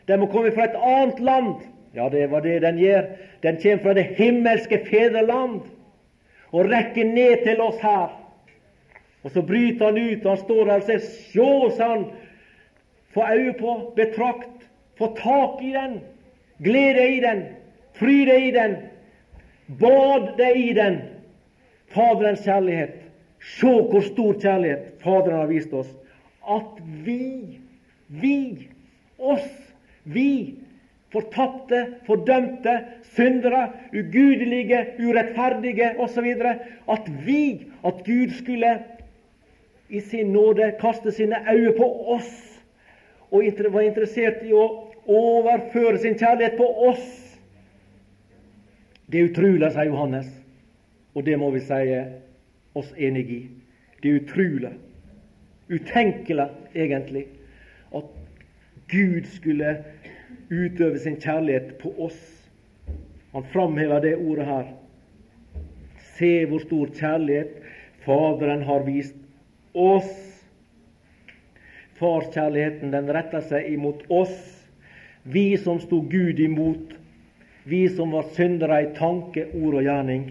Den 0.07 0.23
må 0.23 0.31
komme 0.31 0.55
fra 0.55 0.69
et 0.71 0.79
annet 0.79 1.19
land. 1.27 1.55
Ja, 1.99 2.07
det 2.15 2.31
var 2.31 2.47
det 2.47 2.61
den 2.63 2.79
gjør. 2.79 3.11
Den 3.43 3.59
kommer 3.63 3.83
fra 3.83 3.95
det 3.99 4.07
himmelske 4.21 4.85
fedreland 4.87 5.65
og 6.53 6.71
rekker 6.71 7.11
ned 7.11 7.43
til 7.43 7.61
oss 7.61 7.83
her. 7.83 8.13
Og 9.27 9.35
så 9.35 9.43
bryter 9.43 9.91
han 9.91 9.99
ut, 9.99 10.23
og 10.23 10.31
han 10.31 10.45
står 10.45 10.65
der 10.65 10.77
og 10.79 10.87
sier 10.87 11.03
Sjå, 11.33 11.51
sa 11.75 11.91
han, 11.97 12.07
få 13.11 13.27
øye 13.35 13.57
på, 13.59 13.73
betrakt, 13.97 14.56
få 14.99 15.07
tak 15.17 15.63
i 15.63 15.73
den, 15.73 16.01
gled 16.59 16.97
deg 16.97 17.17
i 17.17 17.21
den, 17.25 17.43
fry 17.99 18.17
deg 18.29 18.49
i 18.49 18.55
den, 18.57 18.77
bad 19.81 20.33
deg 20.39 20.61
i 20.61 20.73
den. 20.77 21.01
Faderens 21.93 22.45
kjærlighet. 22.45 23.03
Se 23.47 23.71
hvor 23.71 24.03
stor 24.03 24.39
kjærlighet 24.43 24.97
Faderen 25.03 25.39
har 25.39 25.51
vist 25.51 25.73
oss. 25.77 25.91
At 26.49 26.81
vi, 27.05 27.59
vi, 28.09 28.69
oss, 29.19 29.47
vi, 30.05 30.57
fortapte, 31.15 31.85
fordømte, 32.07 32.75
syndere, 33.17 33.69
ugudelige, 33.95 34.83
urettferdige 34.99 35.93
osv. 36.03 36.27
At 36.91 37.09
vi, 37.27 37.67
at 37.85 38.03
Gud 38.07 38.35
skulle 38.41 38.79
i 39.89 40.01
sin 40.01 40.33
nåde 40.35 40.73
kaste 40.81 41.13
sine 41.13 41.37
øyne 41.53 41.73
på 41.79 41.87
oss 42.17 42.57
og 43.31 43.43
var 43.73 43.81
interessert 43.81 44.43
i 44.47 44.53
å 44.55 44.86
overføre 45.09 45.99
sin 45.99 46.19
kjærlighet 46.19 46.57
på 46.59 46.67
oss. 46.89 47.07
Det 49.07 49.21
er 49.21 49.31
utrolig, 49.31 49.71
sier 49.71 49.91
Johannes, 49.91 50.31
og 51.15 51.27
det 51.27 51.37
må 51.39 51.51
vi 51.55 51.63
si 51.65 51.83
oss 52.77 52.93
enig 52.99 53.27
i. 53.31 53.41
Det 54.03 54.11
er 54.11 54.21
utrolig, 54.21 54.73
utenkelig 55.71 56.49
egentlig, 56.75 57.27
at 57.95 58.11
Gud 58.91 59.31
skulle 59.37 59.77
utøve 60.51 60.99
sin 61.03 61.21
kjærlighet 61.23 61.77
på 61.81 61.95
oss. 62.07 62.19
Han 63.33 63.47
framhever 63.53 64.03
det 64.03 64.17
ordet 64.17 64.47
her. 64.47 64.75
Se 66.17 66.45
hvor 66.49 66.63
stor 66.65 66.93
kjærlighet 66.97 67.63
Faderen 68.07 68.63
har 68.63 68.85
vist 68.87 69.17
oss. 69.75 70.13
Farskjærligheten 71.99 72.93
den 72.93 73.09
retter 73.11 73.43
seg 73.43 73.67
imot 73.73 74.05
oss, 74.13 74.37
vi 75.27 75.59
som 75.59 75.81
stod 75.81 76.11
Gud 76.11 76.41
imot, 76.41 76.95
vi 77.65 77.89
som 77.89 78.11
var 78.15 78.29
syndere 78.37 78.83
i 78.83 78.93
tanke, 78.95 79.49
ord 79.59 79.81
og 79.81 79.83
gjerning. 79.83 80.29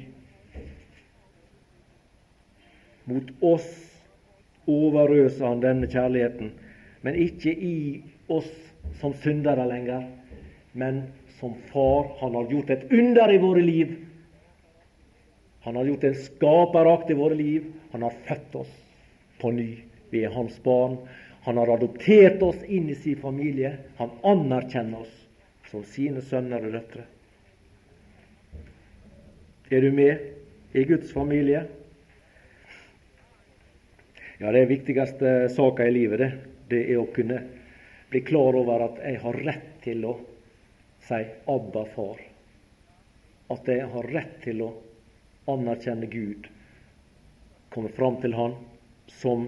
Mot 3.05 3.33
oss 3.43 3.67
overøser 4.71 5.45
han 5.45 5.63
denne 5.63 5.89
kjærligheten, 5.91 6.53
men 7.03 7.19
ikke 7.19 7.51
i 7.51 7.75
oss 8.31 8.49
som 9.01 9.13
syndere 9.21 9.67
lenger, 9.67 10.07
men 10.71 11.03
som 11.39 11.57
far. 11.73 12.07
Han 12.21 12.39
har 12.39 12.47
gjort 12.49 12.71
et 12.73 12.87
under 12.95 13.33
i 13.33 13.41
våre 13.43 13.61
liv. 13.61 13.93
Han 15.67 15.75
har 15.75 15.91
gjort 15.91 16.07
en 16.07 16.17
skaperakt 16.23 17.11
i 17.11 17.19
våre 17.19 17.35
liv. 17.35 17.67
Han 17.91 18.07
har 18.07 18.15
født 18.25 18.55
oss 18.63 18.73
på 19.41 19.51
ny. 19.51 19.69
Vi 20.09 20.23
er 20.23 20.33
hans 20.33 20.55
barn. 20.63 20.97
Han 21.45 21.57
har 21.57 21.73
adoptert 21.73 22.41
oss 22.41 22.63
inn 22.63 22.89
i 22.89 22.95
sin 22.95 23.19
familie. 23.21 23.77
Han 23.97 24.09
anerkjenner 24.23 25.03
oss 25.05 25.11
som 25.69 25.83
sine 25.85 26.23
sønner 26.25 26.63
og 26.65 26.71
døtre. 26.73 27.03
Er 29.69 29.81
du 29.85 29.91
med 29.93 30.73
i 30.73 30.85
Guds 30.89 31.11
familie? 31.13 31.67
Ja, 34.39 34.49
det 34.51 34.63
er 34.63 34.71
viktigste 34.71 35.33
saka 35.53 35.85
i 35.85 35.93
livet, 35.93 36.19
det. 36.19 36.31
Det 36.69 36.79
er 36.91 36.97
å 36.97 37.05
kunne 37.13 37.37
bli 38.09 38.23
klar 38.25 38.57
over 38.57 38.87
at 38.87 38.97
jeg 39.05 39.19
har 39.21 39.37
rett 39.45 39.67
til 39.83 40.01
å 40.09 40.15
si 41.05 41.21
'Abba, 41.45 41.85
far'. 41.93 42.25
At 43.53 43.69
jeg 43.69 43.85
har 43.85 44.09
rett 44.17 44.41
til 44.41 44.65
å 44.65 44.71
anerkjenne 45.53 46.09
Gud, 46.09 46.49
komme 47.69 47.89
fram 47.93 48.17
til 48.21 48.33
Han 48.33 48.57
som 49.07 49.45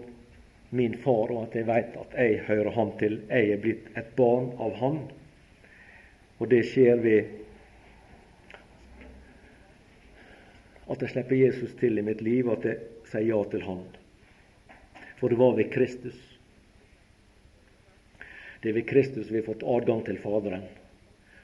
min 0.69 0.97
far, 1.03 1.31
og 1.31 1.47
at 1.47 1.55
jeg 1.55 1.67
vet 1.67 1.97
at 1.99 2.15
jeg 2.17 2.39
hører 2.47 2.71
Han 2.75 2.93
til. 2.99 3.19
Jeg 3.29 3.51
er 3.51 3.61
blitt 3.63 3.91
et 3.97 4.09
barn 4.17 4.51
av 4.59 4.75
Han. 4.81 4.99
Og 6.37 6.49
det 6.51 6.63
skjer 6.69 6.99
ved 7.01 7.35
at 10.87 11.01
jeg 11.03 11.11
slipper 11.11 11.35
Jesus 11.35 11.75
til 11.79 11.97
i 11.97 12.05
mitt 12.05 12.21
liv, 12.21 12.49
at 12.51 12.65
jeg 12.67 12.79
sier 13.11 13.29
ja 13.31 13.43
til 13.51 13.63
Han. 13.67 13.85
For 15.17 15.31
det 15.31 15.39
var 15.39 15.55
ved 15.57 15.71
Kristus 15.73 16.19
det 18.63 18.69
er 18.69 18.73
ved 18.73 18.87
Kristus 18.89 19.29
vi 19.31 19.37
har 19.37 19.45
fått 19.45 19.63
adgang 19.63 20.01
til 20.05 20.17
Faderen. 20.17 20.63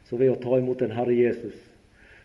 Så 0.04 0.18
ved 0.18 0.34
å 0.34 0.40
ta 0.42 0.58
imot 0.60 0.82
den 0.82 0.92
Herre 0.92 1.14
Jesus, 1.14 1.56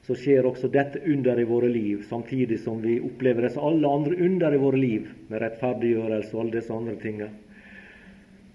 så 0.08 0.14
skjer 0.16 0.46
også 0.48 0.70
dette 0.72 1.02
under 1.04 1.36
i 1.36 1.44
våre 1.44 1.68
liv, 1.68 2.00
samtidig 2.08 2.56
som 2.62 2.78
vi 2.80 2.94
opplever 3.04 3.44
disse 3.44 3.60
alle 3.60 3.88
andre 3.92 4.16
under 4.24 4.54
i 4.56 4.60
våre 4.62 4.78
liv, 4.80 5.10
med 5.28 5.42
rettferdiggjørelse 5.42 6.32
og 6.32 6.40
alle 6.40 6.54
disse 6.54 6.72
andre 6.72 6.94
tingene. 7.02 7.28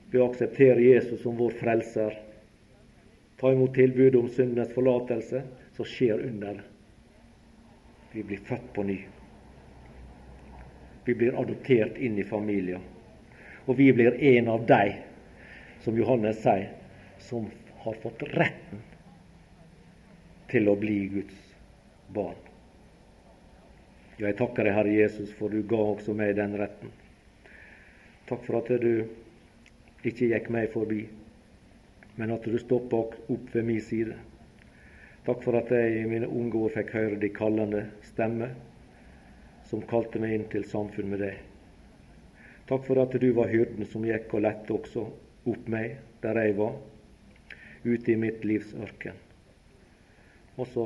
Ved 0.09 0.17
å 0.17 0.31
akseptere 0.31 0.81
Jesus 0.81 1.21
som 1.21 1.37
vår 1.37 1.53
frelser, 1.59 2.15
ta 3.37 3.51
imot 3.53 3.75
tilbudet 3.77 4.17
om 4.17 4.31
syndenes 4.33 4.73
forlatelse, 4.73 5.43
så 5.77 5.85
skjer 5.85 6.25
under. 6.25 6.57
Vi 8.15 8.25
blir 8.31 8.41
født 8.49 8.73
på 8.73 8.87
ny. 8.89 8.97
Vi 11.05 11.17
blir 11.21 11.37
adoptert 11.37 12.01
inn 12.01 12.17
i 12.17 12.25
familien. 12.25 12.81
Og 13.69 13.77
vi 13.77 13.91
blir 13.93 14.17
en 14.33 14.49
av 14.57 14.65
de, 14.73 14.81
som 15.85 16.01
Johannes 16.01 16.41
sier, 16.41 16.71
som 17.29 17.45
har 17.85 18.01
fått 18.01 18.25
retten 18.33 18.81
til 20.49 20.73
å 20.73 20.79
bli 20.81 20.97
Guds 21.13 21.42
barn. 22.13 22.39
Ja, 24.17 24.27
jeg 24.27 24.37
takker 24.37 24.67
deg, 24.67 24.75
Herre 24.77 24.93
Jesus, 24.93 25.31
for 25.33 25.49
du 25.49 25.63
ga 25.65 25.79
også 25.81 26.13
meg 26.17 26.35
den 26.37 26.53
retten. 26.59 26.91
Takk 28.29 28.43
for 28.45 28.59
at 28.61 28.69
du 28.79 29.07
ikke 30.05 30.29
gikk 30.29 30.51
meg 30.53 30.69
forbi, 30.73 31.01
men 32.19 32.35
at 32.35 32.45
du 32.45 32.59
stoppa 32.61 33.01
opp 33.03 33.49
ved 33.55 33.65
min 33.65 33.81
side. 33.81 34.15
Takk 35.25 35.41
for 35.45 35.57
at 35.57 35.71
jeg 35.71 36.03
i 36.03 36.07
mine 36.09 36.27
unge 36.27 36.59
år 36.59 36.75
fikk 36.77 36.93
høre 36.97 37.19
de 37.19 37.31
kallende 37.33 37.85
stemme 38.05 38.51
som 39.69 39.83
kalte 39.89 40.19
meg 40.21 40.35
inn 40.35 40.47
til 40.51 40.65
samfunn 40.67 41.09
med 41.09 41.23
deg. 41.23 41.37
Takk 42.69 42.83
for 42.87 42.99
at 43.01 43.15
du 43.19 43.29
var 43.35 43.51
hyrden 43.51 43.87
som 43.89 44.05
gikk 44.07 44.35
og 44.35 44.43
lette 44.45 44.75
også 44.75 45.07
opp 45.49 45.71
meg 45.71 45.97
der 46.23 46.39
jeg 46.39 46.57
var, 46.59 46.77
ute 47.83 48.13
i 48.13 48.19
mitt 48.19 48.43
livs 48.47 48.71
ørken. 48.77 49.17
Og 50.55 50.69
så 50.71 50.85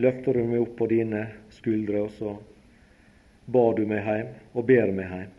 løfter 0.00 0.36
du 0.36 0.46
meg 0.48 0.62
opp 0.64 0.76
på 0.78 0.88
dine 0.90 1.26
skuldre, 1.52 2.06
og 2.06 2.14
så 2.16 2.34
bar 3.50 3.74
du 3.76 3.84
meg 3.88 4.06
hjem 4.06 4.32
og 4.54 4.66
ber 4.68 4.92
meg 4.94 5.14
hjem. 5.14 5.36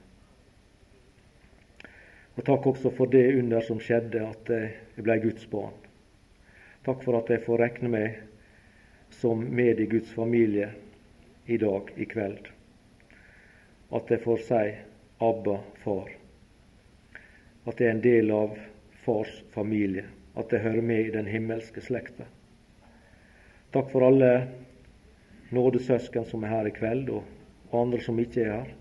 Og 2.38 2.45
takk 2.47 2.68
også 2.72 2.91
for 2.95 3.12
det 3.12 3.26
under 3.38 3.64
som 3.66 3.80
skjedde, 3.84 4.24
at 4.24 4.51
jeg 4.51 5.03
ble 5.05 5.18
Guds 5.26 5.47
barn. 5.51 5.76
Takk 6.86 7.03
for 7.05 7.20
at 7.20 7.30
jeg 7.30 7.43
får 7.45 7.62
regne 7.62 7.91
meg 7.91 8.22
som 9.14 9.43
med 9.43 9.80
i 9.80 9.89
Guds 9.91 10.14
familie 10.16 10.72
i 11.45 11.57
dag, 11.62 11.91
i 11.95 12.07
kveld. 12.09 12.47
At 13.91 14.09
jeg 14.09 14.24
får 14.24 14.43
si 14.47 14.64
Abba, 15.22 15.59
far. 15.84 16.09
At 17.68 17.82
jeg 17.82 17.91
er 17.91 17.95
en 17.97 18.05
del 18.05 18.32
av 18.34 18.55
fars 19.03 19.41
familie. 19.53 20.07
At 20.34 20.53
jeg 20.53 20.64
hører 20.64 20.82
med 20.82 21.05
i 21.05 21.14
den 21.14 21.28
himmelske 21.30 21.84
slekta. 21.84 22.26
Takk 23.72 23.91
for 23.91 24.03
alle 24.03 24.47
nådesøsken 25.55 26.26
som 26.28 26.43
er 26.43 26.51
her 26.51 26.67
i 26.67 26.74
kveld, 26.76 27.09
og 27.09 27.78
andre 27.82 28.01
som 28.03 28.17
ikke 28.19 28.43
er 28.43 28.51
her. 28.51 28.74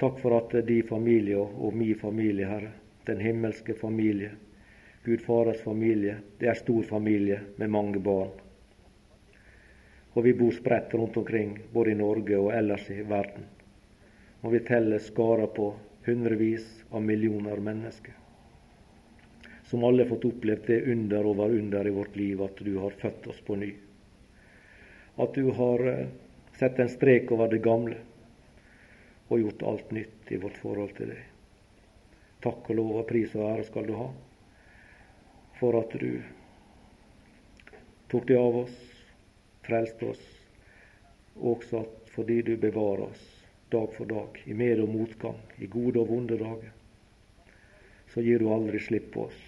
Takk 0.00 0.18
for 0.18 0.34
at 0.40 0.56
de 0.66 0.80
familie 0.88 1.38
og 1.38 1.70
min 1.74 1.94
familie, 2.00 2.48
Herre, 2.50 2.72
den 3.06 3.22
himmelske 3.22 3.76
familie, 3.78 4.32
Gud 5.04 5.22
Fares 5.22 5.62
familie, 5.62 6.16
det 6.40 6.50
er 6.50 6.58
stor 6.58 6.82
familie 6.82 7.38
med 7.56 7.70
mange 7.70 8.02
barn. 8.02 8.34
Og 10.16 10.24
vi 10.24 10.34
bor 10.34 10.50
spredt 10.50 10.94
rundt 10.94 11.16
omkring, 11.16 11.54
både 11.72 11.94
i 11.94 12.00
Norge 12.02 12.38
og 12.42 12.50
ellers 12.58 12.90
i 12.90 13.04
verden. 13.06 13.46
Og 14.42 14.52
vi 14.52 14.64
teller 14.66 14.98
skarer 14.98 15.46
på 15.46 15.74
hundrevis 16.06 16.66
av 16.90 17.06
millioner 17.06 17.62
mennesker. 17.62 18.25
Som 19.66 19.84
alle 19.84 20.04
har 20.04 20.10
fått 20.10 20.28
opplevd 20.28 20.66
det 20.66 20.82
under 20.92 21.26
over 21.26 21.50
under 21.50 21.86
i 21.86 21.94
vårt 21.94 22.16
liv, 22.16 22.42
at 22.42 22.58
du 22.62 22.76
har 22.78 22.90
født 22.90 23.26
oss 23.26 23.40
på 23.46 23.56
ny. 23.58 23.72
At 25.16 25.34
du 25.34 25.50
har 25.50 25.86
eh, 25.90 26.06
sett 26.58 26.78
en 26.78 26.92
strek 26.92 27.32
over 27.34 27.50
det 27.50 27.64
gamle 27.64 27.98
og 29.26 29.40
gjort 29.42 29.64
alt 29.66 29.90
nytt 29.90 30.30
i 30.30 30.38
vårt 30.38 30.58
forhold 30.62 30.94
til 30.96 31.10
deg. 31.10 31.24
Takk 32.46 32.70
og 32.70 32.78
lov 32.78 33.00
og 33.00 33.08
pris 33.08 33.34
og 33.34 33.48
ære 33.48 33.66
skal 33.66 33.88
du 33.88 33.96
ha 33.98 34.06
for 35.56 35.78
at 35.80 35.94
du 35.98 36.20
tok 38.12 38.26
deg 38.28 38.38
av 38.38 38.58
oss, 38.64 38.76
frelste 39.66 40.12
oss, 40.12 40.24
også 41.36 41.82
fordi 42.12 42.42
du 42.44 42.54
bevarer 42.60 43.08
oss 43.08 43.24
dag 43.72 43.88
for 43.96 44.06
dag, 44.06 44.36
i 44.44 44.54
med- 44.54 44.80
og 44.80 44.92
motgang, 44.92 45.40
i 45.58 45.66
gode 45.66 45.98
og 46.00 46.08
vonde 46.12 46.38
dager. 46.38 46.72
Så 48.12 48.22
gir 48.22 48.38
du 48.38 48.52
aldri 48.52 48.78
slipp 48.80 49.10
på 49.16 49.26
oss, 49.26 49.40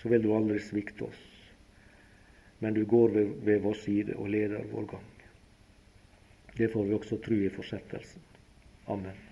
så 0.00 0.08
vil 0.08 0.22
du 0.24 0.32
aldri 0.34 0.58
svikte 0.64 1.04
oss. 1.08 1.24
Men 2.60 2.76
du 2.76 2.84
går 2.84 3.14
ved, 3.16 3.34
ved 3.44 3.64
vår 3.64 3.80
side 3.80 4.16
og 4.16 4.28
leder 4.32 4.64
vår 4.72 4.88
gang. 4.94 5.10
Det 6.56 6.68
får 6.72 6.84
vi 6.84 6.94
også 6.96 7.20
tro 7.24 7.36
i 7.40 7.52
fortsettelsen. 7.52 8.24
Amen. 8.88 9.29